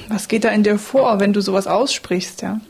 was 0.09 0.29
geht 0.29 0.45
da 0.45 0.51
in 0.51 0.63
dir 0.63 0.79
vor, 0.79 1.21
wenn 1.21 1.33
du 1.33 1.41
sowas 1.41 1.67
aussprichst, 1.67 2.43
ja? 2.43 2.61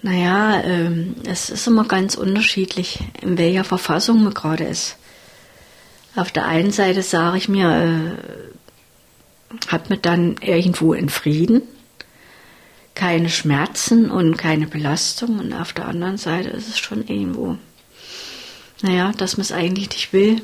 Naja, 0.00 0.62
ähm, 0.62 1.16
es 1.28 1.50
ist 1.50 1.66
immer 1.66 1.84
ganz 1.84 2.14
unterschiedlich, 2.14 3.00
in 3.20 3.36
welcher 3.36 3.64
Verfassung 3.64 4.22
man 4.22 4.32
gerade 4.32 4.62
ist. 4.64 4.96
Auf 6.14 6.30
der 6.30 6.46
einen 6.46 6.70
Seite 6.70 7.02
sage 7.02 7.36
ich 7.38 7.48
mir, 7.48 7.68
äh, 7.68 9.66
hat 9.66 9.90
man 9.90 10.00
dann 10.00 10.36
irgendwo 10.40 10.92
in 10.92 11.08
Frieden, 11.08 11.62
keine 12.98 13.28
Schmerzen 13.28 14.10
und 14.10 14.36
keine 14.36 14.66
Belastung. 14.66 15.38
Und 15.38 15.52
auf 15.54 15.72
der 15.72 15.86
anderen 15.86 16.18
Seite 16.18 16.48
ist 16.48 16.68
es 16.68 16.78
schon 16.78 17.06
irgendwo, 17.06 17.56
naja, 18.82 19.12
dass 19.16 19.36
man 19.36 19.42
es 19.42 19.52
eigentlich 19.52 19.88
nicht 19.90 20.12
will, 20.12 20.42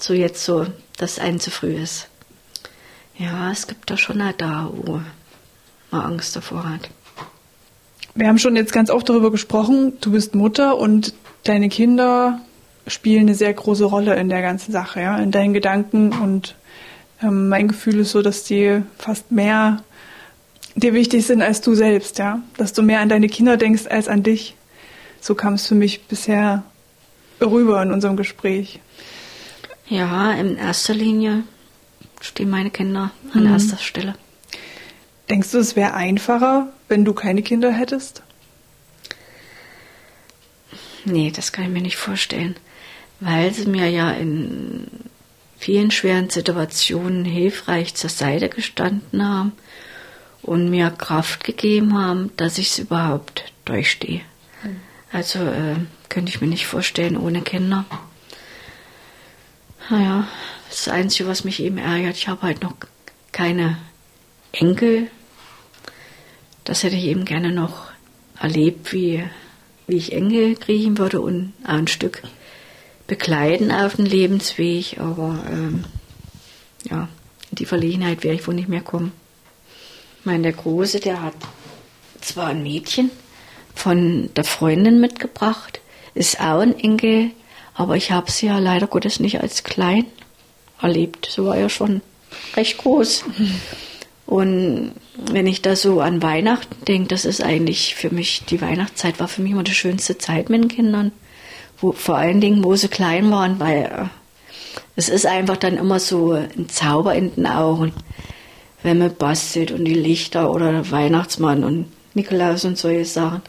so 0.00 0.14
jetzt 0.14 0.44
so, 0.44 0.66
dass 0.96 1.12
es 1.12 1.18
einem 1.18 1.38
zu 1.40 1.50
früh 1.50 1.74
ist. 1.74 2.08
Ja, 3.18 3.52
es 3.52 3.66
gibt 3.66 3.90
da 3.90 3.98
schon 3.98 4.24
halt 4.24 4.40
da, 4.40 4.70
wo 4.72 5.02
man 5.90 6.00
Angst 6.00 6.34
davor 6.34 6.68
hat. 6.68 6.88
Wir 8.14 8.28
haben 8.28 8.38
schon 8.38 8.56
jetzt 8.56 8.72
ganz 8.72 8.90
oft 8.90 9.08
darüber 9.08 9.30
gesprochen, 9.30 9.92
du 10.00 10.12
bist 10.12 10.34
Mutter 10.34 10.78
und 10.78 11.12
deine 11.44 11.68
Kinder 11.68 12.40
spielen 12.86 13.20
eine 13.20 13.34
sehr 13.34 13.52
große 13.52 13.84
Rolle 13.84 14.16
in 14.16 14.30
der 14.30 14.40
ganzen 14.40 14.72
Sache, 14.72 15.02
ja, 15.02 15.18
in 15.18 15.30
deinen 15.30 15.52
Gedanken 15.52 16.12
und 16.12 16.56
ähm, 17.22 17.50
mein 17.50 17.68
Gefühl 17.68 18.00
ist 18.00 18.12
so, 18.12 18.22
dass 18.22 18.44
die 18.44 18.82
fast 18.96 19.30
mehr 19.30 19.82
dir 20.74 20.94
wichtig 20.94 21.26
sind 21.26 21.42
als 21.42 21.60
du 21.60 21.74
selbst, 21.74 22.18
ja, 22.18 22.42
dass 22.56 22.72
du 22.72 22.82
mehr 22.82 23.00
an 23.00 23.08
deine 23.08 23.28
Kinder 23.28 23.56
denkst 23.56 23.86
als 23.88 24.08
an 24.08 24.22
dich. 24.22 24.54
So 25.20 25.34
kam 25.34 25.54
es 25.54 25.66
für 25.66 25.74
mich 25.74 26.04
bisher 26.04 26.64
rüber 27.40 27.82
in 27.82 27.92
unserem 27.92 28.16
Gespräch. 28.16 28.80
Ja, 29.88 30.32
in 30.32 30.56
erster 30.56 30.94
Linie 30.94 31.42
stehen 32.20 32.50
meine 32.50 32.70
Kinder 32.70 33.10
an 33.34 33.44
mhm. 33.44 33.52
erster 33.52 33.78
Stelle. 33.78 34.14
Denkst 35.28 35.50
du, 35.52 35.58
es 35.58 35.76
wäre 35.76 35.94
einfacher, 35.94 36.72
wenn 36.88 37.04
du 37.04 37.12
keine 37.12 37.42
Kinder 37.42 37.72
hättest? 37.72 38.22
Nee, 41.04 41.32
das 41.34 41.52
kann 41.52 41.64
ich 41.64 41.70
mir 41.70 41.82
nicht 41.82 41.96
vorstellen, 41.96 42.56
weil 43.20 43.52
sie 43.52 43.66
mir 43.66 43.88
ja 43.88 44.10
in 44.10 44.86
vielen 45.58 45.90
schweren 45.90 46.30
Situationen 46.30 47.24
hilfreich 47.24 47.94
zur 47.94 48.10
Seite 48.10 48.48
gestanden 48.48 49.26
haben 49.26 49.52
und 50.42 50.70
mir 50.70 50.90
Kraft 50.90 51.44
gegeben 51.44 51.98
haben, 51.98 52.30
dass 52.36 52.58
ich 52.58 52.68
es 52.68 52.78
überhaupt 52.78 53.52
durchstehe. 53.64 54.22
Mhm. 54.62 54.80
Also 55.12 55.40
äh, 55.40 55.76
könnte 56.08 56.30
ich 56.30 56.40
mir 56.40 56.48
nicht 56.48 56.66
vorstellen 56.66 57.16
ohne 57.16 57.42
Kinder. 57.42 57.84
Naja, 59.88 60.28
das 60.68 60.88
Einzige, 60.88 61.28
was 61.28 61.44
mich 61.44 61.60
eben 61.60 61.78
ärgert, 61.78 62.16
ich 62.16 62.28
habe 62.28 62.42
halt 62.42 62.62
noch 62.62 62.74
keine 63.32 63.76
Enkel 64.52 65.08
das 66.70 66.84
hätte 66.84 66.94
ich 66.94 67.06
eben 67.06 67.24
gerne 67.24 67.50
noch 67.50 67.90
erlebt, 68.38 68.92
wie, 68.92 69.24
wie 69.86 69.96
ich 69.96 70.12
Engel 70.12 70.54
kriegen 70.54 70.98
würde 70.98 71.20
und 71.20 71.52
ein 71.64 71.88
Stück 71.88 72.22
begleiten 73.08 73.72
auf 73.72 73.96
den 73.96 74.06
Lebensweg. 74.06 75.00
Aber 75.00 75.44
ähm, 75.50 75.84
ja, 76.88 77.08
in 77.50 77.56
die 77.56 77.66
Verlegenheit 77.66 78.22
werde 78.22 78.38
ich 78.38 78.46
wohl 78.46 78.54
nicht 78.54 78.68
mehr 78.68 78.82
kommen. 78.82 79.10
Meine, 80.24 80.42
der 80.44 80.52
Große, 80.52 81.00
der 81.00 81.22
hat 81.22 81.34
zwar 82.20 82.48
ein 82.48 82.62
Mädchen 82.62 83.10
von 83.74 84.30
der 84.36 84.44
Freundin 84.44 85.00
mitgebracht, 85.00 85.80
ist 86.14 86.40
auch 86.40 86.60
ein 86.60 86.78
Enkel, 86.78 87.30
aber 87.74 87.96
ich 87.96 88.10
habe 88.10 88.30
sie 88.30 88.46
ja 88.46 88.58
leider 88.58 88.86
Gottes 88.86 89.20
nicht 89.20 89.40
als 89.40 89.64
klein 89.64 90.04
erlebt. 90.82 91.28
So 91.30 91.46
war 91.46 91.58
ja 91.58 91.68
schon 91.68 92.02
recht 92.56 92.78
groß. 92.78 93.24
Und 94.26 94.92
wenn 95.16 95.46
ich 95.46 95.62
da 95.62 95.74
so 95.74 96.00
an 96.00 96.22
Weihnachten 96.22 96.84
denke, 96.84 97.08
das 97.08 97.24
ist 97.24 97.42
eigentlich 97.42 97.94
für 97.94 98.10
mich, 98.10 98.44
die 98.48 98.60
Weihnachtszeit 98.60 99.18
war 99.18 99.28
für 99.28 99.42
mich 99.42 99.52
immer 99.52 99.64
die 99.64 99.74
schönste 99.74 100.18
Zeit 100.18 100.50
mit 100.50 100.62
den 100.62 100.68
Kindern. 100.68 101.12
Wo, 101.78 101.92
vor 101.92 102.16
allen 102.16 102.40
Dingen, 102.40 102.62
wo 102.62 102.76
sie 102.76 102.88
klein 102.88 103.30
waren, 103.30 103.58
weil 103.58 104.10
es 104.96 105.08
ist 105.08 105.26
einfach 105.26 105.56
dann 105.56 105.78
immer 105.78 105.98
so 105.98 106.32
ein 106.32 106.68
Zauber 106.68 107.14
in 107.14 107.34
den 107.34 107.46
Augen, 107.46 107.92
wenn 108.82 108.98
man 108.98 109.14
bastelt 109.14 109.70
und 109.70 109.84
die 109.84 109.94
Lichter 109.94 110.50
oder 110.52 110.72
der 110.72 110.90
Weihnachtsmann 110.90 111.64
und 111.64 111.86
Nikolaus 112.14 112.64
und 112.64 112.78
solche 112.78 113.04
Sachen. 113.04 113.42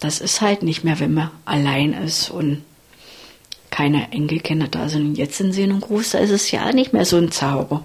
Das 0.00 0.20
ist 0.20 0.40
halt 0.40 0.62
nicht 0.62 0.84
mehr, 0.84 1.00
wenn 1.00 1.14
man 1.14 1.30
allein 1.44 1.92
ist 1.92 2.30
und 2.30 2.62
keine 3.70 4.12
Enkelkinder 4.12 4.68
da 4.68 4.88
sind. 4.88 5.02
Und 5.02 5.18
jetzt 5.18 5.38
sind 5.38 5.52
sie 5.52 5.66
nun 5.66 5.80
groß, 5.80 6.10
da 6.10 6.18
ist 6.18 6.30
es 6.30 6.50
ja 6.50 6.72
nicht 6.72 6.92
mehr 6.92 7.04
so 7.04 7.16
ein 7.16 7.30
Zauber. 7.30 7.84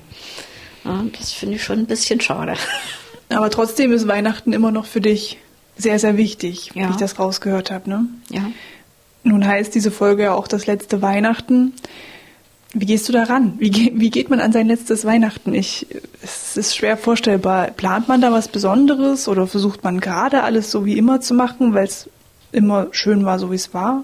Ja, 0.83 1.03
das 1.17 1.31
finde 1.31 1.55
ich 1.55 1.63
schon 1.63 1.79
ein 1.79 1.85
bisschen 1.85 2.21
schade. 2.21 2.55
Aber 3.29 3.49
trotzdem 3.49 3.91
ist 3.91 4.07
Weihnachten 4.07 4.53
immer 4.53 4.71
noch 4.71 4.85
für 4.85 5.01
dich 5.01 5.37
sehr, 5.77 5.99
sehr 5.99 6.17
wichtig, 6.17 6.71
ja. 6.73 6.87
wie 6.87 6.91
ich 6.91 6.97
das 6.97 7.19
rausgehört 7.19 7.71
habe. 7.71 7.89
Ne? 7.89 8.05
Ja. 8.29 8.51
Nun 9.23 9.45
heißt 9.45 9.75
diese 9.75 9.91
Folge 9.91 10.23
ja 10.23 10.33
auch 10.33 10.47
das 10.47 10.65
letzte 10.65 11.01
Weihnachten. 11.01 11.73
Wie 12.73 12.85
gehst 12.85 13.07
du 13.07 13.13
daran? 13.13 13.53
Wie, 13.59 13.93
wie 13.95 14.09
geht 14.09 14.29
man 14.29 14.41
an 14.41 14.51
sein 14.51 14.67
letztes 14.67 15.05
Weihnachten? 15.05 15.53
Ich, 15.53 15.87
es 16.21 16.57
ist 16.57 16.75
schwer 16.75 16.97
vorstellbar. 16.97 17.67
Plant 17.71 18.07
man 18.07 18.21
da 18.21 18.31
was 18.31 18.49
Besonderes 18.49 19.27
oder 19.27 19.47
versucht 19.47 19.83
man 19.83 19.99
gerade 19.99 20.43
alles 20.43 20.69
so 20.69 20.85
wie 20.85 20.97
immer 20.97 21.21
zu 21.21 21.33
machen, 21.33 21.73
weil 21.73 21.85
es 21.85 22.09
immer 22.51 22.87
schön 22.91 23.25
war, 23.25 23.39
so 23.39 23.51
wie 23.51 23.55
es 23.55 23.73
war? 23.73 24.03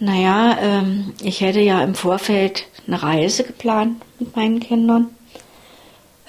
Naja, 0.00 0.58
ähm, 0.60 1.12
ich 1.22 1.40
hätte 1.40 1.60
ja 1.60 1.82
im 1.84 1.94
Vorfeld 1.94 2.64
eine 2.88 3.00
Reise 3.00 3.44
geplant 3.44 4.02
mit 4.18 4.34
meinen 4.34 4.58
Kindern. 4.58 5.10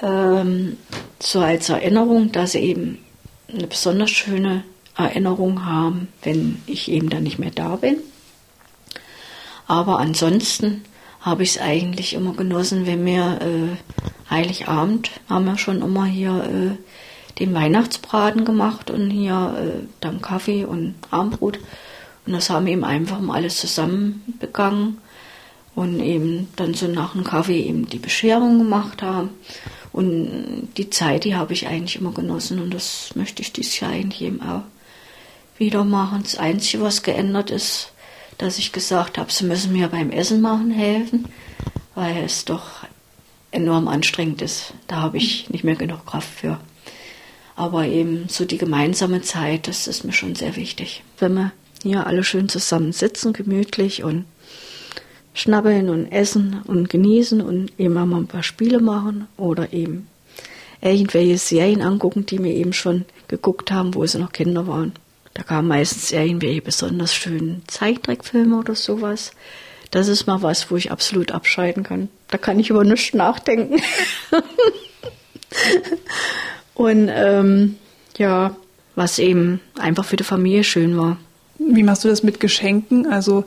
Ähm, 0.04 0.78
so 1.20 1.40
als 1.40 1.70
Erinnerung, 1.70 2.32
dass 2.32 2.52
sie 2.52 2.60
eben 2.60 3.00
eine 3.52 3.66
besonders 3.66 4.12
schöne 4.12 4.64
Erinnerung 4.96 5.66
haben, 5.66 6.10
wenn 6.22 6.62
ich 6.68 6.92
eben 6.92 7.10
dann 7.10 7.24
nicht 7.24 7.40
mehr 7.40 7.50
da 7.50 7.76
bin. 7.78 7.98
Aber 9.68 10.00
ansonsten 10.00 10.84
habe 11.22 11.44
ich 11.44 11.52
es 11.52 11.62
eigentlich 11.62 12.14
immer 12.14 12.34
genossen, 12.34 12.86
wenn 12.86 13.06
wir 13.06 13.40
äh, 13.42 14.30
Heiligabend 14.30 15.12
haben 15.30 15.46
wir 15.46 15.58
schon 15.58 15.82
immer 15.82 16.06
hier 16.06 16.44
äh, 16.44 17.40
den 17.40 17.54
Weihnachtsbraten 17.54 18.46
gemacht 18.46 18.92
und 18.92 19.10
hier 19.10 19.56
äh, 19.58 19.86
dann 20.02 20.22
Kaffee 20.22 20.66
und 20.66 20.96
Armbrot. 21.12 21.60
Und 22.26 22.34
das 22.34 22.50
haben 22.50 22.66
wir 22.66 22.74
eben 22.74 22.84
einfach 22.84 23.20
mal 23.20 23.36
alles 23.36 23.58
zusammen 23.58 24.22
begangen 24.40 24.98
und 25.76 26.00
eben 26.00 26.50
dann 26.56 26.74
so 26.74 26.88
nach 26.88 27.14
dem 27.14 27.24
Kaffee 27.24 27.62
eben 27.62 27.88
die 27.88 28.00
Bescherung 28.00 28.60
gemacht 28.60 29.02
haben. 29.02 29.30
Und 29.92 30.70
die 30.78 30.90
Zeit, 30.90 31.24
die 31.24 31.36
habe 31.36 31.54
ich 31.54 31.68
eigentlich 31.68 31.98
immer 31.98 32.12
genossen 32.12 32.60
und 32.60 32.74
das 32.74 33.12
möchte 33.16 33.42
ich 33.42 33.54
dieses 33.54 33.80
Jahr 33.80 33.92
eigentlich 33.92 34.22
eben 34.22 34.42
auch 34.42 34.64
wieder 35.58 35.84
machen. 35.84 36.24
Das 36.24 36.38
Einzige, 36.38 36.84
was 36.84 37.04
geändert 37.04 37.52
ist, 37.52 37.92
dass 38.38 38.58
ich 38.58 38.72
gesagt 38.72 39.18
habe, 39.18 39.32
sie 39.32 39.46
müssen 39.46 39.74
mir 39.74 39.88
beim 39.88 40.12
Essen 40.12 40.42
machen 40.42 40.72
helfen, 40.72 41.28
weil 41.96 42.24
es 42.24 42.46
doch 42.46 42.84
enorm 43.52 43.88
anstrengend 43.88 44.42
ist. 44.42 44.74
Da 44.88 44.98
habe 44.98 45.18
ich 45.18 45.50
nicht 45.50 45.64
mehr 45.64 45.76
genug 45.76 46.06
Kraft 46.06 46.30
für. 46.30 46.60
Aber 47.56 47.86
eben 47.86 48.28
so 48.30 48.46
die 48.46 48.58
gemeinsame 48.58 49.22
Zeit, 49.22 49.68
das 49.68 49.88
ist 49.88 50.04
mir 50.04 50.14
schon 50.14 50.36
sehr 50.36 50.56
wichtig. 50.56 51.04
Wenn 51.20 51.36
wir 51.36 51.52
hier 51.84 52.08
alle 52.08 52.24
schön 52.24 52.50
zusammen 52.50 52.92
sitzen, 52.92 53.34
gemütlich 53.34 54.04
und 54.04 54.26
schnabbeln 55.34 55.90
und 55.90 56.12
essen 56.12 56.62
und 56.66 56.90
genießen 56.90 57.42
und 57.42 57.72
eben 57.78 57.94
mal 57.94 58.18
ein 58.18 58.28
paar 58.28 58.44
Spiele 58.44 58.80
machen 58.80 59.28
oder 59.38 59.74
eben 59.74 60.08
irgendwelche 60.82 61.38
Serien 61.38 61.82
angucken, 61.82 62.26
die 62.26 62.44
wir 62.44 62.52
eben 62.52 62.74
schon 62.74 63.06
geguckt 63.28 63.72
haben, 63.72 63.96
wo 63.96 64.06
sie 64.06 64.20
noch 64.20 64.32
Kinder 64.32 64.68
waren. 64.68 64.94
Da 65.34 65.44
kamen 65.44 65.68
meistens 65.68 66.12
irgendwelche 66.12 66.62
besonders 66.62 67.14
schönen 67.14 67.64
Zeichentrickfilme 67.68 68.58
oder 68.58 68.76
sowas. 68.76 69.32
Das 69.92 70.08
ist 70.08 70.26
mal 70.26 70.42
was, 70.42 70.70
wo 70.70 70.76
ich 70.76 70.92
absolut 70.92 71.32
abschalten 71.32 71.84
kann. 71.84 72.10
Da 72.30 72.38
kann 72.38 72.60
ich 72.60 72.70
über 72.70 72.84
nichts 72.84 73.14
nachdenken. 73.14 73.82
und 76.74 77.10
ähm, 77.14 77.76
ja, 78.18 78.56
was 78.96 79.20
eben 79.20 79.60
einfach 79.80 80.06
für 80.06 80.16
die 80.16 80.24
Familie 80.24 80.64
schön 80.64 80.98
war. 80.98 81.18
Wie 81.58 81.84
machst 81.84 82.04
du 82.04 82.10
das 82.10 82.24
mit 82.24 82.40
Geschenken? 82.40 83.08
Also 83.08 83.46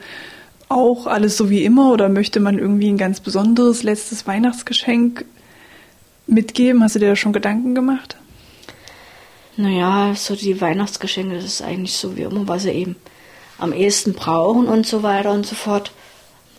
auch 0.68 1.06
alles 1.06 1.36
so 1.36 1.50
wie 1.50 1.64
immer 1.64 1.92
oder 1.92 2.08
möchte 2.08 2.40
man 2.40 2.58
irgendwie 2.58 2.88
ein 2.88 2.98
ganz 2.98 3.20
besonderes 3.20 3.82
letztes 3.82 4.26
Weihnachtsgeschenk 4.26 5.24
mitgeben? 6.26 6.82
Hast 6.82 6.96
du 6.96 6.98
dir 6.98 7.10
da 7.10 7.16
schon 7.16 7.32
Gedanken 7.32 7.74
gemacht? 7.74 8.16
Naja, 9.56 10.14
so 10.14 10.36
die 10.36 10.60
Weihnachtsgeschenke, 10.60 11.34
das 11.34 11.44
ist 11.44 11.62
eigentlich 11.62 11.96
so 11.96 12.16
wie 12.16 12.22
immer, 12.22 12.46
was 12.46 12.64
sie 12.64 12.70
eben 12.70 12.96
am 13.58 13.72
ehesten 13.72 14.12
brauchen 14.12 14.68
und 14.68 14.86
so 14.86 15.02
weiter 15.02 15.32
und 15.32 15.46
so 15.46 15.54
fort. 15.54 15.92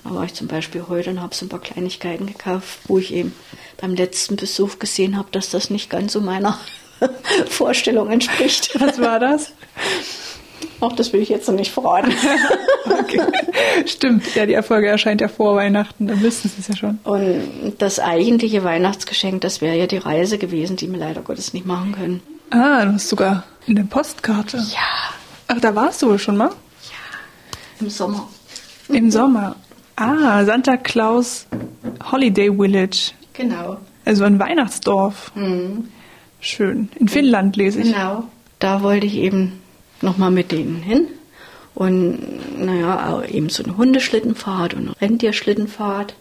Da 0.03 0.15
war 0.15 0.23
ich 0.23 0.33
zum 0.33 0.47
Beispiel 0.47 0.85
heute 0.87 1.11
und 1.11 1.21
habe 1.21 1.35
so 1.35 1.45
ein 1.45 1.49
paar 1.49 1.59
Kleinigkeiten 1.59 2.25
gekauft, 2.25 2.79
wo 2.87 2.97
ich 2.97 3.13
eben 3.13 3.33
beim 3.79 3.93
letzten 3.93 4.35
Besuch 4.35 4.79
gesehen 4.79 5.17
habe, 5.17 5.27
dass 5.31 5.49
das 5.49 5.69
nicht 5.69 5.89
ganz 5.89 6.13
so 6.13 6.21
meiner 6.21 6.57
Vorstellung 7.49 8.09
entspricht. 8.09 8.79
Was 8.79 8.99
war 8.99 9.19
das? 9.19 9.51
Auch 10.79 10.93
das 10.93 11.13
will 11.13 11.21
ich 11.21 11.29
jetzt 11.29 11.47
noch 11.47 11.55
nicht 11.55 11.71
verraten. 11.71 12.13
okay. 12.99 13.21
Stimmt, 13.85 14.35
ja, 14.35 14.45
die 14.45 14.53
Erfolge 14.53 14.87
erscheint 14.87 15.21
ja 15.21 15.27
vor 15.27 15.55
Weihnachten, 15.55 16.07
dann 16.07 16.21
wissen 16.21 16.49
Sie 16.49 16.61
es 16.61 16.67
ja 16.67 16.75
schon. 16.75 16.99
Und 17.03 17.75
das 17.79 17.99
eigentliche 17.99 18.63
Weihnachtsgeschenk, 18.63 19.41
das 19.41 19.61
wäre 19.61 19.77
ja 19.77 19.87
die 19.87 19.97
Reise 19.97 20.37
gewesen, 20.37 20.77
die 20.77 20.91
wir 20.91 20.99
leider 20.99 21.21
Gottes 21.21 21.53
nicht 21.53 21.65
machen 21.65 21.93
können. 21.93 22.36
Ah, 22.49 22.85
du 22.85 22.93
hast 22.93 23.09
sogar 23.09 23.43
eine 23.67 23.83
Postkarte. 23.83 24.57
Ja. 24.57 25.13
Ach, 25.47 25.59
da 25.59 25.75
warst 25.75 26.01
du 26.01 26.07
wohl 26.07 26.19
schon 26.19 26.37
mal? 26.37 26.49
Ja, 26.49 27.79
im 27.79 27.89
Sommer. 27.89 28.27
Im 28.89 29.11
Sommer. 29.11 29.55
Ah, 29.95 30.45
Santa 30.45 30.77
Claus 30.77 31.47
Holiday 32.11 32.51
Village. 32.55 33.11
Genau. 33.33 33.77
Also 34.05 34.23
ein 34.23 34.39
Weihnachtsdorf. 34.39 35.31
Mhm. 35.35 35.89
Schön. 36.39 36.89
In 36.95 37.07
Finnland 37.07 37.55
lese 37.55 37.81
ich. 37.81 37.91
Genau. 37.91 38.23
Da 38.59 38.83
wollte 38.83 39.07
ich 39.07 39.15
eben 39.15 39.61
nochmal 40.01 40.31
mit 40.31 40.51
denen 40.51 40.81
hin. 40.81 41.07
Und 41.75 42.19
naja, 42.57 43.23
eben 43.23 43.49
so 43.49 43.63
eine 43.63 43.77
Hundeschlittenfahrt 43.77 44.73
und 44.73 44.87
eine 44.87 45.01
Rentierschlittenfahrt. 45.01 46.15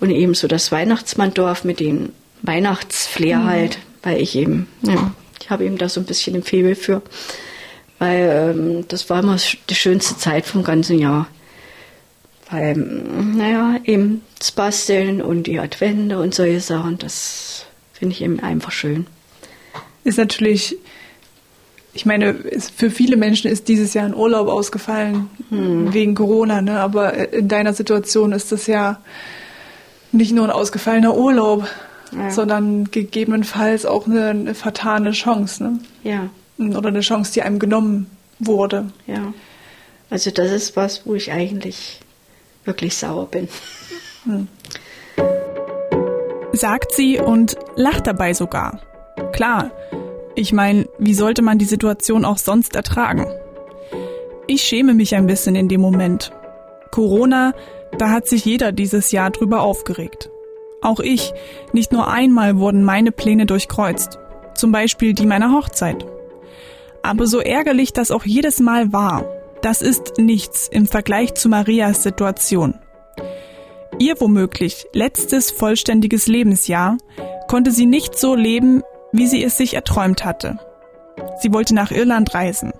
Und 0.00 0.10
eben 0.10 0.34
so 0.34 0.48
das 0.48 0.72
Weihnachtsmanndorf 0.72 1.64
mit 1.64 1.80
dem 1.80 2.10
Weihnachtsflair 2.42 3.38
mhm. 3.38 3.44
halt, 3.44 3.78
weil 4.02 4.20
ich 4.20 4.34
eben, 4.34 4.66
ja, 4.82 5.12
ich 5.40 5.50
habe 5.50 5.64
eben 5.64 5.78
da 5.78 5.88
so 5.88 6.00
ein 6.00 6.06
bisschen 6.06 6.36
ein 6.36 6.42
Febel 6.42 6.74
für. 6.74 7.02
Weil 7.98 8.54
ähm, 8.56 8.84
das 8.88 9.10
war 9.10 9.20
immer 9.20 9.36
die 9.68 9.74
schönste 9.74 10.16
Zeit 10.16 10.46
vom 10.46 10.62
ganzen 10.62 10.98
Jahr. 10.98 11.26
Weil, 12.50 12.74
naja, 12.76 13.76
eben 13.84 14.22
das 14.38 14.52
Basteln 14.52 15.22
und 15.22 15.44
die 15.44 15.58
Advente 15.58 16.18
und 16.18 16.34
solche 16.34 16.60
Sachen, 16.60 16.98
das 16.98 17.66
finde 17.92 18.14
ich 18.14 18.22
eben 18.22 18.40
einfach 18.40 18.72
schön. 18.72 19.06
Ist 20.02 20.18
natürlich 20.18 20.78
ich 21.92 22.06
meine, 22.06 22.34
für 22.76 22.90
viele 22.90 23.16
Menschen 23.16 23.50
ist 23.50 23.68
dieses 23.68 23.94
Jahr 23.94 24.04
ein 24.04 24.14
Urlaub 24.14 24.48
ausgefallen 24.48 25.28
hm. 25.48 25.92
wegen 25.92 26.14
Corona, 26.14 26.62
ne? 26.62 26.78
aber 26.78 27.32
in 27.32 27.48
deiner 27.48 27.72
Situation 27.72 28.32
ist 28.32 28.52
das 28.52 28.66
ja 28.66 29.00
nicht 30.12 30.32
nur 30.32 30.44
ein 30.44 30.50
ausgefallener 30.50 31.16
Urlaub, 31.16 31.66
ja. 32.12 32.30
sondern 32.30 32.90
gegebenenfalls 32.90 33.86
auch 33.86 34.06
eine, 34.06 34.28
eine 34.28 34.54
vertane 34.54 35.12
Chance. 35.12 35.62
Ne? 35.62 35.78
Ja. 36.02 36.30
Oder 36.58 36.88
eine 36.88 37.00
Chance, 37.00 37.32
die 37.32 37.42
einem 37.42 37.58
genommen 37.58 38.06
wurde. 38.38 38.90
Ja. 39.06 39.32
Also 40.10 40.30
das 40.30 40.50
ist 40.50 40.76
was, 40.76 41.06
wo 41.06 41.14
ich 41.14 41.32
eigentlich 41.32 42.00
wirklich 42.64 42.96
sauer 42.96 43.26
bin. 43.26 43.48
Hm. 44.24 44.48
Sagt 46.52 46.92
sie 46.92 47.18
und 47.18 47.56
lacht 47.76 48.06
dabei 48.06 48.34
sogar. 48.34 48.80
Klar, 49.32 49.70
ich 50.34 50.52
meine, 50.52 50.88
wie 50.98 51.14
sollte 51.14 51.42
man 51.42 51.58
die 51.58 51.64
Situation 51.64 52.24
auch 52.24 52.38
sonst 52.38 52.74
ertragen? 52.74 53.26
Ich 54.46 54.62
schäme 54.62 54.94
mich 54.94 55.14
ein 55.14 55.26
bisschen 55.26 55.54
in 55.54 55.68
dem 55.68 55.80
Moment. 55.80 56.32
Corona, 56.90 57.54
da 57.98 58.10
hat 58.10 58.26
sich 58.26 58.44
jeder 58.44 58.72
dieses 58.72 59.12
Jahr 59.12 59.30
drüber 59.30 59.60
aufgeregt. 59.60 60.28
Auch 60.82 61.00
ich, 61.00 61.32
nicht 61.72 61.92
nur 61.92 62.08
einmal 62.08 62.58
wurden 62.58 62.84
meine 62.84 63.12
Pläne 63.12 63.46
durchkreuzt. 63.46 64.18
Zum 64.54 64.72
Beispiel 64.72 65.12
die 65.14 65.26
meiner 65.26 65.52
Hochzeit. 65.52 66.06
Aber 67.02 67.26
so 67.26 67.40
ärgerlich 67.40 67.92
das 67.92 68.10
auch 68.10 68.24
jedes 68.24 68.60
Mal 68.60 68.92
war, 68.92 69.24
das 69.62 69.82
ist 69.82 70.18
nichts 70.18 70.68
im 70.68 70.86
Vergleich 70.86 71.34
zu 71.34 71.48
Marias 71.48 72.02
Situation. 72.02 72.74
Ihr 73.98 74.18
womöglich 74.18 74.86
letztes 74.94 75.50
vollständiges 75.50 76.26
Lebensjahr 76.26 76.96
konnte 77.48 77.70
sie 77.70 77.86
nicht 77.86 78.18
so 78.18 78.34
leben, 78.34 78.82
wie 79.12 79.26
sie 79.26 79.44
es 79.44 79.58
sich 79.58 79.74
erträumt 79.74 80.24
hatte. 80.24 80.58
Sie 81.40 81.52
wollte 81.52 81.74
nach 81.74 81.90
Irland 81.90 82.34
reisen, 82.34 82.72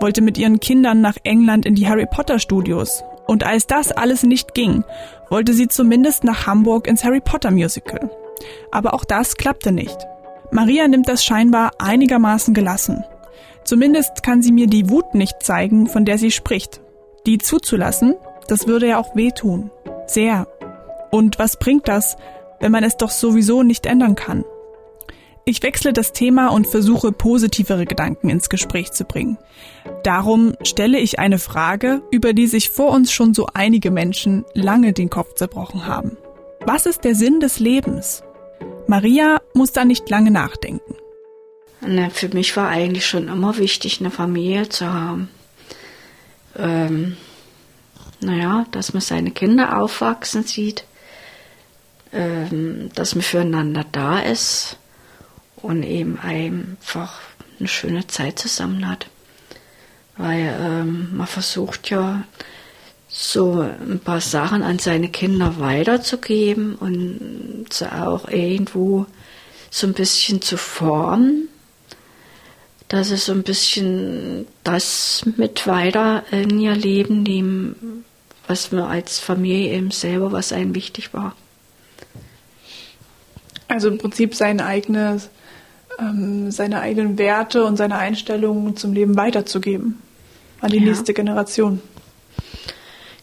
wollte 0.00 0.20
mit 0.20 0.36
ihren 0.36 0.60
Kindern 0.60 1.00
nach 1.00 1.16
England 1.24 1.64
in 1.64 1.74
die 1.74 1.88
Harry 1.88 2.06
Potter 2.06 2.38
Studios. 2.38 3.02
Und 3.28 3.44
als 3.44 3.66
das 3.66 3.92
alles 3.92 4.22
nicht 4.22 4.54
ging, 4.54 4.84
wollte 5.28 5.52
sie 5.52 5.68
zumindest 5.68 6.24
nach 6.24 6.46
Hamburg 6.46 6.88
ins 6.88 7.04
Harry 7.04 7.20
Potter 7.20 7.50
Musical. 7.50 8.10
Aber 8.72 8.94
auch 8.94 9.04
das 9.04 9.36
klappte 9.36 9.70
nicht. 9.70 9.96
Maria 10.50 10.88
nimmt 10.88 11.08
das 11.08 11.22
scheinbar 11.22 11.72
einigermaßen 11.78 12.54
gelassen. 12.54 13.04
Zumindest 13.64 14.22
kann 14.22 14.40
sie 14.40 14.50
mir 14.50 14.66
die 14.66 14.88
Wut 14.88 15.14
nicht 15.14 15.42
zeigen, 15.42 15.88
von 15.88 16.06
der 16.06 16.16
sie 16.16 16.30
spricht. 16.30 16.80
Die 17.26 17.36
zuzulassen, 17.36 18.14
das 18.48 18.66
würde 18.66 18.88
ja 18.88 18.98
auch 18.98 19.14
wehtun. 19.14 19.70
Sehr. 20.06 20.48
Und 21.10 21.38
was 21.38 21.58
bringt 21.58 21.86
das, 21.86 22.16
wenn 22.60 22.72
man 22.72 22.82
es 22.82 22.96
doch 22.96 23.10
sowieso 23.10 23.62
nicht 23.62 23.84
ändern 23.84 24.14
kann? 24.14 24.42
Ich 25.48 25.62
wechsle 25.62 25.94
das 25.94 26.12
Thema 26.12 26.48
und 26.48 26.66
versuche 26.66 27.10
positivere 27.10 27.86
Gedanken 27.86 28.28
ins 28.28 28.50
Gespräch 28.50 28.92
zu 28.92 29.06
bringen. 29.06 29.38
Darum 30.02 30.52
stelle 30.62 30.98
ich 30.98 31.18
eine 31.20 31.38
Frage, 31.38 32.02
über 32.10 32.34
die 32.34 32.46
sich 32.46 32.68
vor 32.68 32.90
uns 32.90 33.10
schon 33.10 33.32
so 33.32 33.46
einige 33.54 33.90
Menschen 33.90 34.44
lange 34.52 34.92
den 34.92 35.08
Kopf 35.08 35.36
zerbrochen 35.36 35.86
haben. 35.86 36.18
Was 36.66 36.84
ist 36.84 37.02
der 37.04 37.14
Sinn 37.14 37.40
des 37.40 37.60
Lebens? 37.60 38.22
Maria 38.88 39.40
muss 39.54 39.72
da 39.72 39.86
nicht 39.86 40.10
lange 40.10 40.30
nachdenken. 40.30 40.96
Na, 41.80 42.10
für 42.10 42.28
mich 42.28 42.54
war 42.54 42.68
eigentlich 42.68 43.06
schon 43.06 43.28
immer 43.28 43.56
wichtig, 43.56 44.00
eine 44.00 44.10
Familie 44.10 44.68
zu 44.68 44.92
haben. 44.92 45.30
Ähm, 46.58 47.16
naja, 48.20 48.66
dass 48.70 48.92
man 48.92 49.00
seine 49.00 49.30
Kinder 49.30 49.80
aufwachsen 49.80 50.42
sieht, 50.42 50.84
ähm, 52.12 52.90
dass 52.94 53.14
man 53.14 53.22
füreinander 53.22 53.86
da 53.90 54.18
ist 54.18 54.76
und 55.62 55.82
eben 55.82 56.18
einfach 56.18 57.20
eine 57.58 57.68
schöne 57.68 58.06
Zeit 58.06 58.38
zusammen 58.38 58.88
hat. 58.88 59.08
Weil 60.16 60.56
ähm, 60.60 61.16
man 61.16 61.26
versucht 61.26 61.90
ja 61.90 62.24
so 63.08 63.60
ein 63.60 64.00
paar 64.00 64.20
Sachen 64.20 64.62
an 64.62 64.78
seine 64.78 65.08
Kinder 65.08 65.58
weiterzugeben 65.58 66.74
und 66.74 67.66
sie 67.70 67.90
auch 67.90 68.28
irgendwo 68.28 69.06
so 69.70 69.86
ein 69.86 69.94
bisschen 69.94 70.42
zu 70.42 70.56
formen, 70.56 71.48
dass 72.88 73.08
sie 73.08 73.16
so 73.16 73.32
ein 73.32 73.42
bisschen 73.42 74.46
das 74.64 75.24
mit 75.36 75.66
weiter 75.66 76.24
in 76.30 76.58
ihr 76.58 76.74
Leben 76.74 77.22
nehmen, 77.22 78.04
was 78.46 78.72
mir 78.72 78.86
als 78.86 79.18
Familie 79.18 79.72
eben 79.74 79.90
selber, 79.90 80.32
was 80.32 80.52
einem 80.52 80.74
wichtig 80.74 81.12
war. 81.14 81.34
Also 83.68 83.88
im 83.88 83.98
Prinzip 83.98 84.34
sein 84.34 84.60
eigenes 84.60 85.28
ähm, 85.98 86.50
seine 86.50 86.80
eigenen 86.80 87.18
Werte 87.18 87.64
und 87.64 87.76
seine 87.76 87.96
Einstellungen 87.96 88.76
zum 88.76 88.92
Leben 88.92 89.16
weiterzugeben 89.16 89.98
an 90.60 90.70
die 90.70 90.78
ja. 90.78 90.84
nächste 90.84 91.14
Generation. 91.14 91.80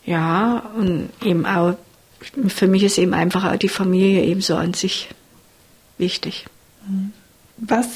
Ja, 0.06 0.64
und 0.78 1.10
eben 1.24 1.46
auch, 1.46 1.76
für 2.48 2.68
mich 2.68 2.84
ist 2.84 2.98
eben 2.98 3.14
einfach 3.14 3.52
auch 3.52 3.58
die 3.58 3.70
Familie 3.70 4.24
eben 4.24 4.42
so 4.42 4.56
an 4.56 4.74
sich 4.74 5.10
wichtig. 5.98 6.46
Mhm. 6.88 7.12
Was 7.58 7.88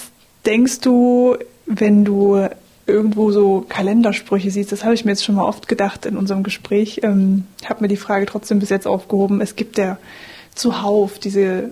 denkst 0.45 0.79
du, 0.81 1.37
wenn 1.65 2.05
du 2.05 2.47
irgendwo 2.87 3.31
so 3.31 3.65
Kalendersprüche 3.67 4.49
siehst? 4.49 4.71
Das 4.71 4.83
habe 4.83 4.95
ich 4.95 5.05
mir 5.05 5.11
jetzt 5.11 5.23
schon 5.23 5.35
mal 5.35 5.43
oft 5.43 5.67
gedacht 5.67 6.05
in 6.05 6.17
unserem 6.17 6.43
Gespräch. 6.43 7.01
Ähm, 7.03 7.45
habe 7.65 7.81
mir 7.81 7.87
die 7.87 7.97
Frage 7.97 8.25
trotzdem 8.25 8.59
bis 8.59 8.69
jetzt 8.69 8.87
aufgehoben. 8.87 9.41
Es 9.41 9.55
gibt 9.55 9.77
ja 9.77 9.97
zuhauf 10.55 11.19
diese 11.19 11.71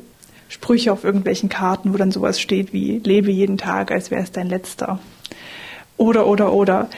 Sprüche 0.49 0.91
auf 0.91 1.03
irgendwelchen 1.03 1.49
Karten, 1.49 1.93
wo 1.93 1.97
dann 1.97 2.11
sowas 2.11 2.39
steht 2.39 2.73
wie 2.73 2.99
lebe 3.03 3.31
jeden 3.31 3.57
Tag, 3.57 3.91
als 3.91 4.11
wäre 4.11 4.23
es 4.23 4.31
dein 4.31 4.47
letzter. 4.47 4.99
oder, 5.97 6.27
oder, 6.27 6.53
oder. 6.53 6.89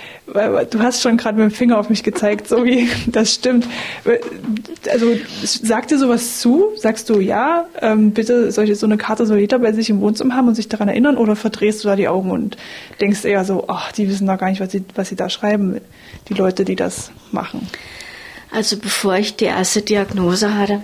Du 0.70 0.80
hast 0.80 1.02
schon 1.02 1.18
gerade 1.18 1.38
mit 1.42 1.52
dem 1.52 1.56
Finger 1.56 1.80
auf 1.80 1.90
mich 1.90 2.04
gezeigt, 2.04 2.48
so 2.48 2.66
wie 2.66 2.90
das 3.08 3.34
stimmt. 3.34 3.66
Also 4.92 5.16
sagt 5.44 5.92
dir 5.92 5.98
sowas 5.98 6.42
zu? 6.42 6.72
Sagst 6.76 7.10
du 7.10 7.20
ja, 7.20 7.66
ähm, 7.82 8.12
bitte 8.12 8.52
solche, 8.52 8.76
so 8.76 8.86
eine 8.86 8.98
Karte 8.98 9.26
soll 9.26 9.40
jeder 9.40 9.60
bei 9.60 9.72
sich 9.72 9.90
im 9.90 10.02
Wohnzimmer 10.02 10.36
haben 10.36 10.50
und 10.50 10.56
sich 10.56 10.68
daran 10.68 10.90
erinnern 10.90 11.18
oder 11.18 11.36
verdrehst 11.36 11.84
du 11.84 11.88
da 11.88 11.96
die 11.96 12.08
Augen 12.08 12.30
und 12.32 12.58
denkst 13.02 13.24
eher 13.26 13.46
so, 13.46 13.66
ach, 13.68 13.92
die 13.92 14.10
wissen 14.10 14.28
doch 14.28 14.38
gar 14.38 14.50
nicht, 14.50 14.60
was 14.62 14.72
sie, 14.72 14.84
was 14.96 15.10
sie 15.10 15.16
da 15.16 15.30
schreiben, 15.30 15.80
die 16.28 16.34
Leute, 16.34 16.66
die 16.66 16.76
das 16.76 17.12
machen? 17.32 17.68
Also 18.52 18.78
bevor 18.78 19.16
ich 19.18 19.36
die 19.36 19.46
erste 19.46 19.82
Diagnose 19.82 20.56
hatte, 20.56 20.82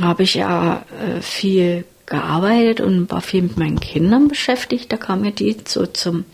habe 0.00 0.22
ich 0.22 0.34
ja 0.34 0.84
äh, 1.00 1.20
viel 1.20 1.84
gearbeitet 2.06 2.80
und 2.80 3.10
war 3.10 3.20
viel 3.20 3.42
mit 3.42 3.56
meinen 3.56 3.80
Kindern 3.80 4.28
beschäftigt. 4.28 4.92
Da 4.92 4.96
kam 4.96 5.22
mir 5.22 5.32
die 5.32 5.56
so 5.66 5.86
zum 5.86 6.24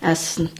ersten. 0.00 0.50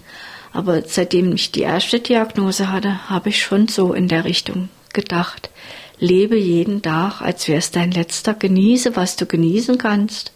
Aber 0.52 0.82
seitdem 0.86 1.34
ich 1.34 1.52
die 1.52 1.62
erste 1.62 2.00
Diagnose 2.00 2.72
hatte, 2.72 3.10
habe 3.10 3.28
ich 3.28 3.42
schon 3.42 3.68
so 3.68 3.92
in 3.92 4.08
der 4.08 4.24
Richtung 4.24 4.68
gedacht. 4.92 5.50
Lebe 5.98 6.36
jeden 6.36 6.82
Tag, 6.82 7.20
als 7.20 7.48
wäre 7.48 7.58
es 7.58 7.70
dein 7.70 7.90
letzter. 7.90 8.34
Genieße, 8.34 8.96
was 8.96 9.16
du 9.16 9.26
genießen 9.26 9.78
kannst 9.78 10.32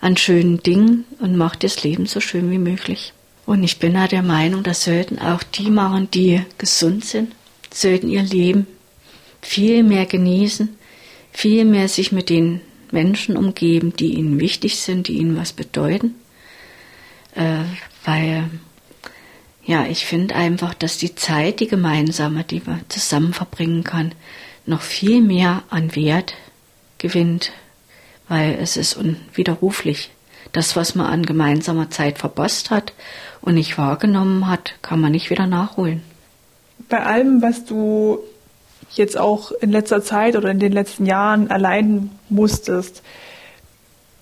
an 0.00 0.16
schönen 0.16 0.62
Dingen 0.62 1.04
und 1.20 1.36
mach 1.36 1.54
das 1.54 1.84
Leben 1.84 2.06
so 2.06 2.20
schön 2.20 2.50
wie 2.50 2.58
möglich. 2.58 3.12
Und 3.46 3.62
ich 3.62 3.78
bin 3.78 3.94
da 3.94 4.08
der 4.08 4.22
Meinung, 4.22 4.62
das 4.62 4.84
sollten 4.84 5.18
auch 5.18 5.42
die 5.42 5.70
machen, 5.70 6.08
die 6.10 6.42
gesund 6.58 7.04
sind, 7.04 7.32
sollten 7.72 8.08
ihr 8.08 8.22
Leben 8.22 8.66
viel 9.40 9.82
mehr 9.82 10.06
genießen, 10.06 10.76
viel 11.32 11.64
mehr 11.64 11.88
sich 11.88 12.12
mit 12.12 12.28
den 12.28 12.60
Menschen 12.90 13.36
umgeben, 13.36 13.94
die 13.96 14.14
ihnen 14.14 14.38
wichtig 14.38 14.78
sind, 14.78 15.08
die 15.08 15.14
ihnen 15.14 15.36
was 15.36 15.52
bedeuten. 15.52 16.14
Äh, 17.34 17.64
weil, 18.04 18.50
ja, 19.64 19.86
ich 19.86 20.04
finde 20.04 20.34
einfach, 20.34 20.74
dass 20.74 20.98
die 20.98 21.14
Zeit, 21.14 21.60
die 21.60 21.68
gemeinsame, 21.68 22.44
die 22.44 22.62
man 22.64 22.82
zusammen 22.88 23.32
verbringen 23.32 23.82
kann, 23.82 24.14
noch 24.66 24.82
viel 24.82 25.20
mehr 25.20 25.62
an 25.70 25.96
Wert 25.96 26.34
gewinnt, 26.98 27.52
weil 28.28 28.58
es 28.60 28.76
ist 28.76 28.94
unwiderruflich. 28.94 30.10
Das, 30.52 30.76
was 30.76 30.94
man 30.94 31.06
an 31.06 31.24
gemeinsamer 31.24 31.90
Zeit 31.90 32.18
verpasst 32.18 32.70
hat 32.70 32.92
und 33.40 33.54
nicht 33.54 33.78
wahrgenommen 33.78 34.48
hat, 34.48 34.74
kann 34.82 35.00
man 35.00 35.12
nicht 35.12 35.30
wieder 35.30 35.46
nachholen. 35.46 36.02
Bei 36.88 37.02
allem, 37.04 37.40
was 37.40 37.64
du 37.64 38.18
jetzt 38.94 39.18
auch 39.18 39.52
in 39.52 39.70
letzter 39.70 40.02
Zeit 40.02 40.36
oder 40.36 40.50
in 40.50 40.58
den 40.58 40.72
letzten 40.72 41.06
Jahren 41.06 41.50
erleiden 41.50 42.10
musstest, 42.28 43.02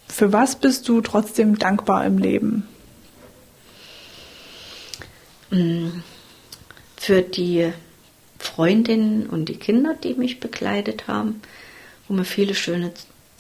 für 0.09 0.33
was 0.33 0.57
bist 0.57 0.89
du 0.89 1.01
trotzdem 1.01 1.59
dankbar 1.59 2.05
im 2.05 2.19
Leben? 2.19 2.69
Mm, 5.51 5.89
für 6.97 7.23
die 7.23 7.73
Freundinnen 8.39 9.27
und 9.27 9.49
die 9.49 9.57
Kinder, 9.57 9.95
die 9.95 10.15
mich 10.15 10.41
begleitet 10.41 11.07
haben, 11.07 11.41
wo 12.09 12.15
wir 12.15 12.25
viele 12.25 12.55
schöne 12.55 12.93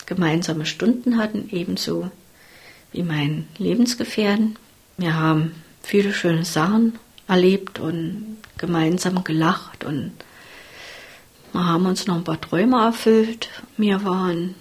gemeinsame 0.06 0.66
Stunden 0.66 1.18
hatten, 1.18 1.48
ebenso 1.52 2.10
wie 2.92 3.02
meinen 3.02 3.48
Lebensgefährten. 3.58 4.56
Wir 4.96 5.14
haben 5.14 5.54
viele 5.82 6.12
schöne 6.12 6.44
Sachen 6.44 6.98
erlebt 7.28 7.78
und 7.78 8.38
gemeinsam 8.58 9.22
gelacht 9.24 9.84
und 9.84 10.12
wir 11.52 11.66
haben 11.66 11.86
uns 11.86 12.06
noch 12.06 12.16
ein 12.16 12.24
paar 12.24 12.40
Träume 12.40 12.82
erfüllt. 12.82 13.48
Wir 13.76 14.04
waren 14.04 14.54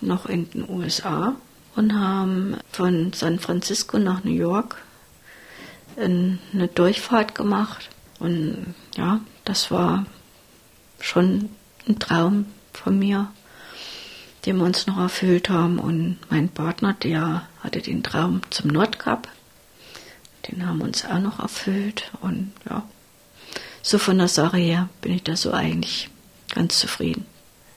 noch 0.00 0.26
in 0.26 0.50
den 0.50 0.68
USA 0.68 1.36
und 1.76 1.94
haben 1.94 2.56
von 2.70 3.12
San 3.12 3.38
Francisco 3.38 3.98
nach 3.98 4.24
New 4.24 4.32
York 4.32 4.76
eine 5.96 6.68
Durchfahrt 6.74 7.34
gemacht. 7.34 7.90
Und 8.18 8.74
ja, 8.96 9.20
das 9.44 9.70
war 9.70 10.06
schon 11.00 11.50
ein 11.88 11.98
Traum 11.98 12.46
von 12.72 12.98
mir, 12.98 13.28
den 14.46 14.56
wir 14.56 14.64
uns 14.64 14.86
noch 14.86 14.98
erfüllt 14.98 15.48
haben. 15.48 15.78
Und 15.78 16.18
mein 16.30 16.48
Partner, 16.48 16.94
der 16.94 17.46
hatte 17.60 17.80
den 17.80 18.02
Traum 18.02 18.42
zum 18.50 18.70
Nordkap. 18.70 19.28
Den 20.48 20.66
haben 20.66 20.78
wir 20.78 20.84
uns 20.84 21.04
auch 21.04 21.20
noch 21.20 21.38
erfüllt. 21.38 22.10
Und 22.20 22.52
ja, 22.68 22.82
so 23.82 23.98
von 23.98 24.18
der 24.18 24.28
Sache 24.28 24.58
her 24.58 24.88
bin 25.00 25.12
ich 25.12 25.22
da 25.22 25.36
so 25.36 25.52
eigentlich 25.52 26.08
ganz 26.52 26.78
zufrieden. 26.78 27.26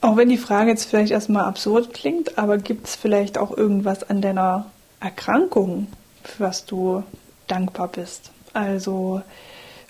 Auch 0.02 0.18
wenn 0.18 0.30
die 0.30 0.38
Frage 0.38 0.70
jetzt 0.70 0.86
vielleicht 0.86 1.12
erstmal 1.12 1.46
absurd 1.46 1.94
klingt, 1.94 2.38
aber 2.38 2.58
gibt 2.58 2.88
es 2.88 2.96
vielleicht 2.96 3.38
auch 3.38 3.56
irgendwas 3.56 4.08
an 4.08 4.22
deiner 4.22 4.68
Erkrankung, 5.00 5.88
für 6.24 6.44
was 6.44 6.66
du 6.66 7.04
dankbar 7.48 7.88
bist? 7.88 8.32
Also 8.54 9.22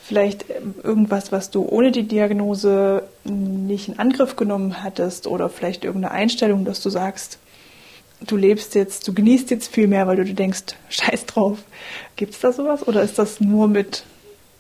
vielleicht 0.02 0.46
irgendwas, 0.84 1.32
was 1.32 1.50
du 1.50 1.68
ohne 1.68 1.92
die 1.92 2.08
Diagnose 2.08 3.04
nicht 3.24 3.88
in 3.88 4.00
Angriff 4.00 4.36
genommen 4.36 4.84
hattest 4.84 5.28
oder 5.28 5.50
vielleicht 5.50 5.84
irgendeine 5.84 6.14
Einstellung, 6.14 6.64
dass 6.64 6.82
du 6.82 6.90
sagst, 6.90 7.40
du 8.26 8.38
lebst 8.38 8.76
jetzt, 8.76 9.08
du 9.08 9.14
genießt 9.14 9.50
jetzt 9.52 9.74
viel 9.74 9.88
mehr, 9.88 10.08
weil 10.08 10.18
du 10.18 10.26
denkst, 10.26 10.64
scheiß 10.90 11.26
drauf. 11.26 11.60
Gibt 12.16 12.34
es 12.34 12.40
da 12.40 12.52
sowas 12.52 12.88
oder 12.88 13.02
ist 13.02 13.18
das 13.18 13.42
nur 13.42 13.68
mit 13.68 14.04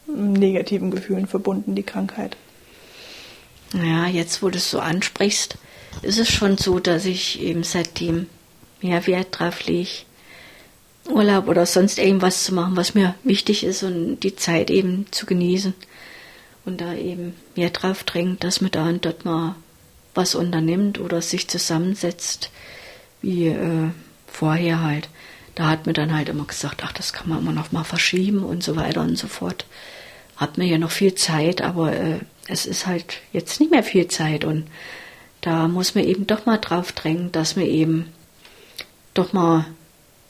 negativen 0.07 0.91
Gefühlen 0.91 1.28
verbunden, 1.28 1.76
die 1.76 1.84
Krankheit? 1.84 2.38
Ja, 3.74 4.07
jetzt 4.07 4.41
wo 4.41 4.49
du 4.49 4.57
es 4.57 4.70
so 4.70 4.80
ansprichst, 4.80 5.57
ist 6.01 6.20
es 6.20 6.30
schon 6.30 6.57
so, 6.57 6.80
dass 6.80 7.05
ich 7.05 7.41
eben 7.41 7.63
seitdem 7.63 8.28
mehr 8.82 9.05
Wert 9.07 9.39
drauf 9.39 9.66
lege, 9.66 9.89
Urlaub 11.07 11.47
oder 11.47 11.66
sonst 11.66 11.99
irgendwas 11.99 12.43
zu 12.43 12.53
machen, 12.53 12.76
was 12.76 12.95
mir 12.95 13.16
wichtig 13.24 13.63
ist 13.63 13.84
und 13.84 14.20
die 14.22 14.36
Zeit 14.36 14.70
eben 14.70 15.05
zu 15.11 15.26
genießen. 15.26 15.74
Und 16.66 16.82
da 16.82 16.95
eben 16.95 17.36
mehr 17.55 17.70
drauf 17.70 18.03
drängt, 18.03 18.43
dass 18.43 18.59
man 18.59 18.72
da 18.72 18.88
und 18.88 19.05
dort 19.05 19.24
mal 19.24 19.55
was 20.16 20.34
unternimmt 20.34 20.99
oder 20.99 21.22
sich 21.22 21.47
zusammensetzt, 21.47 22.49
wie 23.22 23.47
äh, 23.47 23.89
vorher 24.26 24.82
halt. 24.82 25.09
Da 25.53 25.68
hat 25.68 25.86
mir 25.86 25.93
dann 25.93 26.16
halt 26.16 26.28
immer 26.28 26.45
gesagt, 26.45 26.82
ach, 26.84 26.91
das 26.91 27.13
kann 27.13 27.30
man 27.30 27.39
immer 27.39 27.51
noch 27.51 27.72
mal 27.72 27.84
verschieben 27.84 28.43
und 28.43 28.63
so 28.63 28.76
weiter 28.76 29.01
und 29.01 29.18
so 29.18 29.28
fort. 29.28 29.66
Hat 30.38 30.57
mir 30.57 30.66
ja 30.66 30.78
noch 30.78 30.91
viel 30.91 31.13
Zeit, 31.13 31.61
aber 31.61 31.93
äh, 31.93 32.20
es 32.48 32.66
ist 32.66 32.86
halt 32.88 33.18
jetzt 33.34 33.60
nicht 33.60 33.72
mehr 33.72 33.84
viel 33.84 34.08
Zeit 34.08 34.46
und 34.46 34.68
da 35.41 35.68
muss 35.68 35.96
man 35.96 36.04
eben 36.04 36.28
doch 36.28 36.46
mal 36.46 36.58
drauf 36.58 36.91
drängen, 36.91 37.32
dass 37.32 37.56
man 37.56 37.66
eben 37.66 38.12
doch 39.14 39.34
mal 39.34 39.66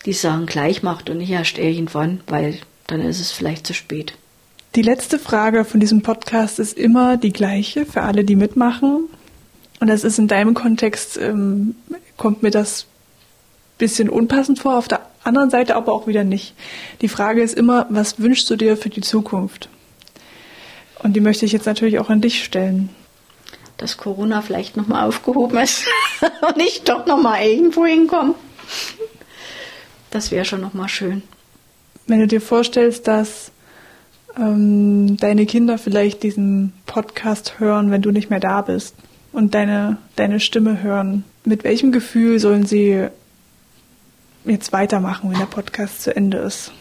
die 0.05 0.13
Sachen 0.13 0.45
gleich 0.45 0.83
macht 0.83 1.09
und 1.09 1.17
nicht 1.17 1.31
erst 1.31 1.57
irgendwann, 1.57 2.21
weil 2.27 2.59
dann 2.87 3.01
ist 3.01 3.19
es 3.19 3.31
vielleicht 3.31 3.65
zu 3.65 3.73
spät. 3.73 4.13
Die 4.75 4.81
letzte 4.81 5.19
Frage 5.19 5.63
von 5.63 5.79
diesem 5.79 6.01
Podcast 6.01 6.59
ist 6.59 6.77
immer 6.77 7.17
die 7.17 7.31
gleiche 7.31 7.85
für 7.85 8.01
alle, 8.01 8.23
die 8.23 8.35
mitmachen. 8.35 9.07
Und 9.79 9.87
das 9.87 10.03
ist 10.03 10.19
in 10.19 10.27
deinem 10.27 10.53
Kontext, 10.53 11.17
ähm, 11.17 11.75
kommt 12.17 12.43
mir 12.43 12.51
das 12.51 12.85
bisschen 13.77 14.09
unpassend 14.09 14.59
vor, 14.59 14.77
auf 14.77 14.87
der 14.87 15.01
anderen 15.23 15.49
Seite 15.49 15.75
aber 15.75 15.93
auch 15.93 16.07
wieder 16.07 16.23
nicht. 16.23 16.53
Die 17.01 17.09
Frage 17.09 17.41
ist 17.41 17.57
immer, 17.57 17.87
was 17.89 18.19
wünschst 18.19 18.49
du 18.49 18.55
dir 18.55 18.77
für 18.77 18.89
die 18.89 19.01
Zukunft? 19.01 19.69
Und 21.05 21.13
die 21.13 21.21
möchte 21.21 21.45
ich 21.45 21.51
jetzt 21.51 21.67
natürlich 21.67 21.99
auch 21.99 22.09
an 22.09 22.19
dich 22.19 22.43
stellen. 22.43 22.89
Dass 23.77 23.97
Corona 23.97 24.41
vielleicht 24.41 24.75
nochmal 24.75 25.07
aufgehoben 25.07 25.55
ist 25.59 25.85
und 26.41 26.59
ich 26.59 26.81
doch 26.81 27.05
nochmal 27.05 27.43
irgendwo 27.43 27.85
hinkomme. 27.85 28.33
Das 30.09 30.31
wäre 30.31 30.45
schon 30.45 30.61
nochmal 30.61 30.89
schön. 30.89 31.21
Wenn 32.07 32.21
du 32.21 32.25
dir 32.25 32.41
vorstellst, 32.41 33.07
dass 33.07 33.51
ähm, 34.35 35.17
deine 35.17 35.45
Kinder 35.45 35.77
vielleicht 35.77 36.23
diesen 36.23 36.73
Podcast 36.87 37.59
hören, 37.59 37.91
wenn 37.91 38.01
du 38.01 38.09
nicht 38.09 38.31
mehr 38.31 38.39
da 38.39 38.63
bist 38.63 38.95
und 39.31 39.53
deine, 39.53 39.97
deine 40.15 40.39
Stimme 40.39 40.81
hören, 40.81 41.23
mit 41.43 41.63
welchem 41.63 41.91
Gefühl 41.91 42.39
sollen 42.39 42.65
sie 42.65 43.09
jetzt 44.43 44.73
weitermachen, 44.73 45.29
wenn 45.29 45.37
der 45.37 45.45
Podcast 45.45 46.01
zu 46.01 46.15
Ende 46.15 46.39
ist? 46.39 46.71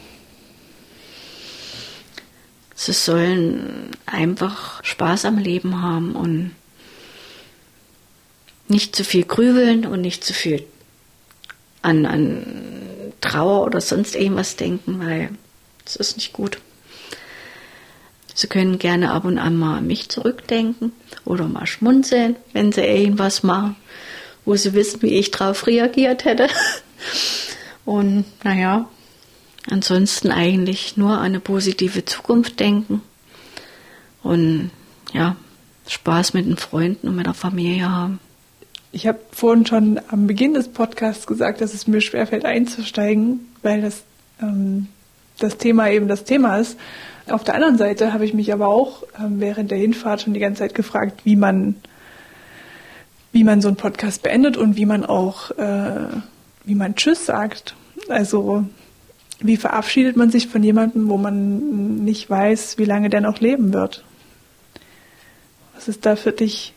Sie 2.75 2.93
sollen 2.93 3.91
einfach 4.07 4.83
Spaß 4.85 5.25
am 5.27 5.39
Leben 5.39 5.83
haben 5.83 6.17
und 6.17 6.55
nicht 8.69 8.97
zu 8.97 9.05
viel 9.05 9.25
grübeln 9.25 9.87
und 9.87 10.01
nicht 10.01 10.25
zu 10.25 10.33
viel 10.33 10.65
an, 11.83 12.07
an 12.07 13.13
Trauer 13.21 13.65
oder 13.65 13.81
sonst 13.81 14.17
irgendwas 14.17 14.57
denken, 14.57 15.01
weil 15.05 15.31
es 15.85 15.97
ist 15.97 16.17
nicht 16.17 16.33
gut. 16.33 16.59
Sie 18.35 18.49
können 18.49 18.79
gerne 18.79 19.13
ab 19.13 19.25
und 19.25 19.39
an 19.39 19.57
mal 19.57 19.79
an 19.79 19.87
mich 19.87 20.09
zurückdenken 20.09 20.93
oder 21.25 21.47
mal 21.47 21.67
schmunzeln, 21.67 22.37
wenn 22.53 22.73
sie 22.73 22.83
irgendwas 22.83 23.45
machen, 23.45 23.77
wo 24.45 24.57
sie 24.57 24.75
wissen, 24.75 25.03
wie 25.03 25.15
ich 25.19 25.31
darauf 25.31 25.67
reagiert 25.67 26.25
hätte. 26.25 26.49
Und 27.85 28.25
naja, 28.43 28.89
ansonsten 29.71 30.31
eigentlich 30.31 30.97
nur 30.97 31.19
an 31.19 31.25
eine 31.25 31.41
positive 31.41 32.05
Zukunft 32.05 32.61
denken 32.61 33.03
und 34.23 34.71
ja, 35.13 35.37
Spaß 35.89 36.35
mit 36.35 36.47
den 36.47 36.57
Freunden 36.57 37.09
und 37.09 37.17
mit 37.17 37.27
der 37.27 37.35
Familie 37.35 37.91
haben. 37.91 38.21
Ich 38.93 39.07
habe 39.07 39.19
vorhin 39.33 39.67
schon 39.67 40.01
am 40.09 40.27
Beginn 40.27 40.55
des 40.55 40.69
Podcasts 40.69 41.27
gesagt, 41.27 41.61
dass 41.61 41.75
es 41.75 41.87
mir 41.87 42.01
schwerfällt 42.01 42.45
einzusteigen, 42.45 43.41
weil 43.63 43.83
das 43.83 44.05
ähm, 44.41 44.89
das 45.39 45.59
Thema 45.59 45.91
eben 45.91 46.09
das 46.09 46.25
Thema 46.25 46.59
ist. 46.59 46.79
Auf 47.29 47.45
der 47.45 47.55
anderen 47.55 47.79
Seite 47.79 48.13
habe 48.13 48.25
ich 48.25 48.35
mich 48.35 48.53
aber 48.53 48.69
auch 48.69 49.03
ähm, 49.19 49.41
während 49.41 49.71
der 49.71 49.79
Hinfahrt 49.79 50.23
schon 50.23 50.35
die 50.35 50.41
ganze 50.41 50.61
Zeit 50.61 50.75
gefragt, 50.75 51.23
wie 51.25 51.37
man, 51.37 51.77
wie 53.33 53.45
man 53.45 53.61
so 53.61 53.69
einen 53.69 53.77
Podcast 53.77 54.23
beendet 54.23 54.57
und 54.57 54.77
wie 54.77 54.87
man 54.87 55.05
auch, 55.05 55.51
äh, 55.53 56.07
wie 56.65 56.75
man 56.75 56.95
Tschüss 56.95 57.27
sagt. 57.27 57.75
Also 58.09 58.67
wie 59.45 59.59
verabschiedet 59.59 60.17
man 60.17 60.31
sich 60.31 60.49
von 60.49 60.63
jemandem, 60.63 61.11
wo 61.11 61.19
man 61.19 62.03
nicht 62.03 62.31
weiß, 62.31 62.79
wie 62.79 62.87
lange 62.87 63.11
der 63.11 63.21
noch 63.21 63.41
leben 63.41 63.75
wird? 63.75 64.03
Was 65.75 65.87
ist 65.87 66.07
da 66.07 66.17
für 66.17 66.33
dich 66.33 66.73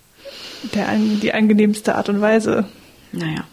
der, 0.74 0.86
die 1.22 1.34
angenehmste 1.34 1.96
Art 1.96 2.10
und 2.10 2.20
Weise? 2.20 2.66
Naja, 3.14 3.46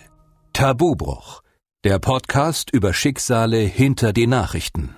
Tabubruch. 0.54 1.42
Der 1.84 2.00
Podcast 2.00 2.72
über 2.72 2.94
Schicksale 2.94 3.58
hinter 3.58 4.14
die 4.14 4.28
Nachrichten. 4.28 4.96